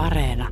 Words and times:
Areena. 0.00 0.48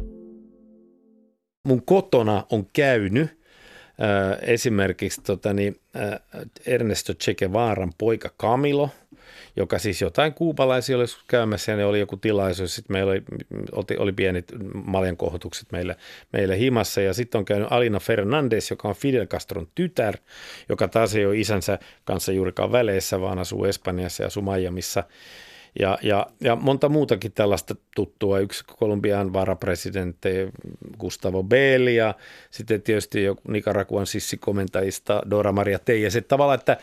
Mun 1.64 1.82
kotona 1.84 2.44
on 2.50 2.66
käynyt 2.72 3.24
äh, 3.24 4.38
esimerkiksi 4.42 5.20
tota, 5.20 5.52
niin, 5.52 5.76
äh, 5.96 6.20
Ernesto 6.66 7.14
Che 7.14 7.34
Guevaran 7.34 7.92
poika 7.98 8.30
Camilo, 8.40 8.90
joka 9.56 9.78
siis 9.78 10.00
jotain 10.00 10.34
kuupalaisia 10.34 10.96
oli 10.96 11.04
käymässä 11.28 11.72
ja 11.72 11.76
ne 11.76 11.84
oli 11.84 12.00
joku 12.00 12.16
tilaisuus. 12.16 12.74
Sitten 12.74 12.94
meillä 12.94 13.10
oli, 13.10 13.22
oli, 13.98 14.12
pienet 14.12 14.52
maljankohotukset 14.86 15.72
meille, 15.72 15.96
meille 16.32 16.58
himassa 16.58 17.00
ja 17.00 17.14
sitten 17.14 17.38
on 17.38 17.44
käynyt 17.44 17.68
Alina 17.70 18.00
Fernandez, 18.00 18.70
joka 18.70 18.88
on 18.88 18.94
Fidel 18.94 19.26
Castron 19.26 19.68
tytär, 19.74 20.16
joka 20.68 20.88
taas 20.88 21.14
ei 21.14 21.26
ole 21.26 21.38
isänsä 21.38 21.78
kanssa 22.04 22.32
juurikaan 22.32 22.72
väleissä, 22.72 23.20
vaan 23.20 23.38
asuu 23.38 23.64
Espanjassa 23.64 24.22
ja 24.22 24.26
asuu 24.26 24.42
Miamiissa 24.42 25.04
ja, 25.78 25.98
ja, 26.02 26.26
ja 26.40 26.56
monta 26.56 26.88
muutakin 26.88 27.32
tällaista 27.32 27.74
tuttua. 27.94 28.38
Yksi 28.38 28.64
Kolumbian 28.78 29.32
varapresidentti 29.32 30.28
Gustavo 30.98 31.42
Bell 31.42 31.86
ja 31.86 32.14
sitten 32.50 32.82
tietysti 32.82 33.22
joku 33.22 33.42
Nicaraguan 33.48 34.06
sissikomentajista 34.06 35.22
Dora 35.30 35.52
Maria 35.52 35.78
Teija. 35.78 36.10
Se 36.10 36.20
tavallaan, 36.20 36.58
että, 36.58 36.76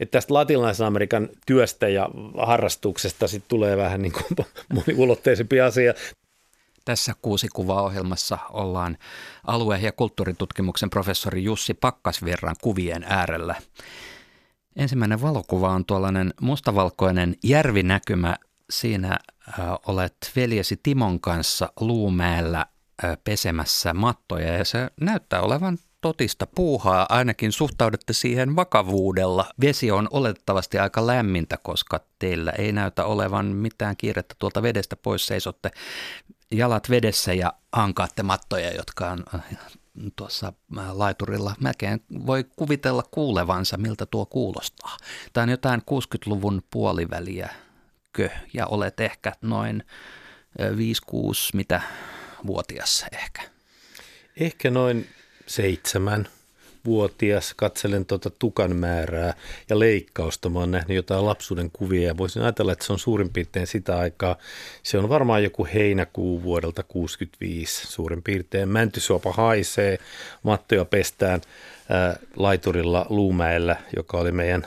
että 0.00 0.12
tästä 0.12 0.34
latinalaisen 0.34 0.86
Amerikan 0.86 1.28
työstä 1.46 1.88
ja 1.88 2.08
harrastuksesta 2.38 3.28
sitten 3.28 3.48
tulee 3.48 3.76
vähän 3.76 4.02
niin 4.02 4.12
kuin 4.12 4.46
moniulotteisempi 4.74 5.60
asia. 5.60 5.94
Tässä 6.84 7.12
kuusi 7.22 7.48
kuvaa 7.52 7.82
ohjelmassa 7.82 8.38
ollaan 8.50 8.98
alue- 9.46 9.78
ja 9.78 9.92
kulttuuritutkimuksen 9.92 10.90
professori 10.90 11.44
Jussi 11.44 11.74
Pakkasvirran 11.74 12.56
kuvien 12.62 13.04
äärellä. 13.08 13.54
Ensimmäinen 14.76 15.22
valokuva 15.22 15.70
on 15.70 15.84
tuollainen 15.84 16.34
mustavalkoinen 16.40 17.36
järvinäkymä. 17.44 18.36
Siinä 18.70 19.18
äh, 19.48 19.54
olet 19.86 20.16
veljesi 20.36 20.80
Timon 20.82 21.20
kanssa 21.20 21.72
Luumäellä 21.80 22.66
äh, 23.04 23.18
pesemässä 23.24 23.94
mattoja 23.94 24.56
ja 24.56 24.64
se 24.64 24.90
näyttää 25.00 25.40
olevan 25.40 25.78
totista 26.00 26.46
puuhaa, 26.46 27.06
ainakin 27.08 27.52
suhtaudutte 27.52 28.12
siihen 28.12 28.56
vakavuudella. 28.56 29.46
Vesi 29.60 29.90
on 29.90 30.08
oletettavasti 30.10 30.78
aika 30.78 31.06
lämmintä, 31.06 31.58
koska 31.62 32.00
teillä 32.18 32.50
ei 32.50 32.72
näytä 32.72 33.04
olevan 33.04 33.46
mitään 33.46 33.96
kiirettä 33.96 34.34
tuolta 34.38 34.62
vedestä 34.62 34.96
pois. 34.96 35.26
Seisotte 35.26 35.70
jalat 36.50 36.90
vedessä 36.90 37.32
ja 37.32 37.52
hankaatte 37.72 38.22
mattoja, 38.22 38.74
jotka 38.74 39.10
on 39.10 39.24
äh, 39.34 39.42
tuossa 40.16 40.52
laiturilla. 40.92 41.54
Melkein 41.60 42.04
voi 42.26 42.44
kuvitella 42.44 43.02
kuulevansa, 43.10 43.76
miltä 43.76 44.06
tuo 44.06 44.26
kuulostaa. 44.26 44.96
Tämä 45.32 45.42
on 45.42 45.48
jotain 45.48 45.80
60-luvun 45.80 46.62
puoliväliä 46.70 47.50
kö, 48.12 48.30
ja 48.54 48.66
olet 48.66 49.00
ehkä 49.00 49.32
noin 49.42 49.84
5-6 50.58 51.14
mitä 51.54 51.82
vuotias 52.46 53.04
ehkä. 53.12 53.42
Ehkä 54.36 54.70
noin 54.70 55.08
seitsemän 55.46 56.28
vuotias, 56.84 57.54
katselen 57.56 58.06
tuota 58.06 58.30
tukan 58.30 58.76
määrää 58.76 59.34
ja 59.70 59.78
leikkausta. 59.78 60.48
Mä 60.48 60.58
oon 60.58 60.70
nähnyt 60.70 60.96
jotain 60.96 61.26
lapsuuden 61.26 61.70
kuvia 61.72 62.06
ja 62.06 62.16
voisin 62.16 62.42
ajatella, 62.42 62.72
että 62.72 62.86
se 62.86 62.92
on 62.92 62.98
suurin 62.98 63.30
piirtein 63.32 63.66
sitä 63.66 63.98
aikaa. 63.98 64.36
Se 64.82 64.98
on 64.98 65.08
varmaan 65.08 65.42
joku 65.42 65.66
heinäkuu 65.74 66.42
vuodelta 66.42 66.82
65 66.82 67.86
suurin 67.86 68.22
piirtein. 68.22 68.68
Mäntysuopa 68.68 69.32
haisee, 69.32 69.98
mattoja 70.42 70.84
pestään 70.84 71.40
ää, 71.88 72.16
laiturilla 72.36 73.06
Luumäellä, 73.08 73.76
joka 73.96 74.18
oli 74.18 74.32
meidän 74.32 74.66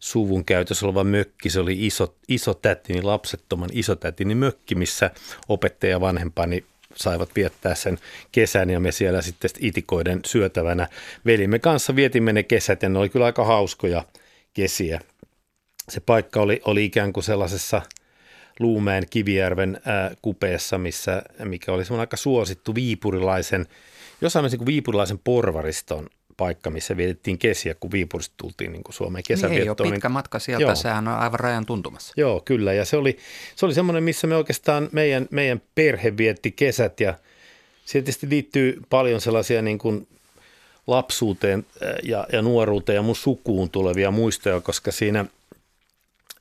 suvun 0.00 0.44
käytössä 0.44 0.86
oleva 0.86 1.04
mökki. 1.04 1.50
Se 1.50 1.60
oli 1.60 1.86
iso, 1.86 2.14
iso 2.28 2.54
tätini, 2.54 3.02
lapsettoman 3.02 3.70
isotätini 3.72 4.34
mökki, 4.34 4.74
missä 4.74 5.10
opettaja 5.48 6.00
vanhempani 6.00 6.64
saivat 6.96 7.36
viettää 7.36 7.74
sen 7.74 7.98
kesän 8.32 8.70
ja 8.70 8.80
me 8.80 8.92
siellä 8.92 9.22
sitten 9.22 9.50
itikoiden 9.58 10.20
syötävänä 10.26 10.88
velimme 11.26 11.58
kanssa 11.58 11.96
vietimme 11.96 12.32
ne 12.32 12.42
kesät 12.42 12.82
ja 12.82 12.88
ne 12.88 12.98
oli 12.98 13.08
kyllä 13.08 13.26
aika 13.26 13.44
hauskoja 13.44 14.04
kesiä. 14.54 15.00
Se 15.88 16.00
paikka 16.00 16.40
oli, 16.40 16.60
oli 16.64 16.84
ikään 16.84 17.12
kuin 17.12 17.24
sellaisessa 17.24 17.82
Luumeen 18.60 19.06
Kivijärven 19.10 19.80
ää, 19.84 20.10
kupeessa, 20.22 20.78
missä, 20.78 21.22
mikä 21.44 21.72
oli 21.72 21.84
semmoinen 21.84 22.02
aika 22.02 22.16
suosittu 22.16 22.74
viipurilaisen, 22.74 23.66
jossain 24.20 24.44
niin 24.50 24.66
viipurilaisen 24.66 25.18
porvariston 25.18 26.08
paikka, 26.40 26.70
missä 26.70 26.96
vietettiin 26.96 27.38
kesiä, 27.38 27.74
kun 27.74 27.90
Viipurista 27.92 28.34
tultiin 28.36 28.72
niin 28.72 28.84
kuin 28.84 28.94
Suomeen 28.94 29.24
kesäviettoon. 29.26 29.54
Niin 29.54 29.62
ei 29.62 29.68
ole 29.68 29.94
pitkä 29.94 30.08
niin, 30.08 30.12
matka 30.12 30.38
sieltä, 30.38 30.62
joo. 30.62 30.74
sehän 30.74 31.08
on 31.08 31.14
aivan 31.14 31.40
rajan 31.40 31.66
tuntumassa. 31.66 32.14
Joo, 32.16 32.42
kyllä. 32.44 32.72
Ja 32.72 32.84
se 32.84 32.96
oli, 32.96 33.18
se 33.56 33.66
oli 33.66 33.74
semmoinen, 33.74 34.02
missä 34.02 34.26
me 34.26 34.36
oikeastaan 34.36 34.88
meidän, 34.92 35.28
meidän 35.30 35.62
perhe 35.74 36.16
vietti 36.16 36.52
kesät 36.52 37.00
ja 37.00 37.14
siihen 37.84 38.04
tietysti 38.04 38.28
liittyy 38.30 38.80
paljon 38.90 39.20
sellaisia 39.20 39.62
niin 39.62 39.78
kuin 39.78 40.08
lapsuuteen 40.86 41.66
ja, 42.02 42.26
ja 42.32 42.42
nuoruuteen 42.42 42.96
ja 42.96 43.02
mun 43.02 43.16
sukuun 43.16 43.70
tulevia 43.70 44.10
muistoja, 44.10 44.60
koska 44.60 44.92
siinä 44.92 45.24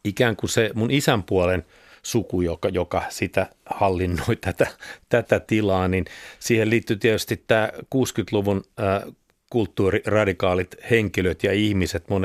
ikään 0.04 0.36
kuin 0.36 0.50
se 0.50 0.70
mun 0.74 0.92
isän 0.92 1.24
puolen 1.24 1.66
suku, 2.04 2.42
joka, 2.42 2.70
joka 2.70 3.04
sitä 3.10 3.48
hallinnoi 3.66 4.36
tätä, 4.42 4.68
tätä 5.10 5.40
tilaa, 5.40 5.88
niin 5.88 6.06
siihen 6.40 6.70
liittyy 6.70 6.96
tietysti 6.96 7.44
tämä 7.48 7.70
60-luvun 7.96 8.64
äh, 8.80 9.14
kulttuuriradikaalit 9.50 10.76
henkilöt 10.90 11.44
ja 11.44 11.54
ihmiset. 11.54 12.10
Mun 12.10 12.24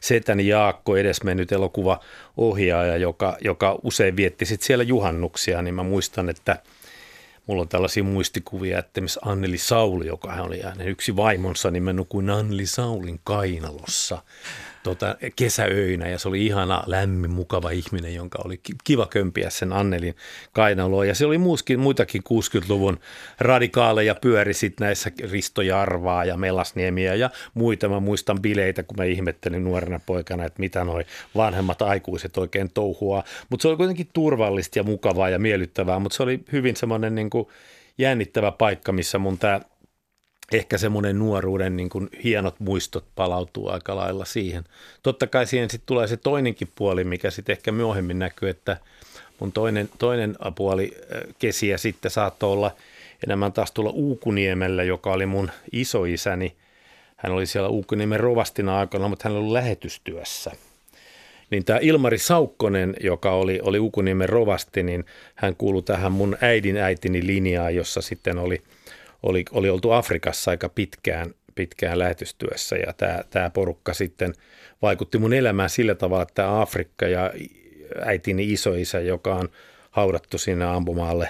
setäni 0.00 0.48
Jaakko 0.48 0.96
edesmennyt 0.96 1.52
elokuvaohjaaja, 1.52 2.96
joka, 2.96 3.36
joka 3.40 3.78
usein 3.82 4.16
vietti 4.16 4.46
sit 4.46 4.62
siellä 4.62 4.84
juhannuksia, 4.84 5.62
niin 5.62 5.74
mä 5.74 5.82
muistan, 5.82 6.28
että 6.28 6.56
mulla 7.46 7.62
on 7.62 7.68
tällaisia 7.68 8.04
muistikuvia, 8.04 8.78
että 8.78 9.00
missä 9.00 9.20
Anneli 9.24 9.58
Sauli, 9.58 10.06
joka 10.06 10.32
hän 10.32 10.44
oli 10.44 10.60
hänen 10.60 10.88
yksi 10.88 11.16
vaimonsa, 11.16 11.70
niin 11.70 11.82
mä 11.82 11.92
nukuin 11.92 12.30
Anneli 12.30 12.66
Saulin 12.66 13.20
kainalossa 13.24 14.18
tota, 14.84 15.16
kesäöinä 15.36 16.08
ja 16.08 16.18
se 16.18 16.28
oli 16.28 16.46
ihana, 16.46 16.82
lämmin, 16.86 17.30
mukava 17.30 17.70
ihminen, 17.70 18.14
jonka 18.14 18.38
oli 18.44 18.60
kiva 18.84 19.06
kömpiä 19.06 19.50
sen 19.50 19.72
Annelin 19.72 20.16
kainaloa. 20.52 21.04
Ja 21.04 21.14
se 21.14 21.26
oli 21.26 21.38
muuskin, 21.38 21.80
muitakin 21.80 22.22
60-luvun 22.28 22.98
radikaaleja 23.38 24.14
pyöri 24.14 24.54
sitten 24.54 24.84
näissä 24.84 25.10
Risto 25.30 25.62
Jarvaa 25.62 26.24
ja 26.24 26.36
Melasniemiä 26.36 27.14
ja 27.14 27.30
muita. 27.54 27.88
Mä 27.88 28.00
muistan 28.00 28.42
bileitä, 28.42 28.82
kun 28.82 28.96
mä 28.96 29.04
ihmettelin 29.04 29.64
nuorena 29.64 30.00
poikana, 30.06 30.44
että 30.44 30.60
mitä 30.60 30.84
noi 30.84 31.04
vanhemmat 31.36 31.82
aikuiset 31.82 32.38
oikein 32.38 32.70
touhua. 32.74 33.24
Mutta 33.50 33.62
se 33.62 33.68
oli 33.68 33.76
kuitenkin 33.76 34.08
turvallista 34.12 34.78
ja 34.78 34.82
mukavaa 34.82 35.28
ja 35.28 35.38
miellyttävää, 35.38 35.98
mutta 35.98 36.16
se 36.16 36.22
oli 36.22 36.40
hyvin 36.52 36.76
semmoinen 36.76 37.14
niin 37.14 37.30
jännittävä 37.98 38.52
paikka, 38.52 38.92
missä 38.92 39.18
mun 39.18 39.38
tämä 39.38 39.60
ehkä 40.52 40.78
semmoinen 40.78 41.18
nuoruuden 41.18 41.76
niin 41.76 41.88
kuin 41.88 42.08
hienot 42.24 42.60
muistot 42.60 43.04
palautuu 43.14 43.68
aika 43.68 43.96
lailla 43.96 44.24
siihen. 44.24 44.64
Totta 45.02 45.26
kai 45.26 45.46
siihen 45.46 45.70
sitten 45.70 45.86
tulee 45.86 46.06
se 46.06 46.16
toinenkin 46.16 46.68
puoli, 46.74 47.04
mikä 47.04 47.30
sitten 47.30 47.52
ehkä 47.52 47.72
myöhemmin 47.72 48.18
näkyy, 48.18 48.48
että 48.48 48.76
mun 49.40 49.52
toinen, 49.52 49.88
toinen 49.98 50.36
puoli 50.54 50.96
kesiä 51.38 51.78
sitten 51.78 52.10
saattoi 52.10 52.52
olla 52.52 52.70
enemmän 53.26 53.52
taas 53.52 53.72
tulla 53.72 53.90
Uukuniemellä, 53.90 54.82
joka 54.82 55.12
oli 55.12 55.26
mun 55.26 55.50
isoisäni. 55.72 56.56
Hän 57.16 57.32
oli 57.32 57.46
siellä 57.46 57.68
Uukuniemen 57.68 58.20
rovastina 58.20 58.78
aikana, 58.78 59.08
mutta 59.08 59.28
hän 59.28 59.38
oli 59.38 59.52
lähetystyössä. 59.52 60.50
Niin 61.50 61.64
tämä 61.64 61.78
Ilmari 61.82 62.18
Saukkonen, 62.18 62.94
joka 63.00 63.32
oli, 63.32 63.60
oli 63.62 63.78
Uukuniemen 63.78 64.28
rovasti, 64.28 64.82
niin 64.82 65.04
hän 65.34 65.56
kuului 65.56 65.82
tähän 65.82 66.12
mun 66.12 66.36
äidin 66.40 66.76
äitini 66.76 67.26
linjaan, 67.26 67.74
jossa 67.74 68.02
sitten 68.02 68.38
oli– 68.38 68.62
oli, 69.24 69.44
oli 69.52 69.70
oltu 69.70 69.90
Afrikassa 69.90 70.50
aika 70.50 70.68
pitkään, 70.68 71.34
pitkään 71.54 71.98
lähetystyössä 71.98 72.76
ja 72.76 72.92
tämä, 72.92 73.24
tämä 73.30 73.50
porukka 73.50 73.94
sitten 73.94 74.34
vaikutti 74.82 75.18
mun 75.18 75.32
elämään 75.32 75.70
sillä 75.70 75.94
tavalla, 75.94 76.22
että 76.22 76.34
tämä 76.34 76.60
Afrikka 76.60 77.06
ja 77.06 77.32
äitini 78.04 78.52
isoisä, 78.52 79.00
joka 79.00 79.34
on 79.34 79.48
haudattu 79.90 80.38
sinne 80.38 80.64
ampumaalle 80.64 81.28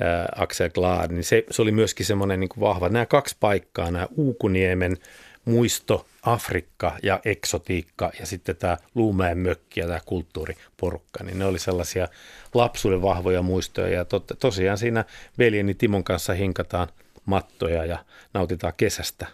ää, 0.00 0.28
Axel 0.36 0.70
Glad, 0.70 1.10
niin 1.10 1.24
se, 1.24 1.44
se 1.50 1.62
oli 1.62 1.72
myöskin 1.72 2.06
semmoinen 2.06 2.40
niin 2.40 2.50
vahva. 2.60 2.88
Nämä 2.88 3.06
kaksi 3.06 3.36
paikkaa, 3.40 3.90
nämä 3.90 4.08
Uukuniemen 4.16 4.96
muisto, 5.44 6.06
Afrikka 6.22 6.98
ja 7.02 7.20
eksotiikka 7.24 8.10
ja 8.20 8.26
sitten 8.26 8.56
tämä 8.56 8.76
Luumäen 8.94 9.38
mökki 9.38 9.80
ja 9.80 9.86
tämä 9.86 10.00
kulttuuriporukka, 10.06 11.24
niin 11.24 11.38
ne 11.38 11.44
oli 11.44 11.58
sellaisia 11.58 12.08
lapsuuden 12.54 13.02
vahvoja 13.02 13.42
muistoja 13.42 13.88
ja 13.88 14.04
to, 14.04 14.20
tosiaan 14.20 14.78
siinä 14.78 15.04
veljeni 15.38 15.74
Timon 15.74 16.04
kanssa 16.04 16.32
hinkataan– 16.32 16.88
mattoja 17.26 17.84
ja 17.84 18.04
nautitaan 18.34 18.72
kesästä. 18.76 19.26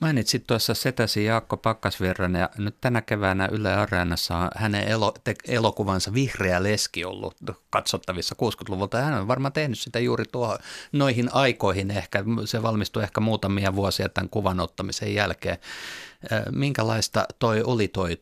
Mainitsit 0.00 0.46
tuossa 0.46 0.74
setäsi 0.74 1.24
Jaakko 1.24 1.56
Pakkasvirran 1.56 2.34
ja 2.34 2.50
nyt 2.58 2.76
tänä 2.80 3.02
keväänä 3.02 3.48
Yle 3.52 3.74
Areenassa 3.74 4.36
on 4.36 4.50
hänen 4.56 4.88
elo, 4.88 5.14
te, 5.24 5.34
elokuvansa 5.48 6.14
Vihreä 6.14 6.62
leski 6.62 7.04
ollut 7.04 7.36
katsottavissa 7.70 8.34
60-luvulta. 8.42 9.00
Hän 9.00 9.20
on 9.20 9.28
varmaan 9.28 9.52
tehnyt 9.52 9.78
sitä 9.78 9.98
juuri 9.98 10.24
tuohon 10.32 10.58
noihin 10.92 11.28
aikoihin 11.32 11.90
ehkä. 11.90 12.24
Se 12.44 12.62
valmistui 12.62 13.02
ehkä 13.02 13.20
muutamia 13.20 13.74
vuosia 13.74 14.08
tämän 14.08 14.28
kuvan 14.28 14.60
ottamisen 14.60 15.14
jälkeen. 15.14 15.58
Minkälaista 16.50 17.26
toi 17.38 17.62
oli 17.62 17.88
toi, 17.88 18.18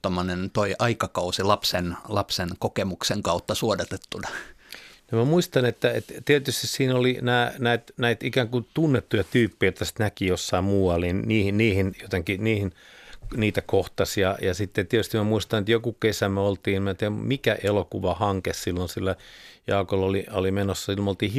toi 0.53 0.75
aikakausi 0.79 1.43
lapsen, 1.43 1.97
lapsen 2.09 2.49
kokemuksen 2.59 3.23
kautta 3.23 3.55
suodatettuna? 3.55 4.29
Ja 5.13 5.19
mä 5.19 5.25
muistan, 5.25 5.65
että, 5.65 5.91
että 5.93 6.15
tietysti 6.25 6.67
siinä 6.67 6.97
oli 6.97 7.19
näitä, 7.59 7.93
näitä 7.97 8.27
ikään 8.27 8.49
kuin 8.49 8.67
tunnettuja 8.75 9.25
tyyppejä, 9.25 9.69
joita 9.69 9.85
sitten 9.85 10.05
näki 10.05 10.27
jossain 10.27 10.65
muualla, 10.65 11.07
niin 11.07 11.23
niihin, 11.29 11.57
niihin 11.57 11.95
jotenkin, 12.03 12.45
niihin 12.45 12.73
niitä 13.37 13.63
kohtasi. 13.63 14.21
Ja, 14.21 14.39
ja 14.43 14.55
sitten 14.55 14.87
tietysti 14.87 15.17
mä 15.19 15.25
muistan, 15.25 15.59
että 15.59 15.73
joku 15.73 15.93
kesä 15.93 16.29
me 16.29 16.41
oltiin, 16.41 16.83
mä 16.83 16.91
en 16.91 16.97
tiedä 16.97 17.11
mikä 17.11 17.59
elokuvahanke 17.63 18.53
silloin, 18.53 18.89
sillä 18.89 19.17
Jaakolla 19.67 20.07
oli, 20.07 20.27
oli 20.33 20.51
menossa, 20.51 20.93
me 20.97 21.11
oltiin 21.11 21.33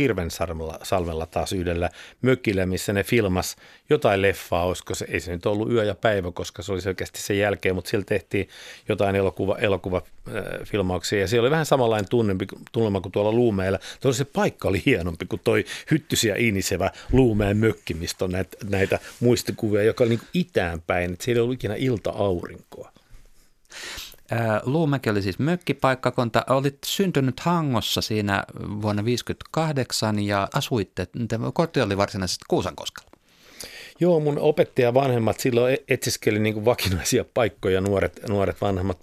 taas 1.25 1.53
yhdellä 1.53 1.89
mökillä, 2.21 2.65
missä 2.65 2.93
ne 2.93 3.03
filmas 3.03 3.55
jotain 3.89 4.21
leffaa, 4.21 4.65
olisiko 4.65 4.95
se, 4.95 5.05
ei 5.09 5.19
se 5.19 5.31
nyt 5.31 5.45
ollut 5.45 5.71
yö 5.71 5.83
ja 5.83 5.95
päivä, 5.95 6.31
koska 6.31 6.63
se 6.63 6.71
oli 6.71 6.81
selkeästi 6.81 7.21
sen 7.21 7.37
jälkeen, 7.39 7.75
mutta 7.75 7.89
sillä 7.89 8.03
tehtiin 8.07 8.49
jotain 8.89 9.15
elokuva, 9.15 9.57
elokuvafilmauksia 9.57 11.19
ja 11.19 11.27
siellä 11.27 11.43
oli 11.45 11.51
vähän 11.51 11.65
samanlainen 11.65 12.09
tunnempi, 12.09 12.45
tunnelma 12.71 13.01
kuin 13.01 13.11
tuolla 13.11 13.31
Luumeella. 13.31 13.79
Tuolla 13.99 14.17
se 14.17 14.25
paikka 14.25 14.67
oli 14.67 14.81
hienompi 14.85 15.25
kuin 15.25 15.41
toi 15.43 15.65
hyttysiä 15.91 16.35
inisevä 16.37 16.91
Luumeen 17.11 17.57
mökki, 17.57 17.93
mistä 17.93 18.25
on 18.25 18.31
näitä, 18.31 18.57
näitä 18.69 18.99
muistikuvia, 19.19 19.83
joka 19.83 20.03
oli 20.03 20.09
niin 20.09 20.27
itään 20.33 20.81
päin, 20.81 21.13
että 21.13 21.25
siellä 21.25 21.39
ei 21.39 21.43
ollut 21.43 21.55
ikinä 21.55 21.75
ilta-aurinkoa. 21.77 22.91
Luumäki 24.63 25.09
oli 25.09 25.21
siis 25.21 25.39
mökkipaikkakunta. 25.39 26.45
Olit 26.49 26.77
syntynyt 26.85 27.39
Hangossa 27.39 28.01
siinä 28.01 28.43
vuonna 28.59 29.01
1958 29.03 30.19
ja 30.19 30.47
asuitte, 30.53 31.07
koti 31.53 31.81
oli 31.81 31.97
varsinaisesti 31.97 32.45
Kuusankoskella. 32.47 33.11
Joo, 33.99 34.19
mun 34.19 34.39
opettaja 34.39 34.93
vanhemmat 34.93 35.39
silloin 35.39 35.73
e- 35.73 35.83
etsiskeli 35.87 36.39
niin 36.39 36.53
kuin 36.53 36.65
vakinaisia 36.65 37.25
paikkoja, 37.33 37.81
nuoret, 37.81 38.21
nuoret 38.29 38.61
vanhemmat 38.61 38.97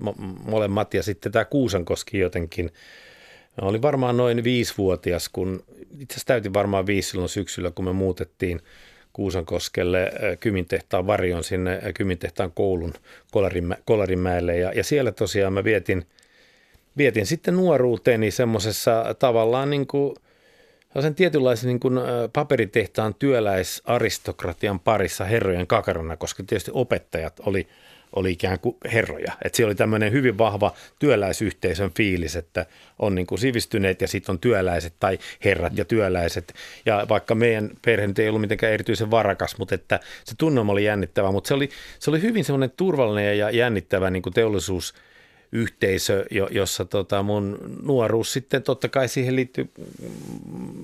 molemmat. 0.46 0.94
Ja 0.94 1.02
sitten 1.02 1.32
tämä 1.32 1.44
Kuusankoski 1.44 2.18
jotenkin, 2.18 2.70
mä 3.62 3.68
olin 3.68 3.82
varmaan 3.82 4.16
noin 4.16 4.44
viisivuotias, 4.44 5.28
kun 5.28 5.64
itse 5.98 6.14
asiassa 6.14 6.26
täytin 6.26 6.54
varmaan 6.54 6.86
viisi 6.86 7.10
silloin 7.10 7.28
syksyllä, 7.28 7.70
kun 7.70 7.84
me 7.84 7.92
muutettiin– 7.92 8.60
Kuusankoskelle 9.12 10.02
äh, 10.02 10.38
Kymintehtaan 10.40 11.06
varjon 11.06 11.44
sinne 11.44 11.72
äh, 11.72 11.94
Kymintehtaan 11.94 12.52
koulun 12.52 12.94
Kolarinmäelle. 13.84 14.56
Ja, 14.56 14.72
ja 14.72 14.84
siellä 14.84 15.12
tosiaan 15.12 15.52
mä 15.52 15.64
vietin, 15.64 16.06
vietin 16.96 17.26
sitten 17.26 17.56
nuoruuteeni 17.56 18.30
semmoisessa 18.30 19.14
tavallaan 19.18 19.70
niin 19.70 19.86
kuin 19.86 20.14
sen 21.00 21.14
tietynlaisen 21.14 21.68
niin 21.68 21.80
kuin 21.80 21.98
äh, 21.98 22.04
paperitehtaan 22.32 23.14
työläisaristokratian 23.14 24.80
parissa 24.80 25.24
herrojen 25.24 25.66
kakarana, 25.66 26.16
koska 26.16 26.42
tietysti 26.42 26.70
opettajat 26.74 27.40
oli– 27.46 27.66
oli 28.16 28.32
ikään 28.32 28.60
kuin 28.60 28.76
herroja. 28.92 29.32
Että 29.44 29.56
siellä 29.56 29.68
oli 29.68 29.74
tämmöinen 29.74 30.12
hyvin 30.12 30.38
vahva 30.38 30.74
työläisyhteisön 30.98 31.90
fiilis, 31.96 32.36
että 32.36 32.66
on 32.98 33.14
niin 33.14 33.26
kuin 33.26 33.38
sivistyneet 33.38 34.00
ja 34.00 34.08
sitten 34.08 34.32
on 34.32 34.38
työläiset 34.38 34.94
tai 35.00 35.18
herrat 35.44 35.78
ja 35.78 35.84
työläiset. 35.84 36.54
Ja 36.86 37.06
vaikka 37.08 37.34
meidän 37.34 37.70
perhe 37.84 38.08
ei 38.18 38.28
ollut 38.28 38.40
mitenkään 38.40 38.72
erityisen 38.72 39.10
varakas, 39.10 39.58
mutta 39.58 39.74
että 39.74 40.00
se 40.24 40.34
tunnelma 40.38 40.72
oli 40.72 40.84
jännittävä, 40.84 41.32
mutta 41.32 41.48
se 41.48 41.54
oli, 41.54 41.68
se 41.98 42.10
oli 42.10 42.22
hyvin 42.22 42.44
semmoinen 42.44 42.72
turvallinen 42.76 43.38
ja 43.38 43.50
jännittävä 43.50 44.10
niin 44.10 44.22
kuin 44.22 44.32
teollisuus 44.32 44.94
yhteisö, 45.52 46.24
jossa 46.50 46.84
tota 46.84 47.22
mun 47.22 47.58
nuoruus 47.82 48.32
sitten 48.32 48.62
totta 48.62 48.88
kai 48.88 49.08
siihen 49.08 49.36
liittyy 49.36 49.70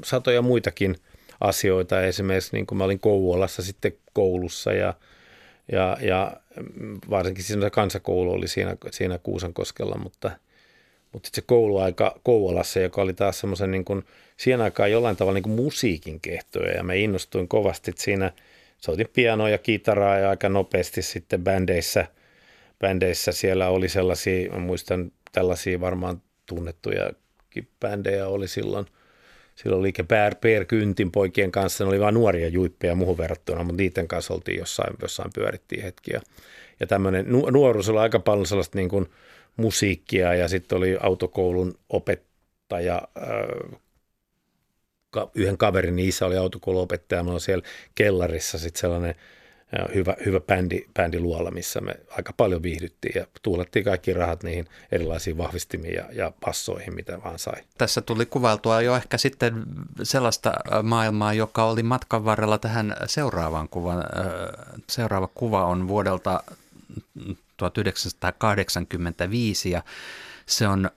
satoja 0.04 0.42
muitakin 0.42 0.96
asioita. 1.40 2.02
Esimerkiksi 2.02 2.56
niin 2.56 2.66
kuin 2.66 2.78
mä 2.78 2.84
olin 2.84 3.00
Kouvolassa 3.00 3.62
sitten 3.62 3.92
koulussa 4.12 4.72
ja– 4.72 4.94
ja, 5.72 5.96
ja 6.00 6.32
varsinkin 7.10 7.44
siinä 7.44 7.70
kansakoulu 7.70 8.32
oli 8.32 8.48
siinä, 8.48 8.76
siinä 8.90 9.18
Kuusankoskella, 9.18 9.98
mutta, 9.98 10.30
mutta 11.12 11.28
se 11.32 11.42
kouluaika 11.46 12.20
Kouvolassa, 12.22 12.80
joka 12.80 13.02
oli 13.02 13.14
taas 13.14 13.40
semmoisen 13.40 13.70
niin 13.70 13.84
kuin, 13.84 14.04
siihen 14.36 14.60
aikaan 14.60 14.90
jollain 14.92 15.16
tavalla 15.16 15.34
niin 15.34 15.42
kuin 15.42 15.56
musiikin 15.56 16.20
kehtoja 16.20 16.72
ja 16.72 16.82
mä 16.82 16.94
innostuin 16.94 17.48
kovasti 17.48 17.92
siinä, 17.96 18.32
soitin 18.78 19.08
pianoa 19.12 19.48
ja 19.48 19.58
kitaraa 19.58 20.18
ja 20.18 20.30
aika 20.30 20.48
nopeasti 20.48 21.02
sitten 21.02 21.44
bändeissä, 21.44 22.06
bändeissä 22.80 23.32
siellä 23.32 23.68
oli 23.68 23.88
sellaisia, 23.88 24.50
mä 24.50 24.58
muistan 24.58 25.12
tällaisia 25.32 25.80
varmaan 25.80 26.22
tunnettuja 26.46 27.10
bändejä 27.80 28.28
oli 28.28 28.48
silloin, 28.48 28.86
silloin 29.56 29.80
oli 29.80 29.92
Per, 30.08 30.34
per 30.34 30.64
Kyntin 30.64 31.12
poikien 31.12 31.52
kanssa, 31.52 31.84
ne 31.84 31.88
oli 31.88 32.00
vain 32.00 32.14
nuoria 32.14 32.48
juippeja 32.48 32.94
muuhun 32.94 33.18
verrattuna, 33.18 33.64
mutta 33.64 33.82
niiden 33.82 34.08
kanssa 34.08 34.34
oltiin 34.34 34.58
jossain, 34.58 34.96
jossain 35.02 35.30
pyörittiin 35.34 35.82
hetkiä. 35.82 36.20
Ja 36.80 36.86
tämmöinen 36.86 37.24
nu, 37.28 37.50
nuoruus 37.50 37.88
oli 37.88 37.98
aika 37.98 38.18
paljon 38.18 38.46
sellaista 38.46 38.78
niin 38.78 38.88
kuin 38.88 39.06
musiikkia 39.56 40.34
ja 40.34 40.48
sitten 40.48 40.78
oli 40.78 40.96
autokoulun 41.00 41.78
opettaja, 41.88 43.02
äh, 43.18 43.80
yhden 45.34 45.58
kaverin 45.58 45.98
isä 45.98 46.26
oli 46.26 46.36
autokoulun 46.36 46.82
opettaja, 46.82 47.22
mä 47.22 47.38
siellä 47.38 47.66
kellarissa 47.94 48.58
sitten 48.58 48.80
sellainen– 48.80 49.14
hyvä, 49.94 50.16
hyvä 50.26 50.40
bändi, 50.40 50.80
bändi 50.94 51.20
luolla, 51.20 51.50
missä 51.50 51.80
me 51.80 51.94
aika 52.10 52.32
paljon 52.36 52.62
viihdyttiin 52.62 53.12
ja 53.20 53.26
tuulettiin 53.42 53.84
kaikki 53.84 54.12
rahat 54.12 54.42
niihin 54.42 54.66
erilaisiin 54.92 55.38
vahvistimiin 55.38 55.94
ja, 55.94 56.04
ja 56.12 56.32
passoihin, 56.44 56.94
mitä 56.94 57.22
vaan 57.24 57.38
sai. 57.38 57.62
Tässä 57.78 58.00
tuli 58.00 58.26
kuvailtua 58.26 58.80
jo 58.80 58.96
ehkä 58.96 59.18
sitten 59.18 59.64
sellaista 60.02 60.52
maailmaa, 60.82 61.32
joka 61.32 61.64
oli 61.64 61.82
matkan 61.82 62.24
varrella 62.24 62.58
tähän 62.58 62.96
seuraavaan 63.06 63.68
kuvan. 63.68 64.04
Seuraava 64.90 65.28
kuva 65.34 65.64
on 65.64 65.88
vuodelta 65.88 66.42
1985 67.56 69.70
ja 69.70 69.82
se 70.46 70.68
on 70.68 70.86
ö, 70.86 70.90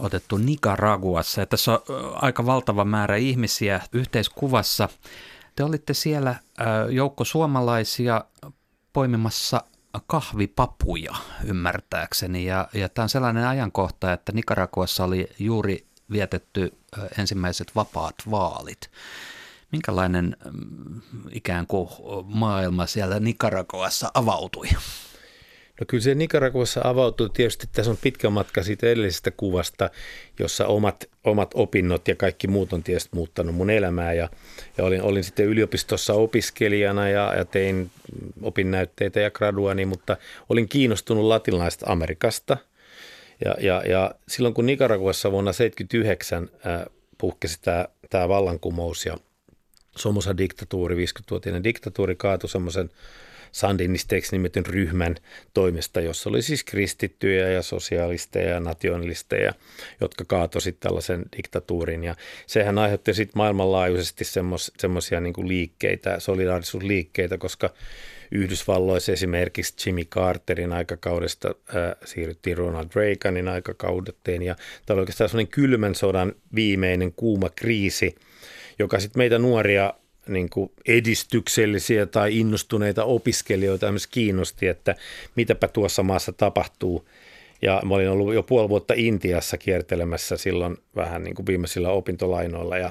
otettu 0.00 0.36
Nicaraguassa. 0.36 1.40
Ja 1.40 1.46
tässä 1.46 1.72
on 1.72 1.80
aika 2.14 2.46
valtava 2.46 2.84
määrä 2.84 3.16
ihmisiä 3.16 3.80
yhteiskuvassa. 3.92 4.88
Te 5.56 5.64
olitte 5.64 5.94
siellä 5.94 6.34
joukko 6.90 7.24
suomalaisia 7.24 8.24
poimimassa 8.92 9.64
kahvipapuja 10.06 11.14
ymmärtääkseni. 11.44 12.44
Ja, 12.44 12.68
ja 12.72 12.88
tämä 12.88 13.04
on 13.04 13.08
sellainen 13.08 13.46
ajankohta, 13.46 14.12
että 14.12 14.32
Nicaraguassa 14.32 15.04
oli 15.04 15.28
juuri 15.38 15.86
vietetty 16.10 16.78
ensimmäiset 17.18 17.72
vapaat 17.74 18.14
vaalit. 18.30 18.90
Minkälainen 19.72 20.36
mm, 20.52 21.00
ikään 21.30 21.66
kuin 21.66 21.88
maailma 22.24 22.86
siellä 22.86 23.20
Nicaraguassa 23.20 24.10
avautui? 24.14 24.68
No 25.80 25.86
kyllä 25.86 26.02
se 26.02 26.14
Nicaraguassa 26.14 26.80
avautuu 26.84 27.28
tietysti, 27.28 27.66
tässä 27.72 27.90
on 27.90 27.98
pitkä 28.02 28.30
matka 28.30 28.62
siitä 28.62 28.86
edellisestä 28.86 29.30
kuvasta, 29.30 29.90
jossa 30.38 30.66
omat, 30.66 31.04
omat 31.24 31.50
opinnot 31.54 32.08
ja 32.08 32.16
kaikki 32.16 32.46
muut 32.46 32.72
on 32.72 32.82
tietysti 32.82 33.10
muuttanut 33.12 33.54
mun 33.54 33.70
elämää. 33.70 34.12
Ja, 34.12 34.28
ja 34.78 34.84
olin, 34.84 35.02
olin 35.02 35.24
sitten 35.24 35.46
yliopistossa 35.46 36.14
opiskelijana 36.14 37.08
ja, 37.08 37.34
ja 37.36 37.44
tein 37.44 37.90
opinnäytteitä 38.42 39.20
ja 39.20 39.30
graduani, 39.30 39.86
mutta 39.86 40.16
olin 40.48 40.68
kiinnostunut 40.68 41.24
latinalaisesta 41.24 41.86
Amerikasta. 41.88 42.56
Ja, 43.44 43.54
ja, 43.60 43.82
ja 43.88 44.14
silloin 44.28 44.54
kun 44.54 44.66
Nicaraguassa 44.66 45.32
vuonna 45.32 45.52
1979 45.52 46.50
äh, 46.66 46.86
puhkesi 47.18 47.58
tämä, 47.62 47.86
tämä 48.10 48.28
vallankumous 48.28 49.06
ja 49.06 49.16
Somosa 49.96 50.36
diktatuuri, 50.36 51.06
50-vuotinen 51.06 51.64
diktatuuri 51.64 52.16
kaatui 52.16 52.50
semmoisen 52.50 52.90
sandinisteiksi 53.52 54.36
nimetyn 54.36 54.66
ryhmän 54.66 55.16
toimesta, 55.54 56.00
jossa 56.00 56.30
oli 56.30 56.42
siis 56.42 56.64
kristittyjä 56.64 57.48
ja 57.48 57.62
sosialisteja 57.62 58.50
ja 58.50 58.60
nationalisteja, 58.60 59.52
jotka 60.00 60.24
kaatosivat 60.24 60.80
tällaisen 60.80 61.24
diktatuurin. 61.36 62.04
Ja 62.04 62.14
sehän 62.46 62.78
aiheutti 62.78 63.14
sitten 63.14 63.38
maailmanlaajuisesti 63.38 64.24
semmoisia 64.78 65.20
niin 65.20 65.48
liikkeitä, 65.48 66.20
solidaarisuusliikkeitä, 66.20 67.38
koska 67.38 67.70
Yhdysvalloissa 68.30 69.12
esimerkiksi 69.12 69.74
Jimmy 69.86 70.04
Carterin 70.04 70.72
aikakaudesta 70.72 71.54
ää, 71.74 71.96
siirryttiin 72.04 72.56
Ronald 72.56 72.88
Reaganin 72.94 73.48
aikakaudeteen 73.48 74.42
ja 74.42 74.56
tämä 74.86 74.94
oli 74.94 75.00
oikeastaan 75.00 75.30
sellainen 75.30 75.52
kylmän 75.52 75.94
sodan 75.94 76.32
viimeinen 76.54 77.12
kuuma 77.12 77.50
kriisi, 77.50 78.14
joka 78.78 79.00
sitten 79.00 79.20
meitä 79.20 79.38
nuoria 79.38 79.94
niin 80.28 80.50
kuin 80.50 80.72
edistyksellisiä 80.88 82.06
tai 82.06 82.38
innostuneita 82.38 83.04
opiskelijoita 83.04 83.92
myös 83.92 84.06
kiinnosti, 84.06 84.66
että 84.66 84.94
mitäpä 85.36 85.68
tuossa 85.68 86.02
maassa 86.02 86.32
tapahtuu. 86.32 87.08
Ja 87.62 87.82
mä 87.84 87.94
olin 87.94 88.08
ollut 88.08 88.34
jo 88.34 88.42
puoli 88.42 88.68
vuotta 88.68 88.94
Intiassa 88.96 89.58
kiertelemässä 89.58 90.36
silloin 90.36 90.76
vähän 90.96 91.22
niin 91.24 91.34
kuin 91.34 91.46
viimeisillä 91.46 91.90
opintolainoilla. 91.90 92.78
Ja, 92.78 92.90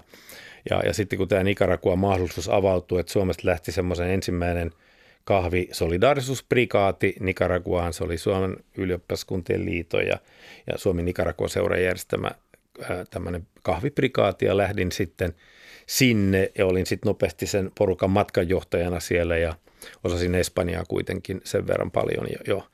ja, 0.70 0.82
ja 0.86 0.94
sitten 0.94 1.18
kun 1.18 1.27
tämä 1.27 1.44
Nicaragua 1.44 1.96
mahdollisuus 1.96 2.50
avautui, 2.50 3.00
että 3.00 3.12
Suomesta 3.12 3.48
lähti 3.48 3.72
semmoisen 3.72 4.10
ensimmäinen 4.10 4.72
kahvi 5.24 5.70
solidaarisuusprikaati 5.72 7.15
Nicaraguaan, 7.20 7.94
se 7.94 8.04
oli 8.04 8.18
Suomen 8.18 8.58
ylioppilaskuntien 8.77 9.65
liito 9.65 10.00
ja, 10.00 10.18
ja 10.72 10.77
Suomi 10.77 11.04
Nicaragua 11.04 11.48
seuran 11.48 11.84
järjestämä 11.84 12.32
tämmöinen 13.10 13.48
kahviprikaati. 13.63 14.46
Ja 14.46 14.58
lähdin 14.58 14.92
sitten– 14.92 15.34
sinne 15.88 16.51
ja 16.58 16.65
olin 16.65 16.86
sitten 16.86 17.10
nopeasti 17.10 17.48
sen 17.48 17.72
porukan 17.77 18.10
matkanjohtajana 18.10 19.00
siellä 19.00 19.38
ja 19.38 19.56
osasin 20.04 20.36
Espanjaa 20.36 20.84
kuitenkin 20.88 21.42
sen 21.44 21.68
verran 21.68 21.92
paljon 21.92 22.27
jo. 22.48 22.68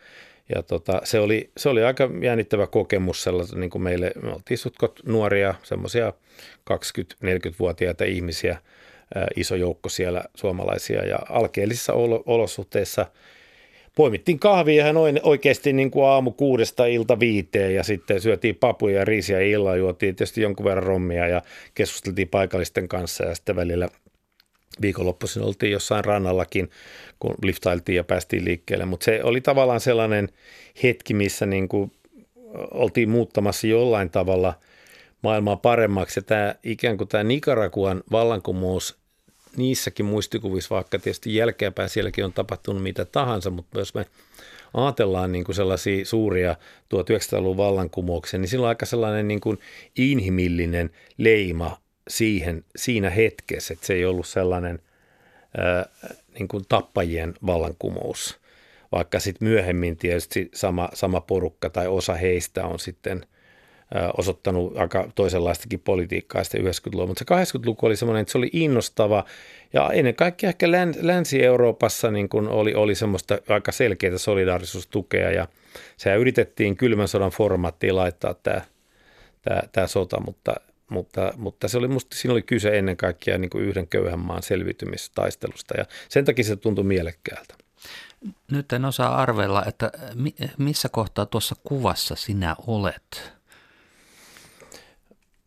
ja 0.55 0.63
tota, 0.63 1.01
se, 1.03 1.19
oli, 1.19 1.51
se 1.57 1.69
oli 1.69 1.83
aika 1.83 2.09
jännittävä 2.21 2.67
kokemus 2.67 3.23
sellaisen, 3.23 3.59
niin 3.59 3.69
kuin 3.69 3.81
meille, 3.81 4.11
me 4.23 4.33
oltiin 4.33 4.57
sutkot 4.57 4.99
nuoria, 5.05 5.55
semmoisia 5.63 6.13
20-40-vuotiaita 6.71 8.03
ihmisiä, 8.03 8.57
ää, 9.15 9.27
iso 9.35 9.55
joukko 9.55 9.89
siellä 9.89 10.23
suomalaisia 10.35 11.05
ja 11.05 11.19
alkeellisissa 11.29 11.93
olosuhteissa– 12.25 13.05
poimittiin 13.95 14.39
kahvia 14.39 14.83
ihan 14.83 14.95
oikeasti 15.23 15.73
niin 15.73 15.91
kuin 15.91 16.05
aamu 16.05 16.31
kuudesta 16.31 16.85
ilta 16.85 17.19
viiteen 17.19 17.75
ja 17.75 17.83
sitten 17.83 18.21
syötiin 18.21 18.55
papuja 18.55 18.99
ja 18.99 19.05
riisiä 19.05 19.39
illalla, 19.39 19.75
juotiin 19.75 20.15
tietysti 20.15 20.41
jonkun 20.41 20.65
verran 20.65 20.83
rommia 20.83 21.27
ja 21.27 21.41
keskusteltiin 21.75 22.27
paikallisten 22.27 22.87
kanssa 22.87 23.23
ja 23.23 23.35
sitten 23.35 23.55
välillä 23.55 23.89
viikonloppuisin 24.81 25.43
oltiin 25.43 25.71
jossain 25.71 26.05
rannallakin, 26.05 26.69
kun 27.19 27.35
liftailtiin 27.43 27.95
ja 27.95 28.03
päästiin 28.03 28.45
liikkeelle, 28.45 28.85
mutta 28.85 29.03
se 29.03 29.23
oli 29.23 29.41
tavallaan 29.41 29.79
sellainen 29.79 30.29
hetki, 30.83 31.13
missä 31.13 31.45
niin 31.45 31.67
kuin 31.67 31.91
oltiin 32.71 33.09
muuttamassa 33.09 33.67
jollain 33.67 34.09
tavalla 34.09 34.53
maailmaa 35.21 35.55
paremmaksi. 35.55 36.19
Ja 36.19 36.23
tämä 36.23 36.55
ikään 36.63 36.97
kuin 36.97 37.07
tämä 37.07 37.23
Nicaraguan 37.23 38.03
vallankumous 38.11 39.00
niissäkin 39.57 40.05
muistikuvissa, 40.05 40.75
vaikka 40.75 40.99
tietysti 40.99 41.35
jälkeenpäin 41.35 41.89
sielläkin 41.89 42.25
on 42.25 42.33
tapahtunut 42.33 42.83
mitä 42.83 43.05
tahansa, 43.05 43.49
mutta 43.49 43.79
jos 43.79 43.93
me 43.93 44.05
ajatellaan 44.73 45.31
niin 45.31 45.43
kuin 45.43 45.55
sellaisia 45.55 46.05
suuria 46.05 46.55
1900-luvun 46.95 47.57
vallankumouksia, 47.57 48.39
niin 48.39 48.49
sillä 48.49 48.65
on 48.65 48.69
aika 48.69 48.85
sellainen 48.85 49.27
niin 49.27 49.41
kuin 49.41 49.59
inhimillinen 49.97 50.89
leima 51.17 51.81
siihen, 52.07 52.65
siinä 52.75 53.09
hetkessä, 53.09 53.73
että 53.73 53.87
se 53.87 53.93
ei 53.93 54.05
ollut 54.05 54.27
sellainen 54.27 54.79
ää, 55.57 55.85
niin 56.39 56.47
kuin 56.47 56.63
tappajien 56.69 57.33
vallankumous, 57.45 58.39
vaikka 58.91 59.19
sitten 59.19 59.47
myöhemmin 59.47 59.97
tietysti 59.97 60.49
sama, 60.53 60.89
sama 60.93 61.21
porukka 61.21 61.69
tai 61.69 61.87
osa 61.87 62.13
heistä 62.13 62.65
on 62.65 62.79
sitten– 62.79 63.25
osoittanut 64.17 64.77
aika 64.77 65.11
toisenlaistakin 65.15 65.79
politiikkaa 65.79 66.43
sitten 66.43 66.61
90-luvulla, 66.61 67.07
mutta 67.07 67.25
se 67.27 67.57
80-luku 67.57 67.85
oli 67.85 67.95
semmoinen, 67.95 68.21
että 68.21 68.31
se 68.31 68.37
oli 68.37 68.49
innostava 68.53 69.25
ja 69.73 69.89
ennen 69.93 70.15
kaikkea 70.15 70.49
ehkä 70.49 70.67
Länsi-Euroopassa 71.01 72.11
niin 72.11 72.29
kuin 72.29 72.47
oli, 72.47 72.73
oli 72.73 72.95
semmoista 72.95 73.37
aika 73.49 73.71
selkeää 73.71 74.17
solidaarisuustukea 74.17 75.31
ja 75.31 75.47
sehän 75.97 76.19
yritettiin 76.19 76.77
kylmän 76.77 77.07
sodan 77.07 77.31
formaattiin 77.31 77.95
laittaa 77.95 78.33
tämä, 78.33 78.61
tämä, 79.41 79.61
tämä 79.71 79.87
sota, 79.87 80.19
mutta, 80.19 80.55
mutta, 80.89 81.33
mutta 81.37 81.67
se 81.67 81.77
oli 81.77 81.87
musta, 81.87 82.15
siinä 82.15 82.33
oli 82.33 82.41
kyse 82.41 82.77
ennen 82.77 82.97
kaikkea 82.97 83.37
niin 83.37 83.49
kuin 83.49 83.63
yhden 83.63 83.87
köyhän 83.87 84.19
maan 84.19 84.43
selviytymistaistelusta 84.43 85.73
ja 85.77 85.85
sen 86.09 86.25
takia 86.25 86.43
se 86.43 86.55
tuntui 86.55 86.83
mielekkäältä. 86.83 87.55
Nyt 88.51 88.73
en 88.73 88.85
osaa 88.85 89.15
arvella, 89.15 89.65
että 89.65 89.91
missä 90.57 90.89
kohtaa 90.89 91.25
tuossa 91.25 91.55
kuvassa 91.63 92.15
sinä 92.15 92.55
olet? 92.67 93.40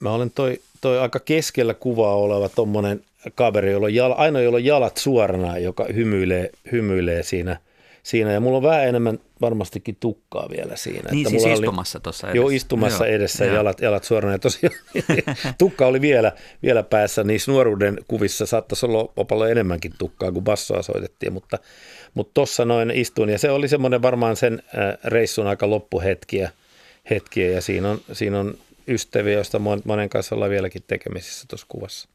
Mä 0.00 0.12
olen 0.12 0.30
toi, 0.30 0.60
toi 0.80 0.98
aika 0.98 1.20
keskellä 1.20 1.74
kuvaa 1.74 2.14
oleva 2.14 2.48
tommonen 2.48 3.00
kaveri, 3.34 3.72
jolla 3.72 3.86
on 3.86 3.94
jala, 3.94 4.14
aina 4.14 4.40
jolla 4.40 4.56
on 4.56 4.64
jalat 4.64 4.96
suorana, 4.96 5.58
joka 5.58 5.86
hymyilee, 5.94 6.50
hymyilee 6.72 7.22
siinä, 7.22 7.56
siinä. 8.02 8.32
Ja 8.32 8.40
mulla 8.40 8.56
on 8.56 8.62
vähän 8.62 8.88
enemmän 8.88 9.18
varmastikin 9.40 9.96
tukkaa 10.00 10.48
vielä 10.56 10.76
siinä. 10.76 11.08
Niin 11.10 11.26
että 11.26 11.30
siis 11.30 11.42
mulla 11.42 11.54
istumassa 11.54 12.00
tuossa 12.00 12.26
edessä. 12.26 12.36
Joo, 12.36 12.48
istumassa 12.48 13.06
joo, 13.06 13.16
edessä 13.16 13.44
joo. 13.44 13.54
jalat, 13.54 13.80
jalat 13.80 14.04
suorana. 14.04 14.34
Ja 14.34 14.38
tosiaan 14.38 14.74
tukka 15.58 15.86
oli 15.86 16.00
vielä, 16.00 16.32
vielä 16.62 16.82
päässä. 16.82 17.24
Niissä 17.24 17.52
nuoruuden 17.52 17.98
kuvissa 18.08 18.46
saattaisi 18.46 18.86
olla 18.86 19.24
paljon 19.28 19.50
enemmänkin 19.50 19.92
tukkaa, 19.98 20.32
kun 20.32 20.44
bassoa 20.44 20.82
soitettiin, 20.82 21.32
mutta 21.32 21.58
mutta 22.14 22.34
tuossa 22.34 22.64
noin 22.64 22.90
istuin. 22.90 23.28
Ja 23.28 23.38
se 23.38 23.50
oli 23.50 23.68
semmoinen 23.68 24.02
varmaan 24.02 24.36
sen 24.36 24.62
reissun 25.04 25.46
aika 25.46 25.70
loppuhetkiä 25.70 26.50
hetkiä, 27.10 27.50
ja 27.50 27.60
siinä 27.60 27.90
on, 27.90 28.00
siinä 28.12 28.40
on 28.40 28.54
ystäviä, 28.88 29.32
joista 29.32 29.58
monen 29.84 30.08
kanssa 30.08 30.34
ollaan 30.34 30.50
vieläkin 30.50 30.82
tekemisissä 30.86 31.46
tuossa 31.48 31.66
kuvassa. 31.68 32.08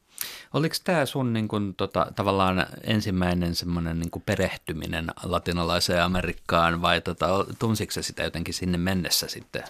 Oliko 0.54 0.74
tämä 0.84 1.06
sun 1.06 1.32
niin 1.32 1.48
kun, 1.48 1.74
tota, 1.76 2.06
tavallaan 2.16 2.66
ensimmäinen 2.84 3.54
semmoinen 3.54 4.00
niin 4.00 4.22
perehtyminen 4.26 5.06
latinalaiseen 5.22 6.02
Amerikkaan 6.02 6.82
vai 6.82 7.00
tota, 7.00 7.46
tunsitko 7.58 7.92
se 7.92 8.02
sitä 8.02 8.22
jotenkin 8.22 8.54
sinne 8.54 8.78
mennessä 8.78 9.28
sitten? 9.28 9.62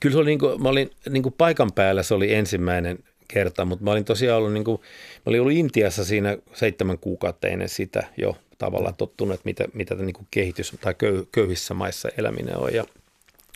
Kyllä 0.00 0.12
se 0.12 0.18
oli, 0.18 0.26
niin 0.26 0.38
kuin, 0.38 0.62
mä 0.62 0.68
olin 0.68 0.90
niin 1.10 1.22
kuin 1.22 1.34
paikan 1.38 1.72
päällä, 1.72 2.02
se 2.02 2.14
oli 2.14 2.34
ensimmäinen 2.34 2.98
kerta, 3.28 3.64
mutta 3.64 3.84
mä 3.84 3.90
olin 3.90 4.04
tosiaan 4.04 4.38
ollut, 4.38 4.52
niin 4.52 4.64
kuin, 4.64 4.80
mä 5.16 5.22
olin 5.26 5.40
ollut 5.40 5.56
Intiassa 5.56 6.04
siinä 6.04 6.36
seitsemän 6.54 6.98
kuukautta 6.98 7.48
ennen 7.48 7.68
sitä 7.68 8.06
jo 8.16 8.36
tavallaan 8.58 8.94
tottunut, 8.94 9.34
että 9.34 9.44
mitä, 9.44 9.64
mitä 9.74 9.94
niin 9.94 10.14
kuin 10.14 10.26
kehitys 10.30 10.76
tai 10.80 10.94
köy, 10.94 11.26
köyhissä 11.32 11.74
maissa 11.74 12.08
eläminen 12.16 12.56
on 12.56 12.74
ja– 12.74 12.84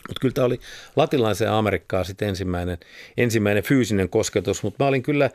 mutta 0.07 0.19
kyllä 0.21 0.33
tämä 0.33 0.45
oli 0.45 0.59
latinalaiseen 0.95 1.51
Amerikkaan 1.51 2.05
sitten 2.05 2.29
ensimmäinen, 2.29 2.77
ensimmäinen 3.17 3.63
fyysinen 3.63 4.09
kosketus, 4.09 4.63
mutta 4.63 4.83
mä 4.83 4.87
olin 4.87 5.03
kyllä 5.03 5.29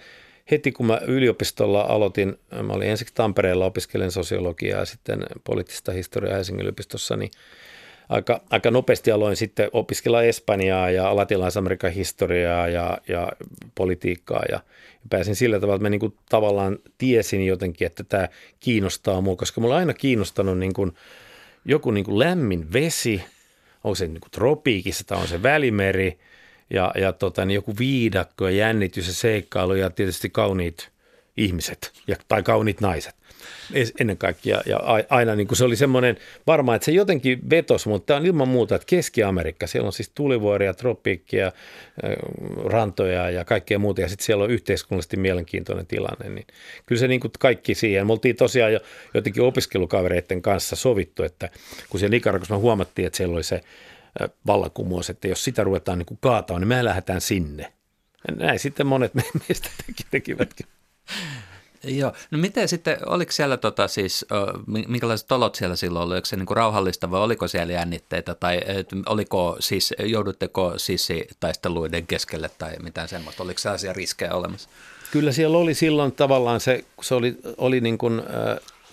heti 0.51 0.73
kun 0.73 0.87
mä 0.87 1.01
yliopistolla 1.07 1.81
aloitin, 1.81 2.39
mä 2.63 2.73
olin 2.73 2.89
ensiksi 2.89 3.15
Tampereella, 3.15 3.67
opiskelen 3.67 4.11
sosiologiaa 4.11 4.79
ja 4.79 4.85
sitten 4.85 5.27
poliittista 5.45 5.93
historiaa 5.93 6.35
Helsingin 6.35 6.63
yliopistossa, 6.63 7.17
niin 7.17 7.31
aika, 8.09 8.41
aika 8.51 8.71
nopeasti 8.71 9.11
aloin 9.11 9.37
sitten 9.37 9.71
opiskella 9.73 10.23
Espanjaa 10.23 10.91
ja 10.91 11.17
latinalais-Amerikan 11.17 11.93
historiaa 11.93 12.69
ja, 12.69 12.99
ja 13.09 13.29
politiikkaa 13.75 14.43
ja 14.51 14.61
pääsin 15.11 15.37
sillä 15.37 15.61
tavalla, 15.61 15.77
että 15.77 15.83
mä 15.83 15.91
niin 15.91 16.15
tavallaan 16.29 16.79
tiesin 16.99 17.47
jotenkin, 17.47 17.87
että 17.87 18.05
tämä 18.05 18.29
kiinnostaa 18.61 19.21
mua, 19.21 19.37
koska 19.37 19.61
mulla 19.61 19.75
on 19.75 19.81
aina 19.81 19.95
kiinnostanut 19.95 20.59
niin 20.59 20.73
kuin 20.73 20.93
joku 21.65 21.91
niin 21.91 22.05
kuin 22.05 22.19
lämmin 22.19 22.73
vesi– 22.73 23.23
onko 23.85 23.95
se 23.95 24.07
niin 24.07 24.21
tropiikissa 24.31 25.05
tai 25.05 25.19
on 25.19 25.29
se 25.29 25.43
välimeri 25.43 26.19
ja, 26.71 26.93
ja 27.01 27.13
tota, 27.13 27.45
niin 27.45 27.55
joku 27.55 27.75
viidakko 27.79 28.49
ja 28.49 28.57
jännitys 28.57 29.07
ja 29.07 29.13
seikkailu 29.13 29.75
ja 29.75 29.91
tietysti 29.91 30.31
kauniit 30.31 30.91
ihmiset 31.37 31.93
ja, 32.07 32.17
tai 32.29 32.43
kauniit 32.43 32.81
naiset 32.81 33.15
ennen 34.01 34.17
kaikkea. 34.17 34.61
Ja 34.67 34.81
aina 35.09 35.37
niin 35.37 35.47
kuin 35.47 35.59
se 35.59 35.65
oli 35.65 35.77
semmoinen, 35.77 36.17
varmaan, 36.47 36.77
että 36.77 36.85
se 36.87 36.93
jotenkin 36.93 37.51
vetos, 37.51 37.87
mutta 37.87 38.07
tämä 38.07 38.21
on 38.21 38.27
ilman 38.27 38.49
muuta, 38.49 38.75
että 38.75 38.87
Keski-Amerikka, 38.87 39.67
siellä 39.67 39.87
on 39.87 39.93
siis 39.93 40.11
tulivuoria, 40.15 40.75
tropiikkia, 40.75 41.53
rantoja 42.65 43.31
ja 43.31 43.45
kaikkea 43.45 43.79
muuta, 43.79 44.01
ja 44.01 44.09
sitten 44.09 44.27
siellä 44.27 44.45
on 44.45 44.51
yhteiskunnallisesti 44.51 45.17
mielenkiintoinen 45.17 45.87
tilanne, 45.87 46.29
niin 46.29 46.47
kyllä 46.87 47.01
se 47.01 47.09
niin 47.09 47.21
kuin 47.21 47.31
kaikki 47.39 47.75
siihen. 47.75 48.07
Me 48.07 48.13
oltiin 48.13 48.37
tosiaan 48.37 48.73
jo 48.73 48.81
jotenkin 49.15 49.43
opiskelukavereiden 49.43 50.43
kanssa 50.43 50.77
sovittu, 50.77 51.23
että 51.23 51.49
kun 51.91 52.01
siellä 52.01 52.15
Nicaraguassa 52.15 52.55
me 52.55 52.61
huomattiin, 52.61 53.07
että 53.07 53.17
siellä 53.17 53.35
oli 53.35 53.45
se 53.45 53.61
vallankumous, 54.47 55.11
että 55.11 55.29
jos 55.29 55.45
sitä 55.45 55.65
ruvetaan 55.65 55.99
niin 55.99 56.07
kuin 56.07 56.19
kaataa, 56.21 56.59
niin 56.59 56.69
me 56.69 56.85
lähdetään 56.85 57.21
sinne. 57.21 57.73
Näin 58.37 58.59
sitten 58.59 58.87
monet 58.87 59.13
meistä 59.15 59.69
tekivätkin. 60.11 60.67
Joo, 61.85 62.13
no 62.31 62.39
miten 62.39 62.69
sitten, 62.69 62.97
oliko 63.07 63.33
siellä 63.33 63.57
tota 63.57 63.89
siis, 63.89 64.27
minkälaiset 64.89 65.33
olot 65.33 65.55
siellä 65.55 65.77
silloin 65.77 66.07
oli, 66.07 66.15
oliko 66.15 66.27
se 66.27 66.37
niin 66.37 66.47
kuin 66.47 66.57
rauhallista 66.57 67.11
vai 67.11 67.21
oliko 67.21 67.49
siellä 67.49 67.73
jännitteitä? 67.73 68.35
Tai 68.35 68.61
oliko 69.07 69.57
siis, 69.61 69.95
joudutteko 69.99 70.73
taisteluiden 71.41 72.07
keskelle 72.07 72.51
tai 72.59 72.73
mitään 72.83 73.09
semmoista, 73.09 73.43
oliko 73.43 73.59
sellaisia 73.59 73.93
riskejä 73.93 74.35
olemassa? 74.35 74.69
Kyllä 75.11 75.33
siellä 75.33 75.59
oli 75.59 75.75
silloin 75.75 76.13
tavallaan 76.13 76.61
se, 76.61 76.85
se 77.03 77.15
oli, 77.15 77.37
oli 77.57 77.81
niin 77.81 77.99
kuin, 77.99 78.23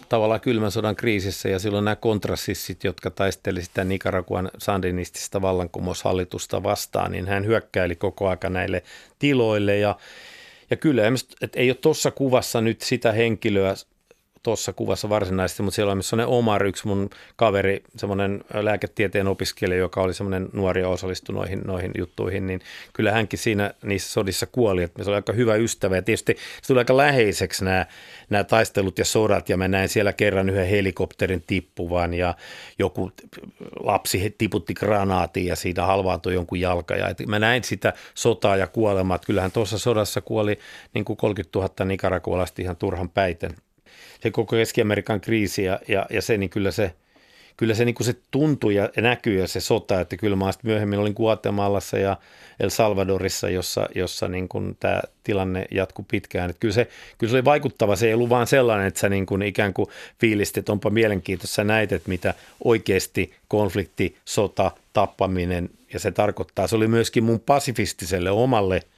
tavallaan 0.09 0.41
kylmän 0.41 0.71
sodan 0.71 0.95
kriisissä 0.95 1.49
ja 1.49 1.59
silloin 1.59 1.85
nämä 1.85 1.95
kontrassissit, 1.95 2.83
jotka 2.83 3.09
taisteli 3.09 3.61
sitä 3.63 3.83
Nicaraguan 3.83 4.51
sandinistista 4.57 5.41
vallankumoushallitusta 5.41 6.63
vastaan, 6.63 7.11
niin 7.11 7.27
hän 7.27 7.45
hyökkäili 7.45 7.95
koko 7.95 8.29
aika 8.29 8.49
näille 8.49 8.83
tiloille 9.19 9.77
ja 9.77 9.95
ja 10.71 10.77
kyllä, 10.77 11.03
että 11.41 11.59
ei 11.59 11.69
ole 11.69 11.77
tuossa 11.81 12.11
kuvassa 12.11 12.61
nyt 12.61 12.81
sitä 12.81 13.11
henkilöä 13.11 13.73
tuossa 14.43 14.73
kuvassa 14.73 15.09
varsinaisesti, 15.09 15.63
mutta 15.63 15.75
siellä 15.75 15.91
on 15.91 15.97
myös 15.97 16.11
Omar, 16.25 16.65
yksi 16.65 16.87
mun 16.87 17.09
kaveri, 17.35 17.83
semmoinen 17.97 18.43
lääketieteen 18.53 19.27
opiskelija, 19.27 19.79
joka 19.79 20.01
oli 20.01 20.13
semmoinen 20.13 20.49
nuori 20.53 20.81
ja 20.81 20.89
osallistui 20.89 21.35
noihin, 21.35 21.61
noihin 21.65 21.91
juttuihin, 21.97 22.47
niin 22.47 22.61
kyllä 22.93 23.11
hänkin 23.11 23.39
siinä 23.39 23.73
niissä 23.83 24.11
sodissa 24.11 24.45
kuoli, 24.45 24.83
että 24.83 25.03
se 25.03 25.09
oli 25.09 25.15
aika 25.15 25.33
hyvä 25.33 25.55
ystävä. 25.55 25.95
Ja 25.95 26.01
tietysti 26.01 26.37
se 26.61 26.67
tuli 26.67 26.79
aika 26.79 26.97
läheiseksi 26.97 27.65
nämä, 27.65 27.85
nämä 28.29 28.43
taistelut 28.43 28.99
ja 28.99 29.05
sodat 29.05 29.49
ja 29.49 29.57
mä 29.57 29.67
näin 29.67 29.89
siellä 29.89 30.13
kerran 30.13 30.49
yhden 30.49 30.67
helikopterin 30.67 31.43
tippuvan 31.47 32.13
ja 32.13 32.35
joku 32.79 33.11
lapsi 33.79 34.35
tiputti 34.37 34.73
granaatin 34.73 35.45
ja 35.45 35.55
siitä 35.55 35.85
halvaantui 35.85 36.33
jonkun 36.33 36.59
jalka 36.59 36.95
ja 36.95 37.15
mä 37.27 37.39
näin 37.39 37.63
sitä 37.63 37.93
sotaa 38.15 38.57
ja 38.57 38.67
kuolemaa, 38.67 39.15
että 39.15 39.25
kyllähän 39.25 39.51
tuossa 39.51 39.77
sodassa 39.77 40.21
kuoli 40.21 40.59
niin 40.93 41.05
kuin 41.05 41.17
30 41.17 41.59
000 41.59 41.85
nikarakuolasta 41.85 42.61
ihan 42.61 42.75
turhan 42.75 43.09
päiten 43.09 43.51
se 44.23 44.31
koko 44.31 44.55
Keski-Amerikan 44.55 45.21
kriisi 45.21 45.63
ja, 45.63 45.79
ja, 45.87 46.05
ja 46.09 46.21
se, 46.21 46.37
niin 46.37 46.49
kyllä 46.49 46.71
se, 46.71 46.93
kyllä 47.57 47.73
se, 47.73 47.85
niin 47.85 47.95
kuin 47.95 48.05
se 48.05 48.15
tuntui 48.31 48.75
ja 48.75 48.89
näkyy 48.97 49.39
ja 49.39 49.47
se 49.47 49.59
sota, 49.59 50.01
että 50.01 50.17
kyllä 50.17 50.35
mä 50.35 50.51
myöhemmin 50.63 50.99
olin 50.99 51.13
Guatemalassa 51.13 51.97
ja 51.97 52.17
El 52.59 52.69
Salvadorissa, 52.69 53.49
jossa, 53.49 53.89
jossa 53.95 54.27
niin 54.27 54.49
kuin 54.49 54.77
tämä 54.79 55.01
tilanne 55.23 55.65
jatkui 55.71 56.05
pitkään. 56.11 56.49
Että 56.49 56.59
kyllä, 56.59 56.73
se, 56.73 56.87
kyllä 57.17 57.31
se 57.31 57.37
oli 57.37 57.45
vaikuttava, 57.45 57.95
se 57.95 58.07
ei 58.07 58.13
ollut 58.13 58.29
vaan 58.29 58.47
sellainen, 58.47 58.87
että 58.87 58.99
sä 58.99 59.09
niin 59.09 59.25
kuin 59.25 59.41
ikään 59.41 59.73
kuin 59.73 59.87
fiilistit, 60.19 60.69
onpa 60.69 60.89
mielenkiintoista, 60.89 61.55
sä 61.55 61.63
näit, 61.63 61.91
että 61.91 62.09
mitä 62.09 62.33
oikeasti 62.63 63.33
konflikti, 63.47 64.17
sota, 64.25 64.71
tappaminen 64.93 65.69
ja 65.93 65.99
se 65.99 66.11
tarkoittaa. 66.11 66.67
Se 66.67 66.75
oli 66.75 66.87
myöskin 66.87 67.23
mun 67.23 67.39
pasifistiselle 67.39 68.31
omalle– 68.31 68.81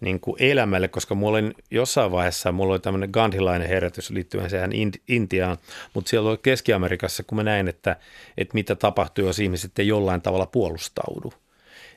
niin 0.00 0.20
kuin 0.20 0.36
elämälle, 0.38 0.88
koska 0.88 1.14
mulla 1.14 1.38
oli 1.38 1.52
jossain 1.70 2.12
vaiheessa, 2.12 2.52
mulla 2.52 2.72
oli 2.72 2.80
tämmöinen 2.80 3.10
gandhilainen 3.12 3.68
herätys 3.68 4.10
liittyen 4.10 4.50
sehän 4.50 4.70
Intiaan, 5.08 5.58
mutta 5.94 6.08
siellä 6.08 6.30
oli 6.30 6.38
Keski-Amerikassa, 6.42 7.22
kun 7.22 7.36
mä 7.36 7.42
näin, 7.42 7.68
että, 7.68 7.96
että 8.36 8.54
mitä 8.54 8.74
tapahtuu, 8.74 9.24
jos 9.24 9.38
ihmiset 9.38 9.78
ei 9.78 9.88
jollain 9.88 10.22
tavalla 10.22 10.46
puolustaudu, 10.46 11.32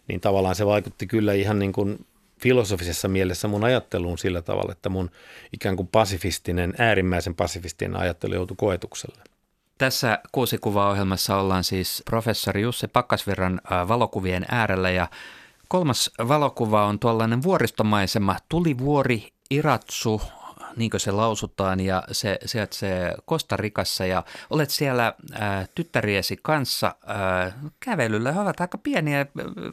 niin 0.08 0.22
tavallaan 0.22 0.56
se 0.56 0.66
vaikutti 0.66 1.08
kyllä 1.08 1.34
ihan 1.34 1.60
niin 1.60 1.74
kuin 1.74 2.06
filosofisessa 2.42 3.08
mielessä 3.08 3.48
mun 3.48 3.64
ajatteluun 3.64 4.18
sillä 4.18 4.42
tavalla, 4.42 4.72
että 4.72 4.90
mun 4.90 5.12
ikään 5.54 5.76
kuin 5.76 5.88
pasifistinen, 5.88 6.74
äärimmäisen 6.78 7.36
pasifistinen 7.36 7.96
ajattelu 7.96 8.34
joutui 8.34 8.58
koetukselle. 8.58 9.22
Tässä 9.78 10.20
kuusikuvaohjelmassa 10.32 11.38
ollaan 11.38 11.64
siis 11.64 12.04
professori 12.06 12.62
Jussi 12.62 12.88
Pakkasvirran 12.88 13.62
valokuvien 13.88 14.46
äärellä 14.52 14.90
ja 14.90 15.08
Kolmas 15.68 16.12
valokuva 16.28 16.86
on 16.86 17.00
tuollainen 17.00 17.44
vuoristomaisema, 17.44 18.36
tulivuori 18.50 19.28
Iratsu, 19.50 20.22
niin 20.76 20.92
kuin 20.92 21.02
se 21.02 21.12
lausutaan, 21.12 21.80
ja 21.80 22.04
se 22.12 22.40
sijaitsee 22.46 23.16
Kostarikassa, 23.26 24.06
ja 24.06 24.24
olet 24.50 24.70
siellä 24.70 25.14
ää, 25.34 25.60
äh, 25.60 25.70
tyttäriesi 25.76 26.38
kanssa 26.42 26.96
ää, 27.06 27.44
äh, 27.44 27.54
kävelyllä. 27.80 28.32
He 28.32 28.40
ovat 28.40 28.62
aika 28.62 28.78
pieniä, 28.78 29.26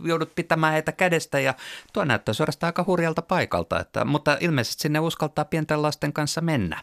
joudut 0.04 0.34
pitämään 0.34 0.72
heitä 0.72 0.92
kädestä, 0.92 1.40
ja 1.40 1.54
tuo 1.92 2.04
näyttää 2.04 2.34
suorastaan 2.34 2.68
aika 2.68 2.84
hurjalta 2.86 3.22
paikalta, 3.22 3.80
että, 3.80 4.04
mutta 4.04 4.36
ilmeisesti 4.40 4.82
sinne 4.82 5.00
uskaltaa 5.00 5.44
pienten 5.44 5.82
lasten 5.82 6.12
kanssa 6.12 6.40
mennä. 6.40 6.82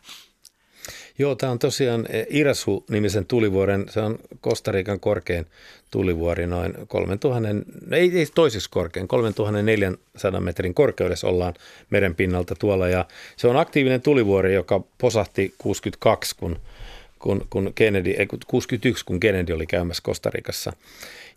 Joo, 1.20 1.36
tämä 1.36 1.52
on 1.52 1.60
tosiaan 1.60 2.06
eh, 2.10 2.26
Irasu-nimisen 2.30 3.26
tulivuoren, 3.26 3.86
se 3.90 4.02
on 4.02 4.20
Kostarikan 4.42 5.00
korkein 5.00 5.46
tulivuori, 5.92 6.48
noin 6.48 6.74
3000, 6.88 7.50
ei, 7.92 8.12
ei 8.18 8.28
toisiksi 8.36 8.70
korkein, 8.70 9.08
3400 9.08 10.42
metrin 10.42 10.74
korkeudessa 10.74 11.28
ollaan 11.28 11.54
meren 11.90 12.16
pinnalta 12.16 12.56
tuolla 12.60 12.88
ja 12.88 13.06
se 13.38 13.48
on 13.48 13.58
aktiivinen 13.58 14.02
tulivuori, 14.02 14.54
joka 14.54 14.84
posahti 14.98 15.54
62, 15.58 16.36
kun 16.36 16.60
kun, 17.22 17.48
kun 17.50 17.72
Kennedy, 17.76 18.10
ei, 18.12 18.28
61, 18.48 19.06
kun 19.06 19.20
Kennedy 19.20 19.54
oli 19.54 19.68
käymässä 19.68 20.04
Kostarikassa. 20.04 20.74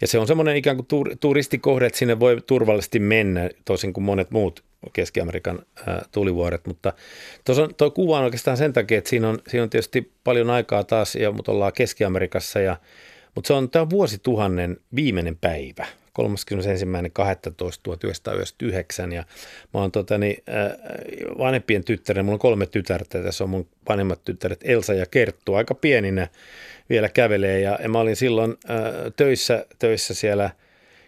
Ja 0.01 0.07
se 0.07 0.19
on 0.19 0.27
semmoinen 0.27 0.57
ikään 0.57 0.77
kuin 0.77 0.87
tur, 0.87 1.17
turistikohde, 1.21 1.87
että 1.87 1.99
sinne 1.99 2.21
voi 2.21 2.43
turvallisesti 2.47 2.99
mennä, 2.99 3.51
toisin 3.65 3.93
kuin 3.93 4.05
monet 4.05 4.31
muut 4.31 4.65
Keski-Amerikan 4.93 5.59
tulivuoret, 6.13 6.67
mutta 6.67 6.93
tuo 7.77 7.91
kuva 7.91 8.19
on 8.19 8.25
oikeastaan 8.25 8.57
sen 8.57 8.73
takia, 8.73 8.99
että 8.99 9.11
siinä 9.11 9.29
on, 9.29 9.39
siinä 9.49 9.63
on 9.63 9.71
tietysti 9.71 10.13
paljon 10.25 10.51
aikaa 10.51 10.85
taas, 10.85 11.17
ja, 11.17 11.33
mutta 11.33 11.53
ollaan 11.53 11.73
Keski-Amerikassa, 11.73 12.61
ja, 12.61 12.77
mutta 13.35 13.49
se 13.49 13.55
on, 13.55 13.71
tämä 13.71 13.91
vuosituhannen 13.91 14.77
viimeinen 14.95 15.37
päivä, 15.37 15.87
31.12.1999 16.23 19.13
ja 19.13 19.25
mä 19.75 19.81
oon 19.81 19.93
tota, 19.93 20.19
niin, 20.19 20.43
vanhempien 21.39 21.85
tyttären, 21.85 22.25
mulla 22.25 22.35
on 22.35 22.41
kolme 22.41 22.67
tytärtä, 22.67 23.23
tässä 23.23 23.45
on 23.45 23.51
mun 23.51 23.69
vanhemmat 23.89 24.25
tyttäret 24.25 24.61
Elsa 24.65 24.95
ja 24.95 25.07
Kerttu, 25.07 25.55
aika 25.55 25.75
pieninä 25.75 26.29
vielä 26.91 27.09
kävelee 27.09 27.61
ja, 27.61 27.79
ja 27.83 27.89
mä 27.89 27.99
olin 27.99 28.17
silloin 28.17 28.57
äh, 28.71 28.77
töissä, 29.17 29.67
töissä 29.79 30.15
siellä– 30.15 30.51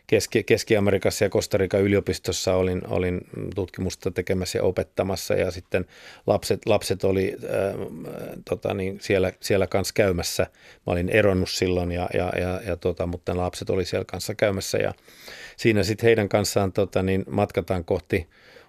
Keski- 0.07 0.45
Keski-Amerikassa 0.45 1.25
ja 1.25 1.29
Kostarikan 1.29 1.81
yliopistossa 1.81 2.55
olin, 2.55 2.83
olin 2.89 3.21
tutkimusta 3.55 4.11
tekemässä 4.11 4.59
ja 4.59 4.63
opettamassa 4.63 5.35
ja 5.35 5.51
sitten 5.51 5.87
lapset, 6.27 6.67
lapset 6.67 7.05
oli 7.05 7.37
äh, 7.45 7.51
tota 8.49 8.75
niin, 8.75 8.99
siellä, 9.01 9.33
siellä 9.41 9.67
kanssa 9.67 9.95
käymässä. 9.95 10.47
Mä 10.87 10.93
olin 10.93 11.09
eronnut 11.09 11.51
silloin, 11.51 11.93
ja, 11.93 12.09
ja, 12.15 12.33
ja, 12.41 12.61
ja 12.67 12.77
tota, 12.77 13.07
mutta 13.07 13.37
lapset 13.37 13.71
oli 13.71 13.85
siellä 13.85 14.05
kanssa 14.05 14.35
käymässä 14.35 14.79
ja 14.79 14.95
siinä 15.57 15.83
sitten 15.83 16.07
heidän 16.07 16.29
kanssaan 16.29 16.73
tota, 16.73 17.03
niin 17.03 17.25
matkataan 17.31 17.85
kohti 17.85 18.27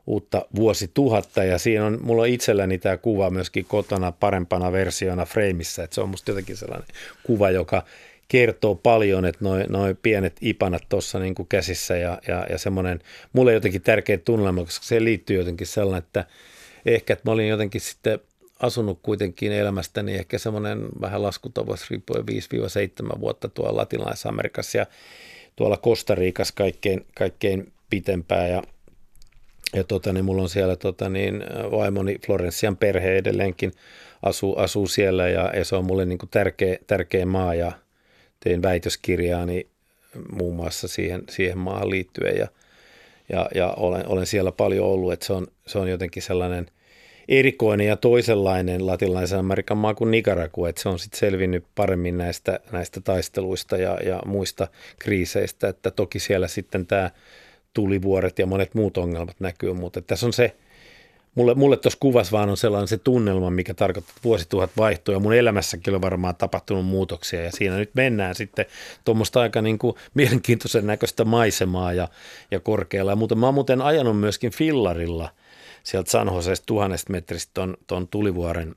uutta 0.07 0.45
vuosituhatta 0.55 1.43
ja 1.43 1.57
siinä 1.57 1.85
on, 1.85 1.99
mulla 2.01 2.21
on 2.21 2.27
itselläni 2.27 2.77
tämä 2.77 2.97
kuva 2.97 3.29
myöskin 3.29 3.65
kotona 3.65 4.11
parempana 4.11 4.71
versiona 4.71 5.25
freimissä, 5.25 5.83
että 5.83 5.95
se 5.95 6.01
on 6.01 6.09
musta 6.09 6.31
jotenkin 6.31 6.57
sellainen 6.57 6.87
kuva, 7.23 7.51
joka 7.51 7.83
kertoo 8.27 8.75
paljon, 8.75 9.25
että 9.25 9.45
noin 9.45 9.65
noi 9.69 9.95
pienet 10.01 10.37
ipanat 10.41 10.83
tuossa 10.89 11.19
niin 11.19 11.35
käsissä 11.49 11.97
ja, 11.97 12.21
ja, 12.27 12.45
ja 12.49 12.57
semmoinen, 12.57 12.99
mulle 13.33 13.53
jotenkin 13.53 13.81
tärkeä 13.81 14.17
tunnelma, 14.17 14.65
koska 14.65 14.85
se 14.85 15.03
liittyy 15.03 15.37
jotenkin 15.37 15.67
sellainen, 15.67 16.05
että 16.05 16.25
ehkä, 16.85 17.13
että 17.13 17.29
mä 17.29 17.31
olin 17.31 17.47
jotenkin 17.47 17.81
sitten 17.81 18.19
asunut 18.59 18.99
kuitenkin 19.03 19.51
elämästäni 19.51 20.15
ehkä 20.15 20.37
semmoinen 20.37 20.85
vähän 21.01 21.23
laskutavassa 21.23 21.87
riippuen 21.89 22.23
5-7 23.15 23.19
vuotta 23.19 23.49
tuolla 23.49 23.77
latinalaisessa 23.77 24.29
Amerikassa 24.29 24.77
ja 24.77 24.85
tuolla 25.55 25.77
Kostariikassa 25.77 26.53
kaikkein, 26.57 27.05
kaikkein 27.15 27.71
pitempää 27.89 28.47
ja 28.47 28.63
ja 29.75 29.83
tota, 29.83 30.13
niin 30.13 30.25
mulla 30.25 30.41
on 30.41 30.49
siellä 30.49 30.75
tota, 30.75 31.09
niin, 31.09 31.43
vaimoni 31.71 32.17
Florensian 32.25 32.77
perhe 32.77 33.17
edelleenkin 33.17 33.71
asuu, 34.21 34.55
asuu 34.55 34.87
siellä 34.87 35.29
ja, 35.29 35.51
ja 35.55 35.65
se 35.65 35.75
on 35.75 35.85
mulle 35.85 36.05
niin 36.05 36.17
kuin 36.17 36.29
tärkeä, 36.29 36.77
tärkeä 36.87 37.25
maa. 37.25 37.55
Ja 37.55 37.71
tein 38.39 38.61
väitöskirjaani 38.61 39.67
muun 40.31 40.55
muassa 40.55 40.87
siihen, 40.87 41.23
siihen 41.29 41.57
maahan 41.57 41.89
liittyen. 41.89 42.37
Ja, 42.37 42.47
ja, 43.29 43.49
ja 43.55 43.69
olen, 43.69 44.07
olen, 44.07 44.25
siellä 44.25 44.51
paljon 44.51 44.87
ollut, 44.87 45.13
että 45.13 45.25
se 45.25 45.33
on, 45.33 45.47
se 45.67 45.77
on 45.77 45.89
jotenkin 45.89 46.23
sellainen 46.23 46.65
erikoinen 47.27 47.87
ja 47.87 47.97
toisenlainen 47.97 48.87
latinalaisen 48.87 49.39
Amerikan 49.39 49.77
maa 49.77 49.93
kuin 49.93 50.11
Nicaragua, 50.11 50.69
että 50.69 50.81
se 50.81 50.89
on 50.89 50.99
sitten 50.99 51.19
selvinnyt 51.19 51.65
paremmin 51.75 52.17
näistä, 52.17 52.59
näistä 52.71 53.01
taisteluista 53.01 53.77
ja, 53.77 53.97
ja 54.05 54.21
muista 54.25 54.67
kriiseistä, 54.99 55.67
että 55.67 55.91
toki 55.91 56.19
siellä 56.19 56.47
sitten 56.47 56.87
tämä 56.87 57.11
tulivuoret 57.73 58.39
ja 58.39 58.45
monet 58.45 58.73
muut 58.73 58.97
ongelmat 58.97 59.39
näkyy, 59.39 59.73
mutta 59.73 60.01
tässä 60.01 60.25
on 60.25 60.33
se– 60.33 60.55
mulle, 61.37 61.55
mulle 61.55 61.77
tuossa 61.77 61.99
kuvassa 61.99 62.31
vaan 62.31 62.49
on 62.49 62.57
sellainen 62.57 62.87
se 62.87 62.97
tunnelma, 62.97 63.49
mikä 63.49 63.73
tarkoittaa, 63.73 64.11
että 64.11 64.23
vuosituhat 64.23 64.71
vaihtuu 64.77 65.13
ja 65.13 65.19
mun 65.19 65.33
elämässäkin 65.33 65.95
on 65.95 66.01
varmaan 66.01 66.35
tapahtunut 66.35 66.85
muutoksia 66.85 67.43
ja 67.43 67.51
siinä 67.51 67.77
nyt 67.77 67.95
mennään 67.95 68.35
sitten 68.35 68.65
tuommoista 69.05 69.41
aika 69.41 69.61
niin 69.61 69.77
kuin 69.77 69.95
mielenkiintoisen 70.13 70.87
näköistä 70.87 71.25
maisemaa 71.25 71.93
ja, 71.93 72.07
ja 72.51 72.59
korkealla. 72.59 73.11
Ja 73.11 73.15
muuten, 73.15 73.37
mä 73.37 73.45
oon 73.45 73.53
muuten 73.53 73.81
ajanut 73.81 74.19
myöskin 74.19 74.51
fillarilla 74.51 75.29
sieltä 75.83 76.11
San 76.11 76.27
Joseesta 76.27 76.65
tuhannesta 76.65 77.11
metristä 77.11 77.51
ton, 77.53 77.77
ton 77.87 78.07
tulivuoren 78.07 78.75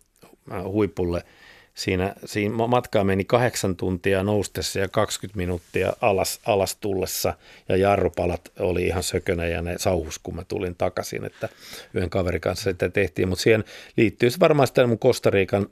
äh, 0.52 0.64
huipulle– 0.64 1.22
Siinä, 1.80 2.14
siinä 2.24 2.54
matkaa 2.54 3.04
meni 3.04 3.24
kahdeksan 3.24 3.76
tuntia 3.76 4.22
noustessa 4.22 4.78
ja 4.78 4.88
20 4.88 5.36
minuuttia 5.36 5.92
alas, 6.00 6.40
alas 6.46 6.76
tullessa. 6.76 7.34
Ja 7.68 7.76
jarrupalat 7.76 8.52
oli 8.58 8.86
ihan 8.86 9.02
sökönä 9.02 9.46
ja 9.46 9.62
ne 9.62 9.74
sauhus, 9.78 10.18
kun 10.18 10.34
mä 10.34 10.44
tulin 10.44 10.76
takaisin, 10.76 11.24
että 11.24 11.48
yhden 11.94 12.10
kaverin 12.10 12.40
kanssa 12.40 12.70
sitä 12.70 12.88
tehtiin, 12.88 13.28
mutta 13.28 13.42
siihen 13.42 13.64
liittyy 13.96 14.30
varmaan 14.40 14.66
sitä 14.66 14.86
mun 14.86 14.98
Kostariikan 14.98 15.66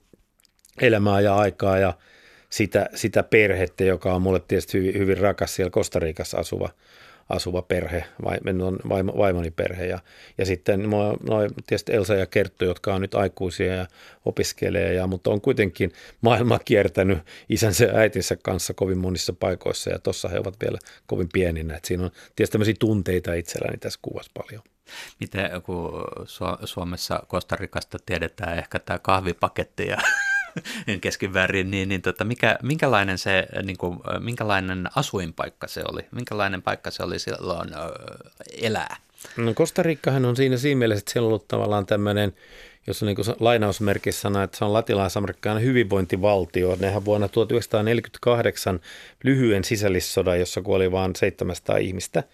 elämää 0.81 1.21
ja 1.21 1.37
aikaa 1.37 1.79
ja 1.79 1.93
sitä, 2.51 2.91
sitä 2.95 3.23
perhettä, 3.23 3.85
joka 3.85 4.15
on 4.15 4.23
mulle 4.23 4.41
tietysti 4.49 4.79
hyvin, 4.79 4.99
hyvin 4.99 5.19
rakas 5.19 5.55
siellä 5.55 5.71
Kostariikassa 5.71 6.39
asuva 6.39 6.69
asuva 7.29 7.63
perhe, 7.63 8.05
vaimo, 8.89 9.19
vaimoni 9.19 9.51
perhe. 9.51 9.87
Ja, 9.87 9.99
ja 10.39 10.47
sitten 10.47 10.91
noin 11.29 11.51
tietysti 11.67 11.95
Elsa 11.95 12.15
ja 12.15 12.27
Kerttu, 12.27 12.65
jotka 12.65 12.95
on 12.95 13.01
nyt 13.01 13.15
aikuisia 13.15 13.75
ja 13.75 13.87
opiskelee, 14.25 14.95
ja, 14.95 15.07
mutta 15.07 15.31
on 15.31 15.41
kuitenkin 15.41 15.93
maailma 16.21 16.59
kiertänyt 16.59 17.19
isänsä 17.49 17.85
ja 17.85 17.95
äitinsä 17.95 18.37
kanssa 18.43 18.75
kovin 18.75 18.99
monissa 18.99 19.33
paikoissa, 19.33 19.91
ja 19.91 19.99
tuossa 19.99 20.29
he 20.29 20.39
ovat 20.39 20.57
vielä 20.61 20.79
kovin 21.07 21.29
pieninä. 21.33 21.77
että 21.77 21.87
siinä 21.87 22.05
on 22.05 22.11
tietysti 22.37 22.53
tämmöisiä 22.53 22.75
tunteita 22.81 23.35
itselläni 23.35 23.79
tässä 23.79 23.99
kuvassa 24.03 24.33
paljon. 24.35 24.63
Miten 25.21 25.63
kun 25.63 26.05
Suomessa 26.65 27.23
Kostarikasta 27.29 27.99
tiedetään 28.07 28.59
ehkä 28.59 28.79
tämä 28.79 28.99
kahvipaketti 28.99 29.87
ja 29.87 29.99
keskiväärin, 31.01 31.71
niin, 31.71 31.89
niin 31.89 32.03
tota, 32.03 32.25
mikä, 32.25 32.59
minkälainen, 32.63 33.19
se, 33.19 33.47
niin 33.63 33.79
kuin, 33.79 33.99
minkälainen 34.19 34.89
asuinpaikka 34.95 35.67
se 35.67 35.83
oli? 35.93 36.03
Minkälainen 36.11 36.63
paikka 36.63 36.91
se 36.91 37.03
oli 37.03 37.19
silloin 37.19 37.75
ö, 37.75 37.79
elää? 38.63 38.97
No 39.37 39.55
Kostarikkahan 39.55 40.25
on 40.25 40.37
siinä 40.37 40.57
siinä 40.57 40.79
mielessä, 40.79 41.01
että 41.01 41.13
siellä 41.13 41.27
on 41.27 41.29
ollut 41.29 41.49
tavallaan 41.49 41.87
tämmöinen, 41.87 42.33
jos 42.87 43.03
on 43.03 43.07
niin 43.07 43.17
lainausmerkissä 43.41 44.21
sana, 44.21 44.43
että 44.43 44.59
se 44.59 44.65
on 44.65 44.73
latinalaisamerikkalainen 44.73 45.69
hyvinvointivaltio. 45.69 46.77
Nehän 46.81 47.05
vuonna 47.05 47.29
1948 47.29 48.81
lyhyen 49.25 49.65
sisällissodan, 49.65 50.41
jossa 50.41 50.63
kuoli 50.63 50.93
vain 50.93 51.17
700 51.17 51.77
ihmistä, 51.77 52.25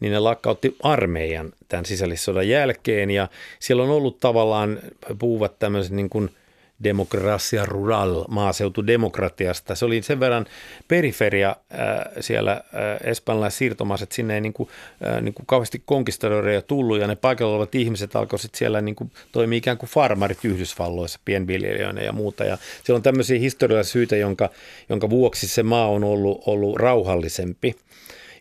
niin 0.00 0.12
ne 0.12 0.18
lakkautti 0.18 0.76
armeijan 0.82 1.52
tämän 1.68 1.84
sisällissodan 1.84 2.48
jälkeen 2.48 3.10
ja 3.10 3.28
siellä 3.58 3.82
on 3.82 3.90
ollut 3.90 4.20
tavallaan, 4.20 4.78
puhuvat 5.18 5.58
tämmöiset 5.58 5.92
niin 5.92 6.10
kuin 6.10 6.30
demokratia 6.84 7.66
rural, 7.66 8.24
maaseutudemokratiasta. 8.28 9.74
Se 9.74 9.84
oli 9.84 10.02
sen 10.02 10.20
verran 10.20 10.46
periferia 10.88 11.48
äh, 11.48 11.78
siellä 12.20 12.52
äh, 12.52 13.10
espanjalaiset 13.10 13.58
siirtomaiset, 13.58 14.12
sinne 14.12 14.34
ei 14.34 14.40
niin 14.40 14.52
kuin, 14.52 14.68
äh, 15.06 15.22
niin 15.22 15.34
kuin 15.34 15.46
kauheasti 15.46 15.82
konkistadoreja 15.86 16.62
tullut 16.62 16.98
ja 16.98 17.06
ne 17.06 17.16
paikalla 17.16 17.52
olevat 17.52 17.74
ihmiset 17.74 18.16
alkoivat 18.16 18.54
siellä 18.54 18.80
niin 18.80 18.96
kuin 18.96 19.10
toimia 19.32 19.56
ikään 19.56 19.78
kuin 19.78 19.90
farmarit 19.90 20.44
Yhdysvalloissa, 20.44 21.20
pienviljelijöinä 21.24 22.02
ja 22.02 22.12
muuta. 22.12 22.44
Ja 22.44 22.58
siellä 22.84 22.96
on 22.96 23.02
tämmöisiä 23.02 23.38
historiallisia 23.38 23.92
syitä, 23.92 24.16
jonka, 24.16 24.50
jonka 24.88 25.10
vuoksi 25.10 25.48
se 25.48 25.62
maa 25.62 25.88
on 25.88 26.04
ollut, 26.04 26.42
ollut 26.46 26.76
rauhallisempi. 26.76 27.74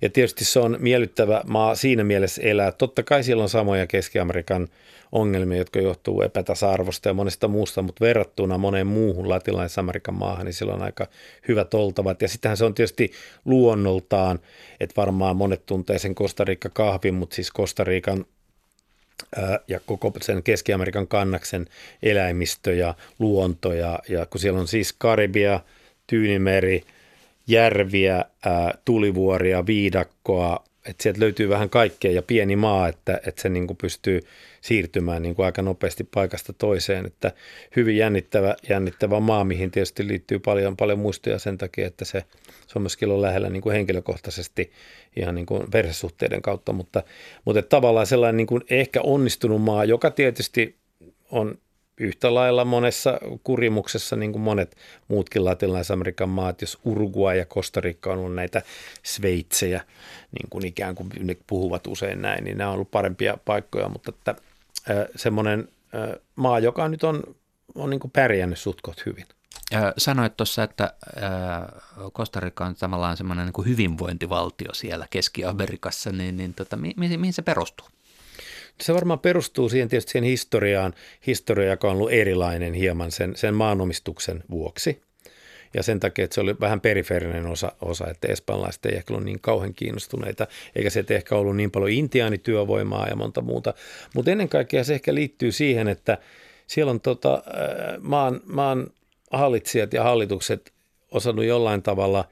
Ja 0.02 0.10
tietysti 0.10 0.46
se 0.46 0.60
on 0.60 0.78
miellyttävä 0.80 1.42
maa 1.48 1.76
siinä 1.76 2.04
mielessä 2.04 2.42
elää. 2.42 2.72
Totta 2.72 3.04
kai 3.04 3.24
siellä 3.24 3.44
on 3.44 3.50
samoja 3.50 3.88
Keski-Amerikan 3.88 4.68
ongelmia, 5.12 5.58
jotka 5.58 5.80
johtuu 5.80 6.22
epätasa-arvosta 6.22 7.10
ja 7.10 7.14
monesta 7.14 7.48
muusta, 7.48 7.82
mutta 7.82 8.06
verrattuna 8.06 8.58
moneen 8.58 8.88
muuhun 8.88 9.30
latinalais-Amerikan 9.30 10.16
maahan, 10.16 10.46
niin 10.46 10.54
sillä 10.54 10.74
on 10.74 10.82
aika 10.82 11.08
hyvät 11.48 11.74
oltavat. 11.74 12.22
Ja 12.22 12.28
sittenhän 12.28 12.58
se 12.58 12.66
on 12.66 12.74
tietysti 12.74 13.12
luonnoltaan, 13.46 14.40
että 14.80 14.94
varmaan 14.98 15.36
monet 15.36 15.66
tuntee 15.66 16.00
sen 16.00 16.16
Kostariikka 16.16 16.70
kahvin, 16.70 17.14
mutta 17.14 17.36
siis 17.36 17.52
Kostariikan 17.52 18.26
ja 19.68 19.80
koko 19.86 20.14
sen 20.22 20.44
Keski-Amerikan 20.44 21.08
kannaksen 21.08 21.68
eläimistö 22.04 22.74
ja 22.74 22.94
luonto. 23.20 23.74
Ja, 23.74 24.00
ja 24.10 24.26
kun 24.26 24.42
siellä 24.42 24.60
on 24.60 24.68
siis 24.68 24.94
Karibia, 24.94 25.60
Tyynimeri, 26.08 26.84
järviä, 27.50 28.26
tulivuoria, 28.86 29.66
viidakkoa, 29.66 30.64
että 30.86 31.04
sieltä 31.04 31.20
löytyy 31.20 31.50
vähän 31.50 31.70
kaikkea 31.70 32.12
ja 32.12 32.22
pieni 32.22 32.56
maa, 32.56 32.88
että, 32.88 33.22
että 33.26 33.42
se 33.42 33.50
niin 33.50 33.68
kuin 33.68 33.78
pystyy 33.78 34.20
siirtymään 34.62 35.22
niin 35.22 35.36
kuin 35.36 35.46
aika 35.46 35.62
nopeasti 35.62 36.04
paikasta 36.04 36.54
toiseen. 36.54 37.06
Että 37.06 37.32
hyvin 37.76 37.98
jännittävä, 37.98 38.56
jännittävä 38.70 39.20
maa, 39.20 39.44
mihin 39.44 39.72
tietysti 39.72 40.08
liittyy 40.08 40.40
paljon, 40.40 40.78
paljon 40.78 41.00
muistoja 41.00 41.40
sen 41.40 41.58
takia, 41.58 41.88
että 41.88 42.06
se, 42.06 42.26
se 42.68 42.74
on 42.76 42.82
myöskin 42.82 43.22
lähellä 43.22 43.50
niin 43.50 43.62
kuin 43.62 43.74
henkilökohtaisesti 43.74 44.72
ihan 45.16 45.36
niin 45.36 45.46
kuin 45.46 45.72
perhesuhteiden 45.72 46.42
kautta, 46.42 46.74
mutta, 46.74 47.04
mutta 47.46 47.62
tavallaan 47.62 48.08
sellainen 48.08 48.38
niin 48.38 48.48
kuin 48.48 48.62
ehkä 48.70 49.02
onnistunut 49.02 49.62
maa, 49.62 49.86
joka 49.86 50.12
tietysti 50.12 50.76
on 51.32 51.58
yhtä 52.00 52.34
lailla 52.34 52.66
monessa 52.66 53.20
kurimuksessa, 53.44 54.16
niin 54.16 54.32
kuin 54.32 54.42
monet 54.42 54.78
muutkin 55.08 55.46
latinalais-Amerikan 55.46 56.30
maat, 56.30 56.62
jos 56.62 56.80
Uruguay 56.86 57.38
ja 57.38 57.46
Costa 57.46 57.82
Rica 57.82 58.12
on 58.12 58.20
ollut 58.20 58.36
näitä 58.36 58.62
sveitsejä, 59.04 59.82
niin 60.32 60.50
kuin 60.50 60.66
ikään 60.66 60.96
kuin 60.96 61.10
ne 61.20 61.38
puhuvat 61.48 61.88
usein 61.88 62.22
näin, 62.22 62.44
niin 62.44 62.58
nämä 62.58 62.70
on 62.70 62.74
ollut 62.74 62.92
parempia 62.92 63.38
paikkoja, 63.46 63.90
mutta 63.90 64.10
että, 64.10 64.36
semmoinen 65.16 65.68
maa, 66.36 66.60
joka 66.60 66.88
nyt 66.88 67.04
on, 67.04 67.24
on 67.76 67.90
niin 67.90 68.00
kuin 68.00 68.12
pärjännyt 68.12 68.60
sutkot 68.60 69.06
hyvin. 69.06 69.26
Sanoit 69.98 70.38
tuossa, 70.38 70.64
että 70.64 70.94
Costa 72.14 72.40
Rica 72.40 72.66
on 72.66 72.76
tavallaan 72.76 73.18
semmoinen 73.18 73.52
niin 73.56 73.66
hyvinvointivaltio 73.66 74.74
siellä 74.74 75.08
Keski-Amerikassa, 75.10 76.12
niin, 76.12 76.38
niin 76.38 76.54
tota, 76.54 76.78
mihin, 76.78 77.20
mihin 77.20 77.34
se 77.34 77.42
perustuu? 77.42 77.88
Se 78.82 78.94
varmaan 78.94 79.20
perustuu 79.20 79.70
siihen 79.70 79.90
tietysti 79.90 80.12
siihen 80.12 80.30
historiaan, 80.30 80.94
historia, 81.28 81.70
joka 81.70 81.88
on 81.88 81.94
ollut 81.94 82.12
erilainen 82.12 82.74
hieman 82.74 83.12
sen, 83.12 83.36
sen 83.36 83.54
maanomistuksen 83.54 84.44
vuoksi. 84.50 85.02
Ja 85.74 85.84
sen 85.84 86.00
takia, 86.00 86.26
että 86.26 86.36
se 86.36 86.42
oli 86.42 86.56
vähän 86.60 86.82
periferinen 86.82 87.46
osa, 87.46 87.72
osa 87.82 88.08
että 88.08 88.28
espanjalaiset 88.28 88.86
ei 88.86 88.96
ehkä 88.96 89.14
ollut 89.14 89.26
niin 89.26 89.40
kauhean 89.40 89.74
kiinnostuneita, 89.74 90.48
eikä 90.76 90.90
se 90.90 91.04
ehkä 91.10 91.36
ollut 91.36 91.56
niin 91.56 91.72
paljon 91.72 91.92
intiaanityövoimaa 91.92 93.08
ja 93.08 93.16
monta 93.16 93.42
muuta. 93.42 93.74
Mutta 94.16 94.32
ennen 94.32 94.50
kaikkea 94.50 94.84
se 94.84 94.94
ehkä 94.94 95.16
liittyy 95.16 95.52
siihen, 95.52 95.88
että 95.88 96.18
siellä 96.68 96.90
on 96.90 97.02
tota, 97.02 97.44
maan, 98.00 98.42
maan 98.46 98.88
hallitsijat 99.32 99.94
ja 99.94 100.04
hallitukset 100.04 100.74
osannut 101.12 101.46
jollain 101.46 101.82
tavalla 101.82 102.26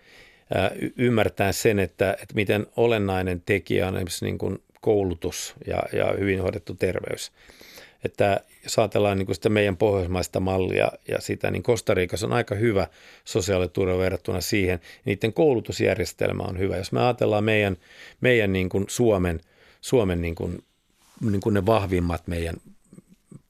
ymmärtää 0.98 1.52
sen, 1.52 1.80
että, 1.80 2.14
että 2.14 2.36
miten 2.36 2.68
olennainen 2.76 3.42
tekijä 3.46 3.88
on 3.88 3.96
esimerkiksi 3.96 4.26
niin 4.26 4.38
kuin 4.38 4.60
koulutus 4.82 5.56
ja, 5.68 5.84
ja 5.94 6.14
hyvin 6.20 6.42
hoidettu 6.42 6.74
terveys. 6.74 7.32
Että 8.04 8.40
jos 8.64 8.80
ajatellaan 8.80 9.18
niin 9.18 9.36
sitä 9.36 9.50
meidän 9.50 9.78
pohjoismaista 9.78 10.40
mallia 10.40 10.92
ja 11.08 11.22
sitä, 11.22 11.52
niin 11.52 11.64
Kostariikassa 11.64 12.28
on 12.28 12.34
aika 12.34 12.56
hyvä 12.56 12.88
sosiaaliturva 13.26 13.98
verrattuna 13.98 14.42
siihen. 14.42 14.80
Niiden 15.06 15.34
koulutusjärjestelmä 15.34 16.44
on 16.44 16.60
hyvä. 16.60 16.78
Jos 16.78 16.92
me 16.92 17.04
ajatellaan 17.04 17.44
meidän, 17.44 17.78
meidän 18.22 18.54
niin 18.54 18.70
kuin 18.70 18.86
Suomen, 18.88 19.42
Suomen 19.82 20.22
niin 20.22 20.36
kuin, 20.36 20.64
niin 21.22 21.42
kuin 21.42 21.54
ne 21.54 21.66
vahvimmat 21.66 22.28
meidän 22.28 22.56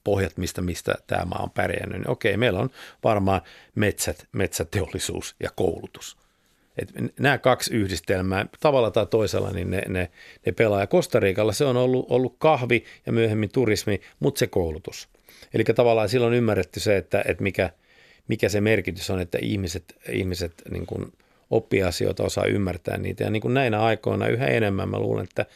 pohjat, 0.04 0.36
mistä, 0.36 0.62
mistä 0.62 0.94
tämä 1.06 1.24
maa 1.24 1.42
on 1.42 1.50
pärjännyt, 1.50 1.98
niin 1.98 2.10
okei, 2.10 2.36
meillä 2.36 2.60
on 2.60 2.70
varmaan 3.04 3.40
metsät, 3.74 4.26
metsäteollisuus 4.32 5.34
ja 5.40 5.50
koulutus– 5.56 6.16
et 6.78 7.18
nämä 7.18 7.38
kaksi 7.38 7.74
yhdistelmää 7.74 8.46
tavalla 8.60 8.90
tai 8.90 9.06
toisella 9.06 9.50
niin 9.50 9.70
ne, 9.70 9.82
ne, 9.88 10.10
ne 10.46 10.52
pelaa. 10.52 10.80
Ja 10.80 10.86
Kostariikalla 10.86 11.52
se 11.52 11.64
on 11.64 11.76
ollut, 11.76 12.06
ollut 12.08 12.36
kahvi 12.38 12.84
ja 13.06 13.12
myöhemmin 13.12 13.50
turismi, 13.52 14.00
mutta 14.20 14.38
se 14.38 14.46
koulutus. 14.46 15.08
Eli 15.54 15.64
tavallaan 15.64 16.08
silloin 16.08 16.34
ymmärretty 16.34 16.80
se, 16.80 16.96
että, 16.96 17.24
että 17.26 17.42
mikä, 17.42 17.70
mikä 18.28 18.48
se 18.48 18.60
merkitys 18.60 19.10
on, 19.10 19.20
että 19.20 19.38
ihmiset, 19.42 19.96
ihmiset 20.12 20.52
niin 20.70 20.86
kuin 20.86 21.12
oppii 21.50 21.82
asioita, 21.82 22.24
osaa 22.24 22.44
ymmärtää 22.44 22.98
niitä. 22.98 23.24
Ja 23.24 23.30
niin 23.30 23.42
kuin 23.42 23.54
näinä 23.54 23.82
aikoina 23.82 24.26
yhä 24.26 24.46
enemmän 24.46 24.88
mä 24.88 24.98
luulen, 24.98 25.24
että, 25.24 25.46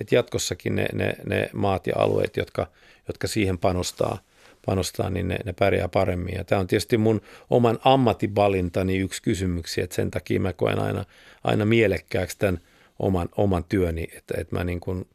että 0.00 0.14
jatkossakin 0.14 0.74
ne, 0.74 0.86
ne, 0.92 1.16
ne 1.26 1.50
maat 1.52 1.86
ja 1.86 1.92
alueet, 1.96 2.36
jotka, 2.36 2.66
jotka 3.08 3.26
siihen 3.26 3.58
panostaa– 3.58 4.18
panostaa, 4.66 5.10
niin 5.10 5.28
ne, 5.28 5.38
ne 5.44 5.52
pärjää 5.52 5.88
paremmin. 5.88 6.34
Ja 6.34 6.44
tämä 6.44 6.60
on 6.60 6.66
tietysti 6.66 6.98
mun 6.98 7.20
oman 7.50 7.78
ammattivalintani 7.84 8.98
yksi 8.98 9.22
kysymyksiä, 9.22 9.84
että 9.84 9.96
sen 9.96 10.10
takia 10.10 10.40
mä 10.40 10.52
koen 10.52 10.78
aina, 10.78 11.04
aina 11.44 11.64
mielekkääksi 11.64 12.38
tämän 12.38 12.60
oman, 12.98 13.28
oman 13.36 13.64
työni, 13.64 14.08
että, 14.16 14.34
että 14.38 14.56
mä 14.56 14.64
niin 14.64 14.80
kuin, 14.80 15.08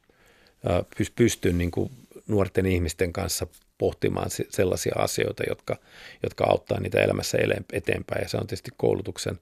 pystyn 1.15 1.57
niin 1.57 1.71
kuin 1.71 1.91
nuorten 2.27 2.65
ihmisten 2.65 3.13
kanssa 3.13 3.47
pohtimaan 3.77 4.29
sellaisia 4.49 4.95
asioita, 4.97 5.43
jotka, 5.49 5.75
jotka 6.23 6.45
auttaa 6.45 6.79
niitä 6.79 7.01
elämässä 7.01 7.37
eteenpäin. 7.73 8.21
Ja 8.21 8.29
se 8.29 8.37
on 8.37 8.47
tietysti 8.47 8.71
koulutuksen 8.77 9.39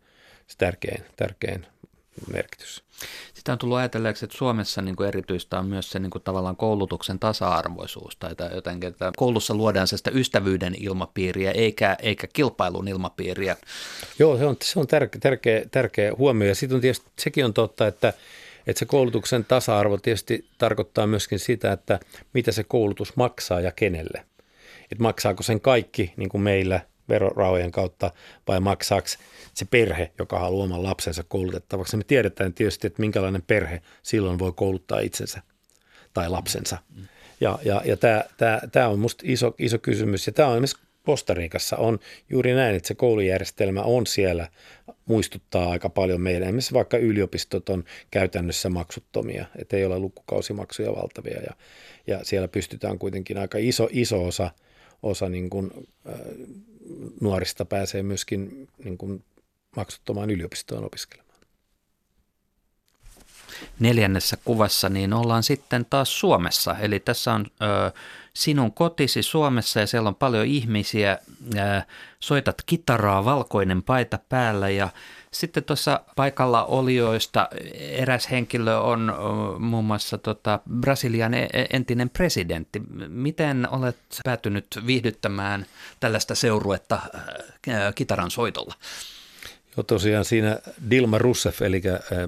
tärkein, 0.58 1.04
tärkein 1.16 1.66
merkitys. 2.34 2.84
Sitä 3.34 3.52
on 3.52 3.58
tullut 3.58 3.78
ajatelleeksi, 3.78 4.26
että 4.26 4.38
Suomessa 4.38 4.82
niin 4.82 4.95
kuin 4.95 5.08
erityistä 5.08 5.60
on 5.60 5.65
myös 5.65 5.91
se 5.91 5.99
niin 5.99 6.10
kuin 6.10 6.21
tavallaan 6.23 6.56
koulutuksen 6.56 7.19
tasa-arvoisuus 7.19 8.15
tai 8.15 8.36
jotenkin, 8.56 8.89
että 8.89 9.12
koulussa 9.17 9.56
luodaan 9.56 9.88
sitä 9.88 10.12
ystävyyden 10.13 10.76
ilmapiiriä 10.78 11.52
eikä, 11.52 11.97
eikä 12.02 12.28
kilpailun 12.34 12.88
ilmapiiriä. 12.88 13.56
Joo, 14.19 14.38
se 14.38 14.45
on, 14.45 14.58
se 14.63 14.80
on 14.80 14.88
tärkeä, 14.88 15.19
tärkeä, 15.19 15.65
tärkeä 15.71 16.12
huomio 16.17 16.47
ja 16.47 16.56
sitten 16.56 16.76
on 16.76 16.82
tietysti, 16.82 17.12
sekin 17.19 17.45
on 17.45 17.54
totta, 17.54 17.88
että 17.88 18.13
että 18.67 18.80
se 18.80 18.86
koulutuksen 18.86 19.45
tasa-arvo 19.45 19.97
tietysti 19.97 20.49
tarkoittaa 20.58 21.08
myöskin 21.08 21.39
sitä, 21.39 21.71
että 21.71 21.99
mitä 22.34 22.52
se 22.52 22.63
koulutus 22.63 23.15
maksaa 23.15 23.62
ja 23.62 23.71
kenelle. 23.71 24.26
Että 24.91 25.04
maksaako 25.04 25.43
sen 25.43 25.62
kaikki 25.62 26.13
niin 26.17 26.30
kuin 26.30 26.41
meillä 26.41 26.80
verorahojen 27.10 27.72
kautta 27.72 28.12
vai 28.48 28.60
maksaako 28.60 29.08
se 29.54 29.66
perhe, 29.66 30.12
joka 30.20 30.39
haluaa 30.39 30.63
oman 30.63 30.84
lapsensa 30.84 31.24
koulutettavaksi. 31.24 31.98
Me 31.98 32.04
tiedetään 32.04 32.54
tietysti, 32.54 32.88
että 32.88 33.02
minkälainen 33.02 33.42
perhe 33.42 33.82
silloin 34.04 34.39
voi 34.39 34.54
kouluttaa 34.56 35.00
itsensä 35.00 35.42
tai 36.13 36.30
lapsensa. 36.30 36.78
Ja, 37.42 37.60
ja, 37.66 37.82
ja 37.86 37.98
tämä, 37.98 38.62
tämä, 38.72 38.88
on 38.88 39.00
minusta 39.00 39.24
iso, 39.28 39.56
iso 39.60 39.80
kysymys. 39.80 40.28
Ja 40.28 40.34
tämä 40.34 40.50
on 40.50 40.63
esimerkiksi 40.63 40.84
Riikassa 41.34 41.78
on 41.78 42.00
juuri 42.30 42.54
näin, 42.54 42.76
että 42.76 42.88
se 42.88 42.96
koulujärjestelmä 42.96 43.82
on 43.82 44.08
siellä, 44.08 44.48
muistuttaa 45.06 45.70
aika 45.70 45.89
paljon 45.89 46.22
meidän. 46.22 46.48
Esimerkiksi 46.48 46.74
vaikka 46.74 46.98
yliopistot 46.98 47.70
on 47.70 47.84
käytännössä 48.12 48.70
maksuttomia, 48.70 49.46
että 49.56 49.78
ei 49.78 49.86
ole 49.86 50.00
lukukausimaksuja 50.00 50.96
valtavia 50.96 51.42
ja, 51.42 51.54
ja 52.08 52.20
siellä 52.24 52.48
pystytään 52.48 53.00
kuitenkin 53.00 53.38
aika 53.38 53.58
iso, 53.58 53.89
iso 53.92 54.26
osa, 54.26 54.52
osa 55.04 55.30
niin 55.30 55.50
kuin, 55.50 55.72
äh, 56.10 56.16
nuorista 57.22 57.65
pääsee 57.65 58.04
myöskin 58.04 58.67
niin 58.84 58.98
kuin 58.98 59.24
maksuttomaan 59.76 60.30
yliopistoon 60.30 60.86
opiskelemaan. 60.86 61.33
Neljännessä 63.80 64.38
kuvassa 64.45 64.89
niin 64.89 65.13
ollaan 65.13 65.43
sitten 65.43 65.86
taas 65.89 66.19
Suomessa. 66.19 66.76
Eli 66.80 66.99
tässä 66.99 67.34
on 67.34 67.45
ö, 67.62 67.91
sinun 68.34 68.73
kotisi 68.73 69.23
Suomessa 69.23 69.80
ja 69.80 69.88
siellä 69.88 70.08
on 70.08 70.15
paljon 70.15 70.45
ihmisiä. 70.45 71.19
Ö, 71.56 71.82
soitat 72.19 72.62
kitaraa, 72.65 73.26
valkoinen 73.26 73.84
paita 73.84 74.19
päällä 74.30 74.69
ja 74.69 74.89
sitten 75.32 75.63
tuossa 75.63 75.99
paikalla 76.15 76.65
olijoista 76.65 77.49
eräs 77.80 78.32
henkilö 78.32 78.78
on 78.78 79.13
muun 79.60 79.86
muassa 79.86 80.17
tota 80.17 80.60
Brasilian 80.80 81.34
e-, 81.34 81.49
e-, 81.54 81.65
entinen 81.69 82.10
presidentti. 82.10 82.82
Miten 83.08 83.67
olet 83.69 83.97
päätynyt 84.23 84.67
viihdyttämään 84.86 85.65
tällaista 85.99 86.36
seuruetta 86.36 86.99
kitaran 87.95 88.32
soitolla? 88.32 88.73
Joo, 89.78 89.84
tosiaan 89.84 90.26
siinä 90.26 90.60
Dilma 90.90 91.18
Rousseff, 91.18 91.62
eli 91.62 91.82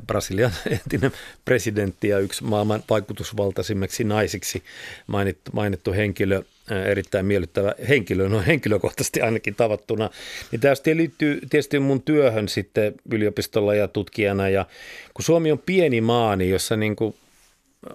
Brasilian 0.08 0.52
entinen 0.80 1.12
presidentti 1.46 2.08
ja 2.08 2.20
yksi 2.20 2.44
maailman 2.44 2.84
vaikutusvaltaisimmiksi 2.90 4.04
naisiksi 4.04 4.64
mainittu, 5.08 5.52
mainittu 5.54 5.94
henkilö, 5.94 6.44
erittäin 6.86 7.26
miellyttävä 7.26 7.76
henkilö, 7.90 8.30
no 8.30 8.44
henkilökohtaisesti 8.48 9.22
ainakin 9.22 9.56
tavattuna. 9.56 10.10
Niin 10.52 10.60
tämä 10.60 10.74
liittyy 10.94 11.40
tietysti 11.50 11.80
mun 11.80 12.02
työhön 12.02 12.48
sitten 12.48 12.94
yliopistolla 13.12 13.76
ja 13.76 13.88
tutkijana. 13.88 14.50
Ja 14.50 14.66
kun 15.14 15.26
Suomi 15.26 15.52
on 15.52 15.60
pieni 15.60 16.02
maa, 16.02 16.36
niin 16.36 16.50
jossa 16.50 16.76
niin 16.76 16.96
kuin 16.96 17.16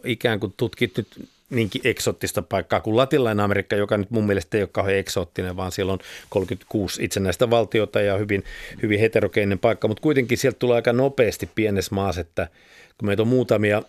ikään 0.04 0.40
kuin 0.40 0.54
tutkit 0.56 0.96
nyt 0.96 1.28
niinkin 1.50 1.82
eksottista 1.84 2.42
paikkaa 2.42 2.80
kuin 2.80 2.96
Latinalainen 2.96 3.44
Amerikka, 3.44 3.76
joka 3.76 3.96
nyt 3.96 4.10
mun 4.10 4.26
mielestä 4.26 4.56
ei 4.56 4.62
ole 4.62 4.68
kauhean 4.72 4.98
eksoottinen, 4.98 5.56
vaan 5.56 5.72
siellä 5.72 5.92
on 5.92 5.98
36 6.28 7.04
itsenäistä 7.04 7.50
valtiota 7.50 8.00
ja 8.00 8.18
hyvin, 8.18 8.44
hyvin 8.82 9.00
heterogeeninen 9.00 9.58
paikka, 9.58 9.88
mutta 9.88 10.02
kuitenkin 10.02 10.38
sieltä 10.38 10.58
tulee 10.58 10.76
aika 10.76 10.92
nopeasti 10.92 11.50
pienessä 11.54 11.94
maassa, 11.94 12.20
että 12.20 12.48
kun 12.98 13.06
meitä 13.06 13.22
on 13.22 13.28
muutamia 13.28 13.82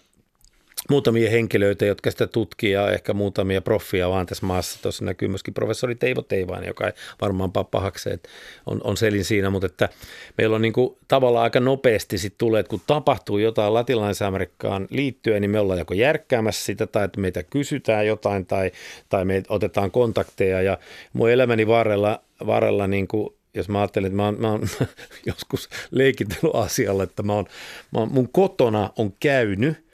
muutamia 0.89 1.29
henkilöitä, 1.29 1.85
jotka 1.85 2.11
sitä 2.11 2.27
tutkii 2.27 2.71
ja 2.71 2.91
ehkä 2.91 3.13
muutamia 3.13 3.61
proffia 3.61 4.09
vaan 4.09 4.25
tässä 4.25 4.45
maassa. 4.45 4.79
Tuossa 4.81 5.05
näkyy 5.05 5.27
myöskin 5.27 5.53
professori 5.53 5.95
Teivo 5.95 6.21
Teivainen, 6.21 6.67
joka 6.67 6.87
ei 6.87 6.93
varmaan 7.21 7.51
pahakseen, 7.71 8.19
on, 8.65 8.81
on 8.83 8.97
selin 8.97 9.25
siinä, 9.25 9.49
mutta 9.49 9.65
että 9.65 9.89
meillä 10.37 10.55
on 10.55 10.61
niin 10.61 10.73
kuin 10.73 10.97
tavallaan 11.07 11.43
aika 11.43 11.59
nopeasti 11.59 12.17
sitten 12.17 12.37
tulee, 12.37 12.59
että 12.59 12.69
kun 12.69 12.81
tapahtuu 12.87 13.37
jotain 13.37 13.73
latinalais-Amerikkaan 13.73 14.87
liittyen, 14.89 15.41
niin 15.41 15.51
me 15.51 15.59
ollaan 15.59 15.79
joko 15.79 15.93
järkkäämässä 15.93 16.65
sitä 16.65 16.87
tai 16.87 17.05
että 17.05 17.19
meitä 17.19 17.43
kysytään 17.43 18.07
jotain 18.07 18.45
tai, 18.45 18.71
tai 19.09 19.25
me 19.25 19.43
otetaan 19.49 19.91
kontakteja 19.91 20.61
ja 20.61 20.77
mun 21.13 21.29
elämäni 21.29 21.67
varrella, 21.67 22.21
varrella 22.45 22.87
niin 22.87 23.07
kuin 23.07 23.29
jos 23.53 23.69
mä 23.69 23.79
ajattelen, 23.79 24.07
että 24.07 24.15
mä 24.15 24.25
oon, 24.25 24.37
mä 24.39 24.51
oon 24.51 24.61
joskus 25.25 25.69
leikitellyt 25.91 26.55
asialla, 26.55 27.03
että 27.03 27.23
mä 27.23 27.33
oon, 27.33 27.45
mä 27.91 27.99
oon, 27.99 28.11
mun 28.11 28.29
kotona 28.31 28.89
on 28.97 29.13
käynyt– 29.19 29.77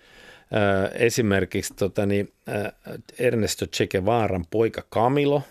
esimerkiksi 0.93 1.73
tota, 1.73 2.05
niin, 2.05 2.33
Ernesto 3.19 3.65
Che 3.67 3.87
Guevaran 3.87 4.45
poika 4.51 4.83
Camilo, 4.93 5.43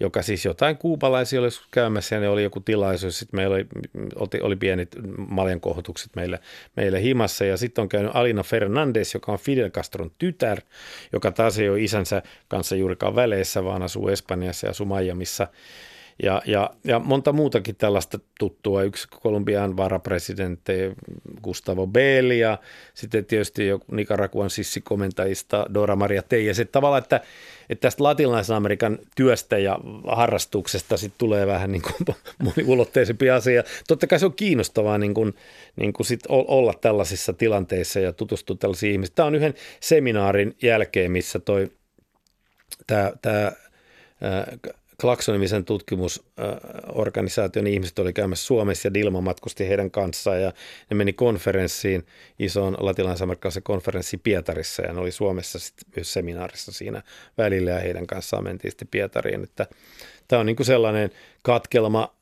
joka 0.00 0.22
siis 0.22 0.44
jotain 0.44 0.76
kuupalaisia 0.76 1.40
oli 1.40 1.48
käymässä 1.70 2.14
ja 2.14 2.20
ne 2.20 2.28
oli 2.28 2.42
joku 2.42 2.60
tilaisuus. 2.60 3.18
Sitten 3.18 3.38
meillä 3.38 3.54
oli, 3.54 3.66
oli, 4.42 4.56
pienet 4.56 4.96
maljankohotukset 5.28 6.16
meille, 6.16 6.40
meille 6.76 7.02
himassa 7.02 7.44
ja 7.44 7.56
sitten 7.56 7.82
on 7.82 7.88
käynyt 7.88 8.10
Alina 8.14 8.42
Fernandez, 8.42 9.14
joka 9.14 9.32
on 9.32 9.38
Fidel 9.38 9.70
Castron 9.70 10.10
tytär, 10.18 10.60
joka 11.12 11.30
taas 11.30 11.58
ei 11.58 11.68
ole 11.68 11.80
isänsä 11.80 12.22
kanssa 12.48 12.76
juurikaan 12.76 13.14
väleissä, 13.14 13.64
vaan 13.64 13.82
asuu 13.82 14.08
Espanjassa 14.08 14.66
ja 14.66 14.70
asuu 14.70 14.86
Miamiissa 14.86 15.46
ja, 16.22 16.42
ja, 16.46 16.70
ja 16.84 16.98
monta 16.98 17.32
muutakin 17.32 17.76
tällaista 17.76 18.18
tuttua. 18.38 18.82
Yksi 18.82 19.08
Kolumbian 19.22 19.76
varapresidentti 19.76 20.72
Gustavo 21.42 21.86
Belli 21.86 22.38
ja 22.38 22.58
sitten 22.94 23.24
tietysti 23.24 23.66
joku 23.66 23.84
Nicaraguan 23.92 24.50
sissikomentajista 24.50 25.66
Dora 25.74 25.96
Maria 25.96 26.22
Teija. 26.22 26.54
Se 26.54 26.64
tavallaan, 26.64 27.02
että, 27.02 27.20
että 27.70 27.80
tästä 27.80 28.04
latinalaisen 28.04 28.56
Amerikan 28.56 28.98
työstä 29.16 29.58
ja 29.58 29.78
harrastuksesta 30.06 30.96
sitten 30.96 31.18
tulee 31.18 31.46
vähän 31.46 31.72
niin 31.72 31.82
kuin 31.82 32.16
moniulotteisempi 32.44 33.30
asia. 33.30 33.62
Totta 33.88 34.06
kai 34.06 34.18
se 34.18 34.26
on 34.26 34.34
kiinnostavaa 34.34 34.98
niin 34.98 35.14
kuin, 35.14 35.34
niin 35.76 35.92
kuin 35.92 36.06
sit 36.06 36.20
olla 36.28 36.74
tällaisissa 36.74 37.32
tilanteissa 37.32 38.00
ja 38.00 38.12
tutustua 38.12 38.56
tällaisiin 38.56 38.92
ihmisiin. 38.92 39.14
Tämä 39.14 39.26
on 39.26 39.34
yhden 39.34 39.54
seminaarin 39.80 40.56
jälkeen, 40.62 41.12
missä 41.12 41.38
toi 41.38 41.70
tämä, 42.86 43.52
Klaksonimisen 45.00 45.64
tutkimusorganisaation 45.64 47.66
ihmiset 47.66 47.98
oli 47.98 48.12
käymässä 48.12 48.46
Suomessa 48.46 48.88
ja 48.88 48.94
Dilma 48.94 49.20
matkusti 49.20 49.68
heidän 49.68 49.90
kanssaan 49.90 50.42
ja 50.42 50.52
ne 50.90 50.96
meni 50.96 51.12
konferenssiin, 51.12 52.06
isoon 52.38 52.76
latinalaisamerikkalaisen 52.80 53.62
konferenssiin 53.62 54.20
Pietarissa 54.20 54.82
ja 54.82 54.92
ne 54.92 55.00
oli 55.00 55.10
Suomessa 55.10 55.58
sitten 55.58 55.88
myös 55.96 56.12
seminaarissa 56.12 56.72
siinä 56.72 57.02
välillä 57.38 57.70
ja 57.70 57.80
heidän 57.80 58.06
kanssaan 58.06 58.44
mentiin 58.44 58.72
sitten 58.72 58.88
Pietariin. 58.88 59.44
Että 59.44 59.66
tämä 60.28 60.40
on 60.40 60.46
niin 60.46 60.56
kuin 60.56 60.66
sellainen 60.66 61.10
katkelma 61.42 62.14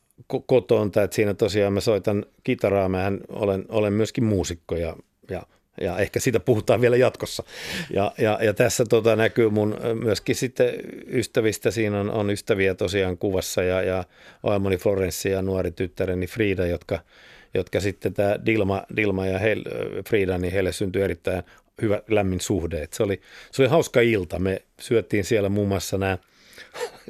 kotonta, 0.46 1.02
että 1.02 1.14
siinä 1.14 1.34
tosiaan 1.34 1.72
mä 1.72 1.80
soitan 1.80 2.26
kitaraa, 2.44 2.88
mä 2.88 3.12
olen, 3.28 3.64
olen 3.68 3.92
myöskin 3.92 4.24
muusikko 4.24 4.76
ja, 4.76 4.96
ja 5.30 5.42
ja 5.80 5.98
ehkä 5.98 6.20
siitä 6.20 6.40
puhutaan 6.40 6.80
vielä 6.80 6.96
jatkossa. 6.96 7.42
Ja, 7.90 8.12
ja, 8.18 8.38
ja 8.42 8.54
tässä 8.54 8.84
tota 8.84 9.16
näkyy 9.16 9.50
mun 9.50 9.76
myöskin 9.94 10.36
sitten 10.36 10.74
ystävistä, 11.06 11.70
siinä 11.70 12.00
on, 12.00 12.10
on 12.10 12.30
ystäviä 12.30 12.74
tosiaan 12.74 13.18
kuvassa 13.18 13.62
ja, 13.62 13.82
ja 13.82 14.04
Oemoni 14.42 14.76
Florenssi 14.76 15.30
ja 15.30 15.42
nuori 15.42 15.70
tyttäreni 15.70 16.26
Frida, 16.26 16.66
jotka, 16.66 16.98
jotka 17.54 17.80
sitten 17.80 18.14
tämä 18.14 18.36
Dilma, 18.46 18.82
Dilma 18.96 19.26
ja 19.26 19.38
heil, 19.38 19.64
Frida, 20.08 20.38
niin 20.38 20.52
heille 20.52 20.72
syntyi 20.72 21.02
erittäin 21.02 21.42
hyvä 21.82 22.02
lämmin 22.08 22.40
suhde. 22.40 22.82
Et 22.82 22.92
se, 22.92 23.02
oli, 23.02 23.20
se 23.52 23.62
oli 23.62 23.68
hauska 23.68 24.00
ilta. 24.00 24.38
Me 24.38 24.62
syöttiin 24.80 25.24
siellä 25.24 25.48
muun 25.48 25.68
muassa 25.68 25.98
nämä– 25.98 26.18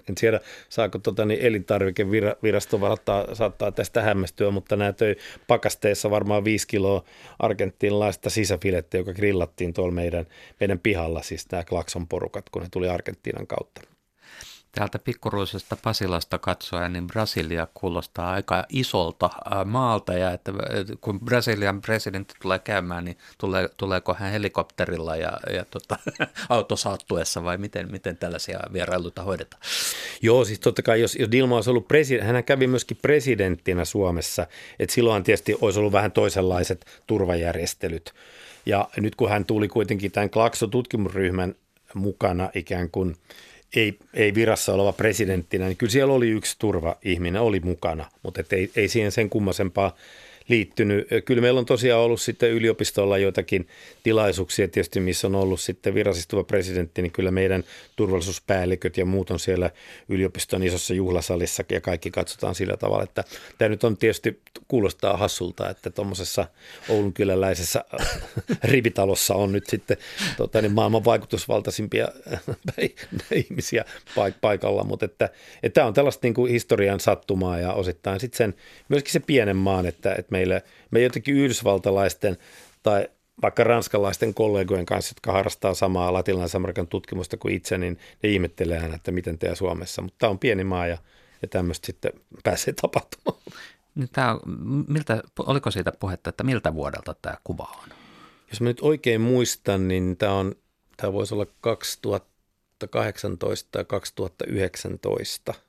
en 0.09 0.15
tiedä, 0.15 0.41
saako 0.69 0.99
tota, 0.99 1.25
niin 1.25 1.41
elintarvikevirasto 1.41 2.81
varattaa, 2.81 3.35
saattaa 3.35 3.73
tästä 3.73 4.03
hämmästyä, 4.03 4.51
mutta 4.51 4.77
nämä 4.77 4.93
töi 4.93 5.17
pakasteessa 5.47 6.11
varmaan 6.11 6.45
viisi 6.45 6.67
kiloa 6.67 7.05
argentiinalaista 7.39 8.31
sisäfilettä, 8.31 8.97
joka 8.97 9.13
grillattiin 9.13 9.75
tuolla 9.75 9.95
meidän, 9.95 10.27
meidän 10.61 10.79
pihalla, 10.79 11.23
siis 11.23 11.51
nämä 11.53 11.65
Klakson 11.65 12.09
porukat, 12.09 12.51
kun 12.51 12.63
ne 12.63 12.69
tuli 12.71 12.89
Argentiinan 12.89 13.47
kautta. 13.47 13.96
Täältä 14.77 14.99
pikkuruisesta 14.99 15.77
Pasilasta 15.83 16.39
katsoen, 16.39 16.93
niin 16.93 17.07
Brasilia 17.07 17.69
kuulostaa 17.75 18.33
aika 18.33 18.65
isolta 18.69 19.31
maalta 19.65 20.13
ja 20.13 20.33
että 20.33 20.53
kun 21.01 21.21
Brasilian 21.21 21.81
presidentti 21.81 22.35
tulee 22.43 22.59
käymään, 22.59 23.05
niin 23.05 23.19
tulee, 23.39 23.69
tuleeko 23.77 24.15
hän 24.15 24.33
helikopterilla 24.33 25.17
ja, 25.17 25.33
ja 25.53 25.65
tota, 25.65 25.97
autosaattuessa 26.49 27.45
vai 27.45 27.59
miten, 27.59 27.91
miten 27.91 28.17
tällaisia 28.17 28.61
vierailuita 28.73 29.23
hoidetaan? 29.23 29.63
Joo, 30.23 30.45
siis 30.45 30.61
totta 30.61 30.83
kai 30.83 31.01
jos, 31.01 31.17
jos 31.17 31.31
Dilma 31.31 31.55
olisi 31.57 31.71
ollut 31.71 31.89
presidentti, 31.89 32.33
hän 32.33 32.45
kävi 32.45 32.67
myöskin 32.67 32.99
presidenttinä 33.03 33.85
Suomessa, 33.85 34.47
että 34.79 34.95
silloin 34.95 35.25
tietysti 35.25 35.57
olisi 35.61 35.79
ollut 35.79 35.93
vähän 35.93 36.13
toisenlaiset 36.13 36.87
turvajärjestelyt. 37.07 38.15
Ja 38.67 38.89
nyt 38.97 39.15
kun 39.15 39.31
hän 39.31 39.45
tuli 39.45 39.69
kuitenkin 39.69 40.13
tämän 40.13 40.31
Klakso-tutkimusryhmän 40.31 41.55
mukana 41.95 42.51
ikään 42.55 42.91
kuin– 42.91 43.17
ei, 43.77 43.99
ei 44.15 44.35
virassa 44.35 44.75
oleva 44.75 44.93
presidenttinä, 44.93 45.67
niin 45.67 45.77
kyllä 45.77 45.91
siellä 45.91 46.15
oli 46.15 46.31
yksi 46.31 46.57
turva-ihminen, 46.59 47.43
oli 47.43 47.61
mukana, 47.61 48.11
mutta 48.23 48.43
ei, 48.53 48.71
ei 48.77 48.89
siihen 48.89 49.13
sen 49.13 49.31
kummasempaa 49.31 49.97
liittynyt. 50.49 51.09
Kyllä 51.25 51.43
meillä 51.43 51.61
on 51.61 51.67
tosiaan 51.67 52.03
ollut 52.03 52.21
sitten 52.21 52.51
yliopistolla 52.51 53.19
joitakin 53.19 53.69
tilaisuuksia 54.03 54.69
tietysti, 54.69 55.01
missä 55.01 55.27
on 55.27 55.35
ollut 55.35 55.61
sitten 55.61 55.95
virallistuva 55.95 56.45
presidentti, 56.45 57.03
niin 57.03 57.13
kyllä 57.13 57.31
meidän 57.31 57.65
turvallisuuspäälliköt 57.97 58.97
ja 58.97 59.05
muut 59.05 59.31
on 59.31 59.41
siellä 59.41 59.71
yliopiston 60.09 60.63
isossa 60.63 60.95
juhlasalissa 60.95 61.65
ja 61.71 61.81
kaikki 61.81 62.11
katsotaan 62.11 62.55
sillä 62.55 62.77
tavalla, 62.77 63.05
että 63.05 63.25
tämä 63.59 63.69
nyt 63.69 63.85
on 63.85 63.97
tietysti 63.97 64.41
kuulostaa 64.69 65.17
hassulta, 65.17 65.71
että 65.71 65.91
tuommoisessa 65.91 66.47
Oulun 66.89 67.13
kyläläisessä 67.13 67.85
rivitalossa 68.65 69.35
on 69.35 69.53
nyt 69.53 69.67
sitten 69.67 69.97
tota, 70.37 70.63
niin 70.63 70.73
maailman 70.73 71.05
vaikutusvaltaisimpia 71.05 72.09
ihmisiä 73.35 73.85
paikalla, 74.41 74.85
mutta 74.85 75.05
että, 75.05 75.31
että 75.63 75.75
tämä 75.75 75.87
on 75.87 75.95
tällaista 75.95 76.27
niin 76.27 76.35
kuin 76.35 76.53
historian 76.53 77.01
sattumaa 77.01 77.59
ja 77.59 77.73
osittain 77.73 78.21
sitten 78.21 78.39
sen, 78.39 78.55
myöskin 78.89 79.13
se 79.13 79.21
pienen 79.21 79.57
maan, 79.57 79.87
että, 79.87 80.15
että 80.15 80.36
meille, 80.37 80.63
me 80.91 81.01
jotenkin 81.01 81.35
yhdysvaltalaisten 81.35 82.37
tai 82.83 83.09
vaikka 83.43 83.65
ranskalaisten 83.65 84.35
kollegojen 84.35 84.87
kanssa, 84.87 85.13
jotka 85.13 85.33
harrastaa 85.33 85.75
samaa 85.75 86.13
latinalais-Amerikan 86.13 86.87
tutkimusta 86.87 87.37
kuin 87.37 87.55
itse, 87.55 87.79
niin 87.79 87.99
ne 88.23 88.29
ihmettelee 88.29 88.79
aina, 88.79 88.95
että 88.95 89.13
miten 89.13 89.39
tehdään 89.39 89.57
Suomessa. 89.57 90.03
Mutta 90.03 90.17
tämä 90.19 90.31
on 90.31 90.39
pieni 90.39 90.65
maa 90.65 90.87
ja, 90.87 90.99
ja 91.43 91.49
tämmöistä 91.49 91.87
sitten 91.87 92.13
pääsee 92.45 92.75
tapahtumaan. 92.83 93.43
Tämä 94.13 94.33
on, 94.33 94.41
miltä, 94.89 95.23
oliko 95.39 95.71
siitä 95.71 95.93
puhetta, 96.01 96.31
että 96.31 96.45
miltä 96.45 96.75
vuodelta 96.75 97.15
tämä 97.23 97.37
kuva 97.45 97.77
on? 97.83 97.89
Jos 98.51 98.61
mä 98.61 98.69
nyt 98.69 98.81
oikein 98.81 99.21
muistan, 99.21 99.89
niin 99.89 100.17
tämä, 100.17 100.33
on, 100.33 100.55
tämä 100.97 101.13
voisi 101.13 101.35
olla 101.35 101.47
2018 101.61 103.69
tai 103.73 103.85
2019– 103.85 105.55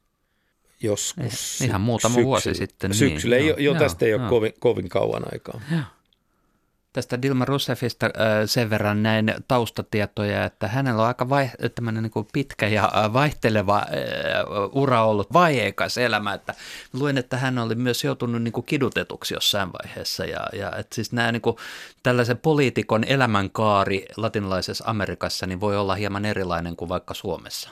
joskus. 0.83 1.61
Ihan 1.61 1.81
muutama 1.81 2.13
syksyllä. 2.13 2.25
vuosi 2.25 2.53
sitten. 2.53 2.89
Niin. 2.89 2.97
Syksyllä, 2.97 3.35
niin, 3.35 3.47
jo, 3.47 3.55
jo 3.57 3.73
tästä 3.75 4.05
ei 4.05 4.11
joo. 4.11 4.21
ole 4.21 4.29
kovin, 4.29 4.53
kovin 4.59 4.89
kauan 4.89 5.23
aikaa. 5.33 5.61
Joo. 5.71 5.81
Tästä 6.97 7.21
Dilma 7.21 7.45
Rousseffista 7.45 8.05
äh, 8.05 8.11
sen 8.45 8.69
verran 8.69 9.03
näin 9.03 9.33
taustatietoja, 9.47 10.45
että 10.45 10.67
hänellä 10.67 11.01
on 11.01 11.07
aika 11.07 11.29
vai, 11.29 11.49
niin 11.91 12.11
pitkä 12.33 12.67
ja 12.67 12.91
äh, 12.95 13.13
vaihteleva 13.13 13.77
äh, 13.77 13.85
ura 14.71 15.05
ollut 15.05 15.33
vaieikas 15.33 15.97
elämä. 15.97 16.33
Että 16.33 16.53
luin, 16.93 17.17
että 17.17 17.37
hän 17.37 17.57
oli 17.57 17.75
myös 17.75 18.03
joutunut 18.03 18.41
niin 18.41 18.51
kuin 18.51 18.65
kidutetuksi 18.65 19.33
jossain 19.33 19.69
vaiheessa. 19.73 20.25
Ja, 20.25 20.49
ja 20.53 20.75
että 20.75 20.95
siis 20.95 21.11
nämä 21.11 21.31
niin 21.31 21.41
kuin, 21.41 21.55
tällaisen 22.03 22.37
poliitikon 22.37 23.03
elämänkaari 23.03 24.05
latinalaisessa 24.17 24.83
Amerikassa 24.87 25.47
niin 25.47 25.61
voi 25.61 25.77
olla 25.77 25.95
hieman 25.95 26.25
erilainen 26.25 26.75
kuin 26.75 26.89
vaikka 26.89 27.13
Suomessa. 27.13 27.69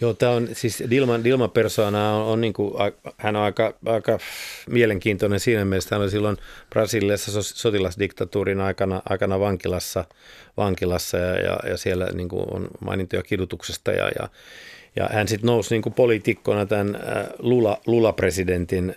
Joo, 0.00 0.14
tämä 0.14 0.32
on 0.32 0.48
siis 0.52 0.82
Dilman, 0.90 1.24
Dilma 1.24 1.48
persona 1.48 2.12
on, 2.12 2.22
on 2.22 2.40
niin 2.40 2.52
kuin, 2.52 2.74
hän 3.16 3.36
on 3.36 3.42
aika, 3.42 3.74
aika 3.86 4.18
mielenkiintoinen 4.70 5.40
siinä 5.40 5.64
mielessä. 5.64 5.94
Hän 5.94 6.02
oli 6.02 6.10
silloin 6.10 6.36
Brasiliassa 6.70 7.42
sotilasdiktatuurin 7.42 8.60
aikana, 8.60 9.02
aikana 9.08 9.40
vankilassa, 9.40 10.04
vankilassa 10.56 11.18
ja, 11.18 11.36
ja, 11.36 11.58
ja 11.68 11.76
siellä 11.76 12.06
niin 12.12 12.28
kuin 12.28 12.54
on 12.54 12.68
mainintoja 12.80 13.22
kidutuksesta 13.22 13.90
ja, 13.92 14.10
ja, 14.18 14.28
ja 14.96 15.08
hän 15.12 15.28
sitten 15.28 15.46
nousi 15.46 15.74
niin 15.74 15.82
kuin 15.82 15.92
poliitikkona 15.92 16.66
tämän 16.66 17.00
Lula, 17.38 17.80
Lula-presidentin 17.86 18.94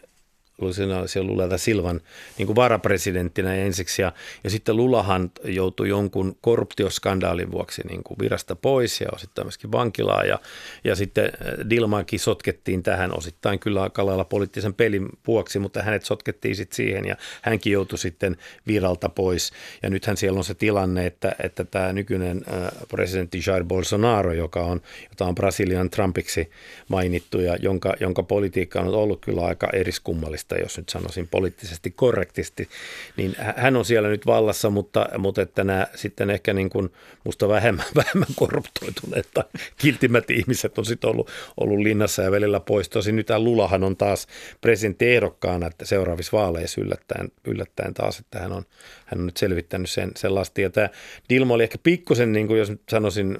siellä 1.05 1.27
Lula 1.27 1.57
Silvan 1.57 2.01
niin 2.37 2.45
kuin 2.45 2.55
varapresidenttinä 2.55 3.55
ensiksi. 3.55 4.01
Ja, 4.01 4.11
ja 4.43 4.49
sitten 4.49 4.77
Lulahan 4.77 5.31
joutui 5.43 5.89
jonkun 5.89 6.37
korruptioskandaalin 6.41 7.51
vuoksi 7.51 7.81
niin 7.87 8.03
kuin 8.03 8.19
virasta 8.19 8.55
pois 8.55 9.01
ja 9.01 9.07
osittain 9.13 9.45
myöskin 9.45 9.71
vankilaan. 9.71 10.27
Ja, 10.27 10.39
ja 10.83 10.95
sitten 10.95 11.25
äh, 11.25 11.69
Dilmaankin 11.69 12.19
sotkettiin 12.19 12.83
tähän 12.83 13.17
osittain 13.17 13.59
kyllä 13.59 13.83
aika 13.83 14.25
poliittisen 14.29 14.73
pelin 14.73 15.09
vuoksi, 15.27 15.59
mutta 15.59 15.83
hänet 15.83 16.05
sotkettiin 16.05 16.55
sitten 16.55 16.75
siihen 16.75 17.05
ja 17.05 17.15
hänkin 17.41 17.73
joutui 17.73 17.97
sitten 17.97 18.37
viralta 18.67 19.09
pois. 19.09 19.51
Ja 19.83 19.89
nythän 19.89 20.17
siellä 20.17 20.37
on 20.37 20.43
se 20.43 20.53
tilanne, 20.53 21.05
että, 21.05 21.35
että 21.43 21.63
tämä 21.63 21.93
nykyinen 21.93 22.41
äh, 22.53 22.71
presidentti 22.89 23.41
Jair 23.47 23.63
Bolsonaro, 23.63 24.33
joka 24.33 24.61
on, 24.61 24.81
jota 25.09 25.25
on 25.25 25.35
Brasilian 25.35 25.89
Trumpiksi 25.89 26.51
mainittu 26.87 27.39
ja 27.39 27.55
jonka, 27.55 27.93
jonka 27.99 28.23
politiikka 28.23 28.79
on 28.79 28.87
ollut 28.87 29.21
kyllä 29.25 29.41
aika 29.45 29.69
eriskummallista 29.73 30.42
vallasta, 30.43 30.55
jos 30.57 30.77
nyt 30.77 30.89
sanoisin 30.89 31.27
poliittisesti 31.27 31.91
korrektisti, 31.91 32.69
niin 33.17 33.35
hän 33.57 33.75
on 33.75 33.85
siellä 33.85 34.09
nyt 34.09 34.25
vallassa, 34.25 34.69
mutta, 34.69 35.09
mutta 35.17 35.41
että 35.41 35.63
nämä 35.63 35.87
sitten 35.95 36.29
ehkä 36.29 36.53
niin 36.53 36.69
kuin 36.69 36.89
musta 37.23 37.47
vähemmän, 37.47 37.85
vähemmän 38.03 38.35
korruptoituneet 38.35 39.29
tai 39.33 39.43
kiltimät 39.77 40.29
ihmiset 40.29 40.77
on 40.77 40.85
sitten 40.85 41.09
ollut, 41.09 41.29
ollut 41.57 41.79
linnassa 41.79 42.21
ja 42.21 42.31
välillä 42.31 42.59
pois. 42.59 42.89
Tosin 42.89 43.15
nyt 43.15 43.29
Lulahan 43.37 43.83
on 43.83 43.97
taas 43.97 44.27
presidenttiehdokkaana, 44.61 45.67
että 45.67 45.85
seuraavissa 45.85 46.37
vaaleissa 46.37 46.81
yllättäen, 46.81 47.31
yllättäen 47.45 47.93
taas, 47.93 48.19
että 48.19 48.39
hän 48.39 48.51
on, 48.51 48.63
hän 49.05 49.19
on 49.19 49.25
nyt 49.25 49.37
selvittänyt 49.37 49.89
sen, 49.89 50.11
sellaista. 50.15 50.61
Ja 50.61 50.69
tämä 50.69 50.89
Dilma 51.29 51.53
oli 51.53 51.63
ehkä 51.63 51.77
pikkusen, 51.83 52.33
niin 52.33 52.47
kuin 52.47 52.59
jos 52.59 52.69
nyt 52.69 52.81
sanoisin, 52.89 53.37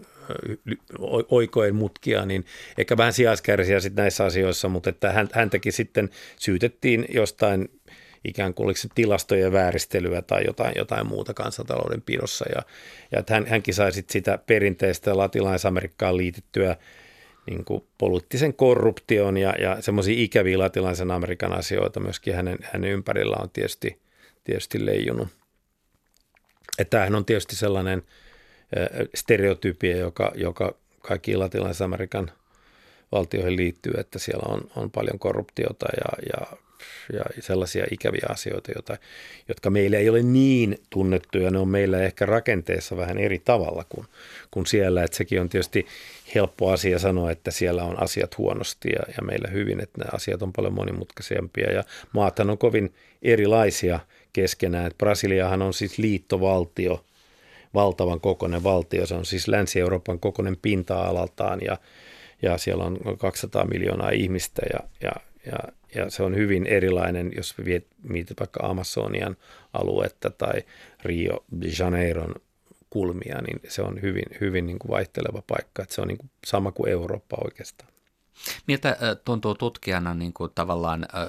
oikoen 1.30 1.76
mutkia, 1.76 2.26
niin 2.26 2.46
ehkä 2.78 2.98
vähän 2.98 3.14
sijaiskärsiä 3.14 3.80
sitten 3.80 4.04
näissä 4.04 4.26
asioissa, 4.26 4.70
mutta 4.70 4.90
että 4.90 5.28
häntäkin 5.34 5.74
sitten 5.74 6.10
syytettiin 6.40 7.06
jostain 7.10 7.70
ikään 8.26 8.54
kuin 8.54 8.66
oliko 8.66 8.78
se 8.78 8.90
tilastojen 8.96 9.52
vääristelyä 9.52 10.22
tai 10.22 10.44
jotain, 10.48 10.74
jotain 10.78 11.08
muuta 11.08 11.34
kansantalouden 11.34 12.02
pidossa. 12.02 12.46
Ja, 12.56 12.62
ja 13.12 13.20
että 13.20 13.34
hän, 13.34 13.48
hänkin 13.48 13.74
sai 13.74 13.92
sitten 13.92 14.14
sitä 14.14 14.38
perinteistä 14.38 15.18
latinalais-Amerikkaan 15.18 16.18
liitettyä 16.18 16.76
niin 17.46 17.66
kuin 17.66 17.84
poliittisen 17.98 18.54
korruption 18.54 19.38
ja, 19.38 19.54
ja 19.60 19.82
semmoisia 19.82 20.16
ikäviä 20.18 20.60
latinalaisen 20.60 21.12
Amerikan 21.12 21.54
asioita 21.54 22.00
myöskin 22.00 22.36
hänen, 22.36 22.58
hänen 22.62 22.92
ympärillä 22.92 23.36
on 23.42 23.50
tietysti, 23.50 24.02
tietysti 24.44 24.86
leijunut. 24.86 25.28
Että 26.80 26.90
tämähän 26.90 27.16
on 27.16 27.26
tietysti 27.26 27.56
sellainen– 27.56 28.04
stereotypia, 29.16 29.98
joka, 29.98 30.32
joka 30.36 30.76
kaikkiin 31.02 31.40
latinalais-Amerikan 31.40 32.32
valtioihin 33.12 33.56
liittyy, 33.56 33.94
että 33.98 34.20
siellä 34.20 34.54
on, 34.54 34.62
on 34.76 34.92
paljon 34.92 35.20
korruptiota 35.20 35.86
ja, 35.98 36.24
ja, 36.34 36.58
ja 37.14 37.24
sellaisia 37.40 37.86
ikäviä 37.92 38.26
asioita, 38.30 38.72
joita, 38.72 38.98
jotka 39.48 39.70
meillä 39.70 39.98
ei 39.98 40.10
ole 40.10 40.22
niin 40.22 40.78
tunnettuja. 40.90 41.52
Ne 41.52 41.60
on 41.60 41.68
meillä 41.68 42.02
ehkä 42.02 42.26
rakenteessa 42.26 42.98
vähän 42.98 43.18
eri 43.18 43.40
tavalla 43.40 43.86
kuin, 43.90 44.08
kuin 44.52 44.66
siellä. 44.66 45.04
Että 45.04 45.18
sekin 45.18 45.42
on 45.42 45.50
tietysti 45.50 45.88
helppo 46.36 46.72
asia 46.72 47.00
sanoa, 47.00 47.32
että 47.32 47.52
siellä 47.52 47.84
on 47.84 48.04
asiat 48.04 48.38
huonosti 48.38 48.90
ja, 48.90 49.14
ja 49.18 49.24
meillä 49.24 49.48
hyvin, 49.48 49.80
että 49.80 49.98
nämä 49.98 50.10
asiat 50.14 50.42
on 50.42 50.54
paljon 50.54 50.74
monimutkaisempia. 50.74 51.72
Ja 51.72 51.84
maathan 52.14 52.50
on 52.50 52.58
kovin 52.58 52.94
erilaisia 53.22 54.00
keskenään. 54.34 54.86
Että 54.86 54.98
Brasiliahan 54.98 55.62
on 55.62 55.74
siis 55.74 55.98
liittovaltio– 55.98 57.06
valtavan 57.74 58.22
kokoinen 58.22 58.64
valtio. 58.64 59.06
Se 59.06 59.16
on 59.16 59.26
siis 59.26 59.48
Länsi-Euroopan 59.48 60.20
kokoinen 60.20 60.58
pinta-alaltaan 60.62 61.60
ja, 61.66 61.78
ja 62.42 62.58
siellä 62.58 62.84
on 62.84 62.98
200 63.18 63.66
miljoonaa 63.66 64.10
ihmistä 64.10 64.62
ja, 64.74 64.80
ja, 65.02 65.12
ja, 65.46 65.58
ja 65.96 66.10
se 66.10 66.24
on 66.24 66.36
hyvin 66.36 66.66
erilainen, 66.68 67.32
jos 67.36 67.56
mietit 68.04 68.40
vaikka 68.40 68.68
Amazonian 68.68 69.38
aluetta 69.74 70.30
tai 70.30 70.64
Rio 71.04 71.46
de 71.62 71.68
Janeiron 71.80 72.36
kulmia, 72.90 73.42
niin 73.42 73.62
se 73.68 73.82
on 73.82 74.02
hyvin, 74.02 74.26
hyvin 74.42 74.66
niin 74.66 74.80
kuin 74.80 74.92
vaihteleva 74.92 75.44
paikka. 75.48 75.84
Että 75.84 75.96
se 75.96 76.02
on 76.02 76.08
niin 76.08 76.18
kuin 76.18 76.30
sama 76.46 76.72
kuin 76.72 76.92
Eurooppa 76.92 77.38
oikeastaan. 77.44 77.94
Miltä 78.68 78.98
tuntuu 79.26 79.56
tutkijana 79.56 80.14
niin 80.14 80.34
kuin 80.34 80.52
tavallaan 80.56 81.06
äh, 81.16 81.22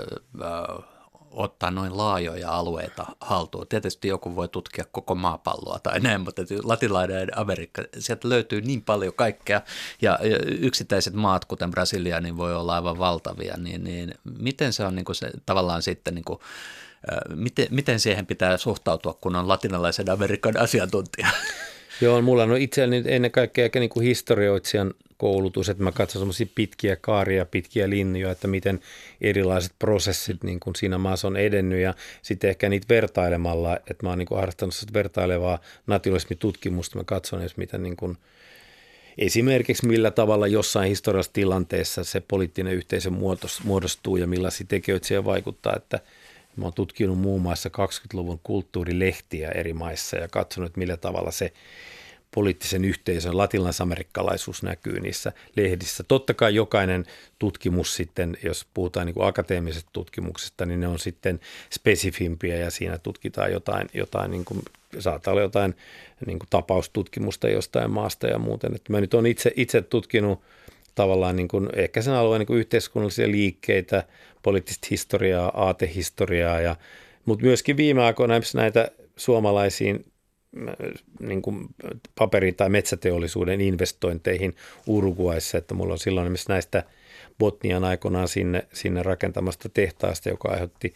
äh, 0.42 0.93
ottaa 1.36 1.70
noin 1.70 1.96
laajoja 1.96 2.50
alueita 2.50 3.06
haltuun. 3.20 3.68
Tietysti 3.68 4.08
joku 4.08 4.36
voi 4.36 4.48
tutkia 4.48 4.84
koko 4.92 5.14
maapalloa 5.14 5.78
tai 5.78 6.00
näin, 6.00 6.20
mutta 6.20 6.42
latinalainen 6.62 7.38
Amerikka, 7.38 7.82
sieltä 7.98 8.28
löytyy 8.28 8.60
niin 8.60 8.82
paljon 8.82 9.14
kaikkea 9.14 9.60
ja 10.02 10.18
yksittäiset 10.60 11.14
maat, 11.14 11.44
kuten 11.44 11.70
Brasilia, 11.70 12.20
niin 12.20 12.36
voi 12.36 12.54
olla 12.54 12.74
aivan 12.74 12.98
valtavia, 12.98 13.56
niin, 13.56 13.84
niin 13.84 14.14
miten 14.38 14.72
se 14.72 14.84
on 14.84 14.94
niin 14.94 15.04
kuin 15.04 15.16
se, 15.16 15.30
tavallaan 15.46 15.82
sitten 15.82 16.14
niin 16.14 16.24
kuin, 16.24 16.38
miten, 17.34 17.66
miten 17.70 18.00
siihen 18.00 18.26
pitää 18.26 18.56
suhtautua, 18.56 19.14
kun 19.20 19.36
on 19.36 19.48
latinalaisen 19.48 20.10
Amerikan 20.10 20.56
asiantuntija? 20.56 21.28
Joo, 22.00 22.22
mulla 22.22 22.42
on 22.42 22.56
itselläni 22.56 23.02
ennen 23.06 23.30
kaikkea 23.30 23.68
niin 23.74 23.90
kuin 23.90 24.06
historioitsijan 24.06 24.94
koulutus, 25.16 25.68
että 25.68 25.82
mä 25.82 25.92
katson 25.92 26.20
semmoisia 26.20 26.46
pitkiä 26.54 26.96
kaaria, 26.96 27.46
pitkiä 27.46 27.90
linjoja, 27.90 28.32
että 28.32 28.48
miten 28.48 28.80
erilaiset 29.20 29.72
prosessit 29.78 30.44
niin 30.44 30.60
kuin 30.60 30.76
siinä 30.76 30.98
maassa 30.98 31.28
on 31.28 31.36
edennyt 31.36 31.80
ja 31.80 31.94
sitten 32.22 32.50
ehkä 32.50 32.68
niitä 32.68 32.86
vertailemalla, 32.88 33.76
että 33.76 33.96
mä 34.06 34.08
oon 34.08 34.18
niin 34.18 34.26
kuin 34.26 34.38
harrastanut 34.38 34.74
vertailevaa 34.92 35.58
nationalismitutkimusta, 35.86 36.98
mä 36.98 37.04
katson 37.04 37.40
edes 37.40 37.56
miten 37.56 37.82
niin 37.82 37.96
kuin 37.96 38.16
esimerkiksi 39.18 39.86
millä 39.86 40.10
tavalla 40.10 40.46
jossain 40.46 40.88
historiallisessa 40.88 41.32
tilanteessa 41.32 42.04
se 42.04 42.20
poliittinen 42.20 42.74
yhteisö 42.74 43.10
muodostuu 43.64 44.16
ja 44.16 44.26
millaisia 44.26 44.66
tekijöitä 44.68 45.06
siihen 45.06 45.24
vaikuttaa, 45.24 45.76
että 45.76 46.00
Mä 46.56 46.64
oon 46.64 46.74
tutkinut 46.74 47.18
muun 47.18 47.42
muassa 47.42 47.68
20-luvun 47.68 48.40
kulttuurilehtiä 48.42 49.50
eri 49.50 49.72
maissa 49.72 50.16
ja 50.16 50.28
katsonut, 50.28 50.76
millä 50.76 50.96
tavalla 50.96 51.30
se 51.30 51.52
poliittisen 52.34 52.84
yhteisön 52.84 53.36
latinalaisamerikkalaisuus 53.36 54.62
näkyy 54.62 55.00
niissä 55.00 55.32
lehdissä. 55.56 56.04
Totta 56.04 56.34
kai 56.34 56.54
jokainen 56.54 57.04
tutkimus 57.38 57.96
sitten, 57.96 58.36
jos 58.42 58.66
puhutaan 58.74 59.06
niin 59.06 59.14
kuin 59.14 59.26
akateemisesta 59.26 59.90
tutkimuksesta, 59.92 60.66
niin 60.66 60.80
ne 60.80 60.88
on 60.88 60.98
sitten 60.98 61.40
spesifimpiä 61.70 62.56
ja 62.56 62.70
siinä 62.70 62.98
tutkitaan 62.98 63.52
jotain, 63.52 63.88
jotain 63.94 64.30
niin 64.30 64.44
kuin, 64.44 64.62
saattaa 64.98 65.32
olla 65.32 65.42
jotain 65.42 65.74
niin 66.26 66.38
kuin 66.38 66.48
tapaustutkimusta 66.50 67.48
jostain 67.48 67.90
maasta 67.90 68.26
ja 68.26 68.38
muuten. 68.38 68.74
Että 68.74 68.92
mä 68.92 69.00
nyt 69.00 69.14
olen 69.14 69.26
itse, 69.26 69.52
itse 69.56 69.82
tutkinut 69.82 70.42
tavallaan 70.94 71.36
niin 71.36 71.48
kuin, 71.48 71.68
ehkä 71.76 72.02
sen 72.02 72.14
alueen 72.14 72.38
niin 72.38 72.46
kuin 72.46 72.58
yhteiskunnallisia 72.58 73.30
liikkeitä, 73.30 74.04
poliittista 74.42 74.86
historiaa, 74.90 75.52
aatehistoriaa, 75.54 76.60
ja, 76.60 76.76
mutta 77.24 77.44
myöskin 77.44 77.76
viime 77.76 78.02
aikoina 78.02 78.34
näitä 78.54 78.88
suomalaisiin 79.16 80.04
niin 81.20 81.42
kuin 81.42 81.66
paperi- 82.14 82.52
tai 82.52 82.68
metsäteollisuuden 82.68 83.60
investointeihin 83.60 84.54
Uruguayssa, 84.86 85.58
että 85.58 85.74
mulla 85.74 85.92
on 85.92 85.98
silloin 85.98 86.24
esimerkiksi 86.24 86.48
näistä 86.48 86.82
Botnian 87.38 87.84
aikoinaan 87.84 88.28
sinne, 88.28 88.66
sinne 88.72 89.02
rakentamasta 89.02 89.68
tehtaasta, 89.68 90.28
joka 90.28 90.48
aiheutti 90.48 90.94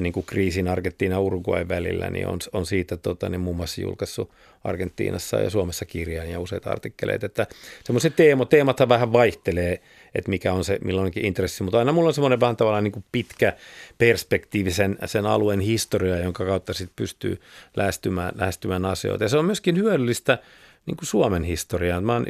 niin 0.00 0.12
kuin 0.12 0.26
kriisin 0.26 0.68
Argentiina 0.68 1.20
Uruguay 1.20 1.68
välillä, 1.68 2.10
niin 2.10 2.26
on, 2.26 2.38
on 2.52 2.66
siitä 2.66 2.96
tota, 2.96 3.28
niin 3.28 3.40
muun 3.40 3.56
muassa 3.56 3.80
julkaissut 3.80 4.30
Argentiinassa 4.64 5.40
ja 5.40 5.50
Suomessa 5.50 5.84
kirjan 5.84 6.30
ja 6.30 6.40
useita 6.40 6.70
artikkeleita, 6.70 7.26
että 7.26 7.46
semmoiset 7.84 8.16
teemo, 8.16 8.44
teemathan 8.44 8.88
vähän 8.88 9.12
vaihtelee, 9.12 9.80
että 10.14 10.30
mikä 10.30 10.52
on 10.52 10.64
se 10.64 10.78
milloinkin 10.84 11.24
intressi, 11.24 11.62
mutta 11.62 11.78
aina 11.78 11.92
mulla 11.92 12.08
on 12.08 12.14
semmoinen 12.14 12.40
vähän 12.40 12.56
tavallaan 12.56 12.84
niin 12.84 12.92
kuin 12.92 13.04
pitkä 13.12 13.52
perspektiivi 13.98 14.70
sen, 14.70 14.98
sen 15.04 15.26
alueen 15.26 15.60
historia, 15.60 16.18
jonka 16.18 16.44
kautta 16.44 16.72
sitten 16.72 16.96
pystyy 16.96 17.40
lähestymään, 17.76 18.32
lähestymään 18.36 18.84
asioita. 18.84 19.24
Ja 19.24 19.28
se 19.28 19.38
on 19.38 19.44
myöskin 19.44 19.76
hyödyllistä 19.76 20.38
niin 20.86 20.96
kuin 20.96 21.06
Suomen 21.06 21.44
historiaa. 21.44 22.00
Mä 22.00 22.12
oon 22.12 22.26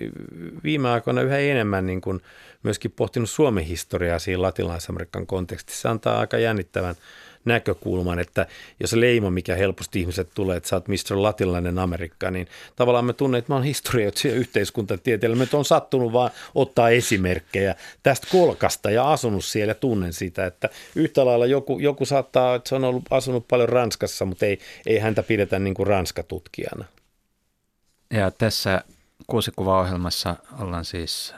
viime 0.65 0.91
aikoina 0.91 1.23
yhä 1.23 1.39
enemmän 1.39 1.87
niin 1.87 2.01
kuin 2.01 2.21
myöskin 2.63 2.91
pohtinut 2.91 3.31
Suomen 3.31 3.65
historiaa 3.65 4.19
siinä 4.19 4.43
latinalais-Amerikan 4.43 5.27
kontekstissa. 5.27 5.83
Se 5.83 5.89
antaa 5.89 6.21
aika 6.21 6.39
jännittävän 6.39 6.95
näkökulman, 7.47 8.19
että 8.19 8.47
jos 8.81 8.91
se 8.91 9.01
leima, 9.01 9.31
mikä 9.31 9.55
helposti 9.55 10.01
ihmiset 10.01 10.29
tulee, 10.35 10.57
että 10.57 10.69
sä 10.69 10.77
oot 10.77 10.89
Mr. 10.89 11.23
Latinalainen 11.23 11.79
Amerikka, 11.79 12.31
niin 12.31 12.49
tavallaan 12.77 13.05
me 13.05 13.13
tunnen, 13.13 13.39
että 13.39 13.53
mä 13.53 13.57
oon 13.57 13.65
historioitsija 13.65 14.35
yhteiskuntatieteellä. 14.35 15.37
Me 15.37 15.49
on 15.53 15.65
sattunut 15.65 16.13
vaan 16.13 16.31
ottaa 16.55 16.89
esimerkkejä 16.91 17.75
tästä 18.03 18.27
kolkasta 18.31 18.91
ja 18.91 19.13
asunut 19.13 19.45
siellä 19.45 19.71
ja 19.71 19.75
tunnen 19.75 20.13
sitä, 20.13 20.47
että 20.47 20.69
yhtä 20.95 21.27
lailla 21.27 21.47
joku, 21.47 21.79
joku 21.79 22.05
saattaa, 22.05 22.55
että 22.55 22.69
se 22.69 22.75
on 22.75 22.85
ollut 22.85 23.05
asunut 23.11 23.49
paljon 23.49 23.69
Ranskassa, 23.69 24.25
mutta 24.25 24.47
ei, 24.47 24.59
ei 24.87 24.99
häntä 24.99 25.23
pidetä 25.23 25.59
niin 25.59 25.75
kuin 25.75 25.87
Ranskatutkijana. 25.87 26.85
Ja 28.11 28.31
tässä 28.31 28.83
kuusikuva-ohjelmassa 29.27 30.37
ollaan 30.61 30.85
siis 30.85 31.35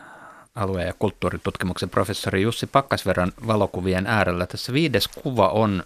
alue- 0.55 0.85
ja 0.85 0.95
kulttuuritutkimuksen 0.99 1.91
professori 1.91 2.43
Jussi 2.43 2.67
Pakkasverran 2.67 3.33
valokuvien 3.47 4.07
äärellä. 4.07 4.47
Tässä 4.47 4.73
viides 4.73 5.09
kuva 5.09 5.49
on 5.49 5.85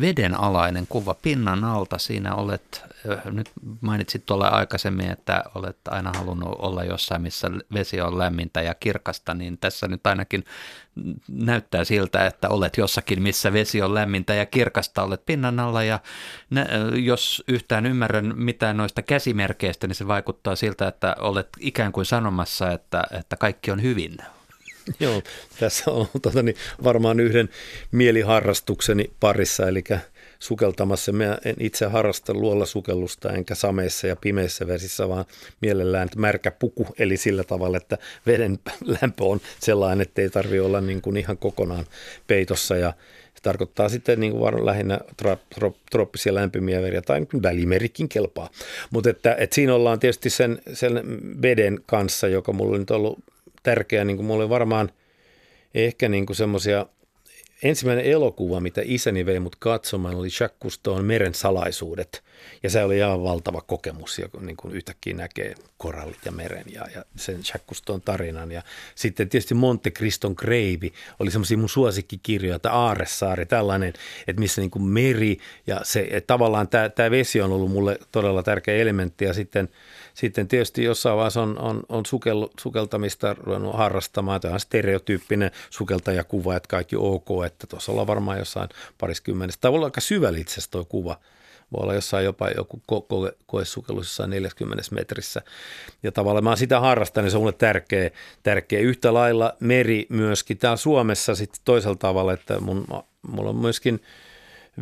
vedenalainen 0.00 0.86
kuva 0.88 1.14
pinnan 1.14 1.64
alta. 1.64 1.98
Siinä 1.98 2.34
olet, 2.34 2.82
nyt 3.24 3.50
mainitsit 3.80 4.26
tuolla 4.26 4.48
aikaisemmin, 4.48 5.10
että 5.10 5.44
olet 5.54 5.76
aina 5.88 6.12
halunnut 6.16 6.56
olla 6.58 6.84
jossain, 6.84 7.22
missä 7.22 7.50
vesi 7.72 8.00
on 8.00 8.18
lämmintä 8.18 8.62
ja 8.62 8.74
kirkasta, 8.74 9.34
niin 9.34 9.58
tässä 9.58 9.88
nyt 9.88 10.06
ainakin 10.06 10.44
näyttää 11.28 11.84
siltä, 11.84 12.26
että 12.26 12.48
olet 12.48 12.76
jossakin, 12.76 13.22
missä 13.22 13.52
vesi 13.52 13.82
on 13.82 13.94
lämmintä 13.94 14.34
ja 14.34 14.46
kirkasta, 14.46 15.02
olet 15.02 15.26
pinnan 15.26 15.60
alla 15.60 15.82
ja 15.82 15.98
nä- 16.50 16.68
jos 16.94 17.44
yhtään 17.48 17.86
ymmärrän 17.86 18.32
mitään 18.36 18.76
noista 18.76 19.02
käsimerkeistä, 19.02 19.86
niin 19.86 19.94
se 19.94 20.06
vaikuttaa 20.06 20.56
siltä, 20.56 20.88
että 20.88 21.16
olet 21.18 21.48
ikään 21.60 21.92
kuin 21.92 22.06
sanomassa, 22.06 22.70
että, 22.70 23.04
että 23.10 23.36
kaikki 23.36 23.70
on 23.70 23.82
hyvin. 23.82 24.16
Joo, 25.00 25.22
tässä 25.60 25.90
on 25.90 26.06
tota, 26.22 26.42
niin, 26.42 26.56
varmaan 26.84 27.20
yhden 27.20 27.48
mieliharrastukseni 27.92 29.10
parissa, 29.20 29.68
eli 29.68 29.84
sukeltamassa. 30.38 31.12
Mä 31.12 31.38
en 31.44 31.56
itse 31.60 31.86
harrasta 31.86 32.34
luolla 32.34 32.66
sukellusta 32.66 33.32
enkä 33.32 33.54
sameissa 33.54 34.06
ja 34.06 34.16
pimeissä 34.16 34.66
vesissä, 34.66 35.08
vaan 35.08 35.24
mielellään 35.60 36.08
märkä 36.16 36.50
puku, 36.50 36.86
eli 36.98 37.16
sillä 37.16 37.44
tavalla, 37.44 37.76
että 37.76 37.98
veden 38.26 38.58
lämpö 39.02 39.24
on 39.24 39.40
sellainen, 39.60 40.02
että 40.02 40.22
ei 40.22 40.30
tarvitse 40.30 40.60
olla 40.60 40.80
niin 40.80 41.02
kuin 41.02 41.16
ihan 41.16 41.38
kokonaan 41.38 41.84
peitossa 42.26 42.76
ja 42.76 42.92
se 43.34 43.42
tarkoittaa 43.42 43.88
sitten 43.88 44.20
niin 44.20 44.32
kuin 44.32 44.66
lähinnä 44.66 45.00
tra, 45.16 45.36
tro, 45.54 45.74
trooppisia 45.90 46.34
lämpimiä 46.34 46.82
veriä 46.82 47.02
tai 47.02 47.26
välimerikin 47.42 48.08
kelpaa. 48.08 48.50
Mutta 48.90 49.10
että, 49.10 49.34
että 49.38 49.54
siinä 49.54 49.74
ollaan 49.74 50.00
tietysti 50.00 50.30
sen, 50.30 50.58
sen 50.72 51.02
veden 51.42 51.80
kanssa, 51.86 52.28
joka 52.28 52.52
mulla 52.52 52.74
on 52.74 52.80
nyt 52.80 52.90
ollut 52.90 53.18
tärkeä, 53.64 54.04
niin 54.04 54.16
kuin 54.16 54.26
mulla 54.26 54.42
oli 54.42 54.50
varmaan 54.50 54.90
ehkä 55.74 56.08
niin 56.08 56.26
kuin 56.26 56.36
semmoisia 56.36 56.86
ensimmäinen 57.62 58.04
elokuva, 58.04 58.60
mitä 58.60 58.80
isäni 58.84 59.26
vei 59.26 59.40
mut 59.40 59.56
katsomaan, 59.56 60.14
oli 60.14 60.28
Jacques 60.40 60.60
Cousteau'n 60.64 61.02
Meren 61.02 61.34
salaisuudet. 61.34 62.24
Ja 62.62 62.70
se 62.70 62.84
oli 62.84 62.96
ihan 62.96 63.22
valtava 63.22 63.60
kokemus, 63.60 64.18
joka 64.18 64.40
niin 64.40 64.56
kuin 64.56 64.74
yhtäkkiä 64.74 65.14
näkee 65.14 65.54
korallit 65.78 66.24
ja 66.24 66.32
meren 66.32 66.64
ja, 66.72 66.86
ja 66.94 67.04
sen 67.16 67.36
Jacques 67.36 67.66
Cousteau'n 67.72 68.00
tarinan. 68.04 68.52
Ja 68.52 68.62
sitten 68.94 69.28
tietysti 69.28 69.54
Monte 69.54 69.90
Criston 69.90 70.34
Greivi 70.36 70.92
oli 71.18 71.30
semmoisia 71.30 71.58
mun 71.58 71.68
suosikkikirjoja, 71.68 72.56
että 72.56 72.72
Aaressaari, 72.72 73.46
tällainen, 73.46 73.92
että 74.26 74.40
missä 74.40 74.60
niin 74.60 74.70
kuin 74.70 74.82
meri 74.82 75.38
ja 75.66 75.80
se, 75.82 76.08
että 76.10 76.26
tavallaan 76.26 76.68
tämä, 76.68 76.88
tämä 76.88 77.10
vesi 77.10 77.40
on 77.40 77.52
ollut 77.52 77.70
mulle 77.70 77.98
todella 78.12 78.42
tärkeä 78.42 78.76
elementti. 78.76 79.24
Ja 79.24 79.34
sitten– 79.34 79.68
sitten 80.14 80.48
tietysti 80.48 80.84
jossain 80.84 81.16
vaiheessa 81.16 81.42
on, 81.42 81.58
on, 81.58 81.82
on 81.88 82.06
sukel, 82.06 82.48
sukeltamista 82.60 83.34
ruvennut 83.34 83.74
harrastamaan. 83.74 84.40
Tämä 84.40 84.54
on 84.54 84.60
stereotyyppinen 84.60 85.50
sukeltajakuva, 85.70 86.56
että 86.56 86.68
kaikki 86.68 86.96
ok, 86.96 87.28
että 87.46 87.66
tuossa 87.66 87.92
ollaan 87.92 88.06
varmaan 88.06 88.38
jossain 88.38 88.68
pariskymmenestä. 88.98 89.60
Tämä 89.60 89.72
voi 89.72 89.78
olla 89.78 89.86
aika 89.86 90.00
syvällä 90.00 90.38
itse 90.38 90.52
asiassa 90.52 90.70
tuo 90.70 90.84
kuva. 90.84 91.16
Voi 91.72 91.82
olla 91.82 91.94
jossain 91.94 92.24
jopa 92.24 92.48
joku 92.50 92.82
ko- 92.92 93.00
ko- 93.00 93.36
koesukellus 93.46 94.06
jossain 94.06 94.30
40 94.30 94.82
metrissä. 94.90 95.42
Ja 96.02 96.12
tavallaan 96.12 96.44
mä 96.44 96.56
sitä 96.56 96.80
harrastan, 96.80 97.24
niin 97.24 97.30
se 97.30 97.36
on 97.36 97.40
mulle 97.40 97.52
tärkeä, 97.52 98.10
tärkeä. 98.42 98.80
Yhtä 98.80 99.14
lailla 99.14 99.56
meri 99.60 100.06
myöskin 100.08 100.58
täällä 100.58 100.76
Suomessa 100.76 101.34
sitten 101.34 101.60
toisella 101.64 101.96
tavalla, 101.96 102.32
että 102.32 102.60
mun, 102.60 102.86
mulla 103.22 103.50
on 103.50 103.56
myöskin 103.56 104.02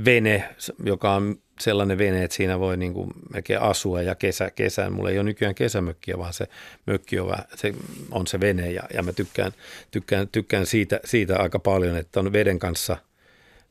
vene, 0.04 0.54
joka 0.84 1.14
on 1.14 1.36
sellainen 1.60 1.98
vene, 1.98 2.24
että 2.24 2.36
siinä 2.36 2.60
voi 2.60 2.76
niin 2.76 2.94
kuin 2.94 3.10
melkein 3.32 3.60
asua 3.60 4.02
ja 4.02 4.14
kesä, 4.14 4.50
kesään. 4.50 4.92
Mulla 4.92 5.10
ei 5.10 5.18
ole 5.18 5.24
nykyään 5.24 5.54
kesämökkiä, 5.54 6.18
vaan 6.18 6.32
se 6.32 6.48
mökki 6.86 7.20
on, 7.20 7.34
se, 7.54 7.74
on 8.10 8.26
se 8.26 8.40
vene 8.40 8.70
ja, 8.70 8.82
ja 8.94 9.02
mä 9.02 9.12
tykkään, 9.12 9.52
tykkään, 9.90 10.28
tykkään 10.28 10.66
siitä, 10.66 11.00
siitä, 11.04 11.38
aika 11.38 11.58
paljon, 11.58 11.96
että 11.96 12.20
on 12.20 12.32
veden 12.32 12.58
kanssa, 12.58 12.96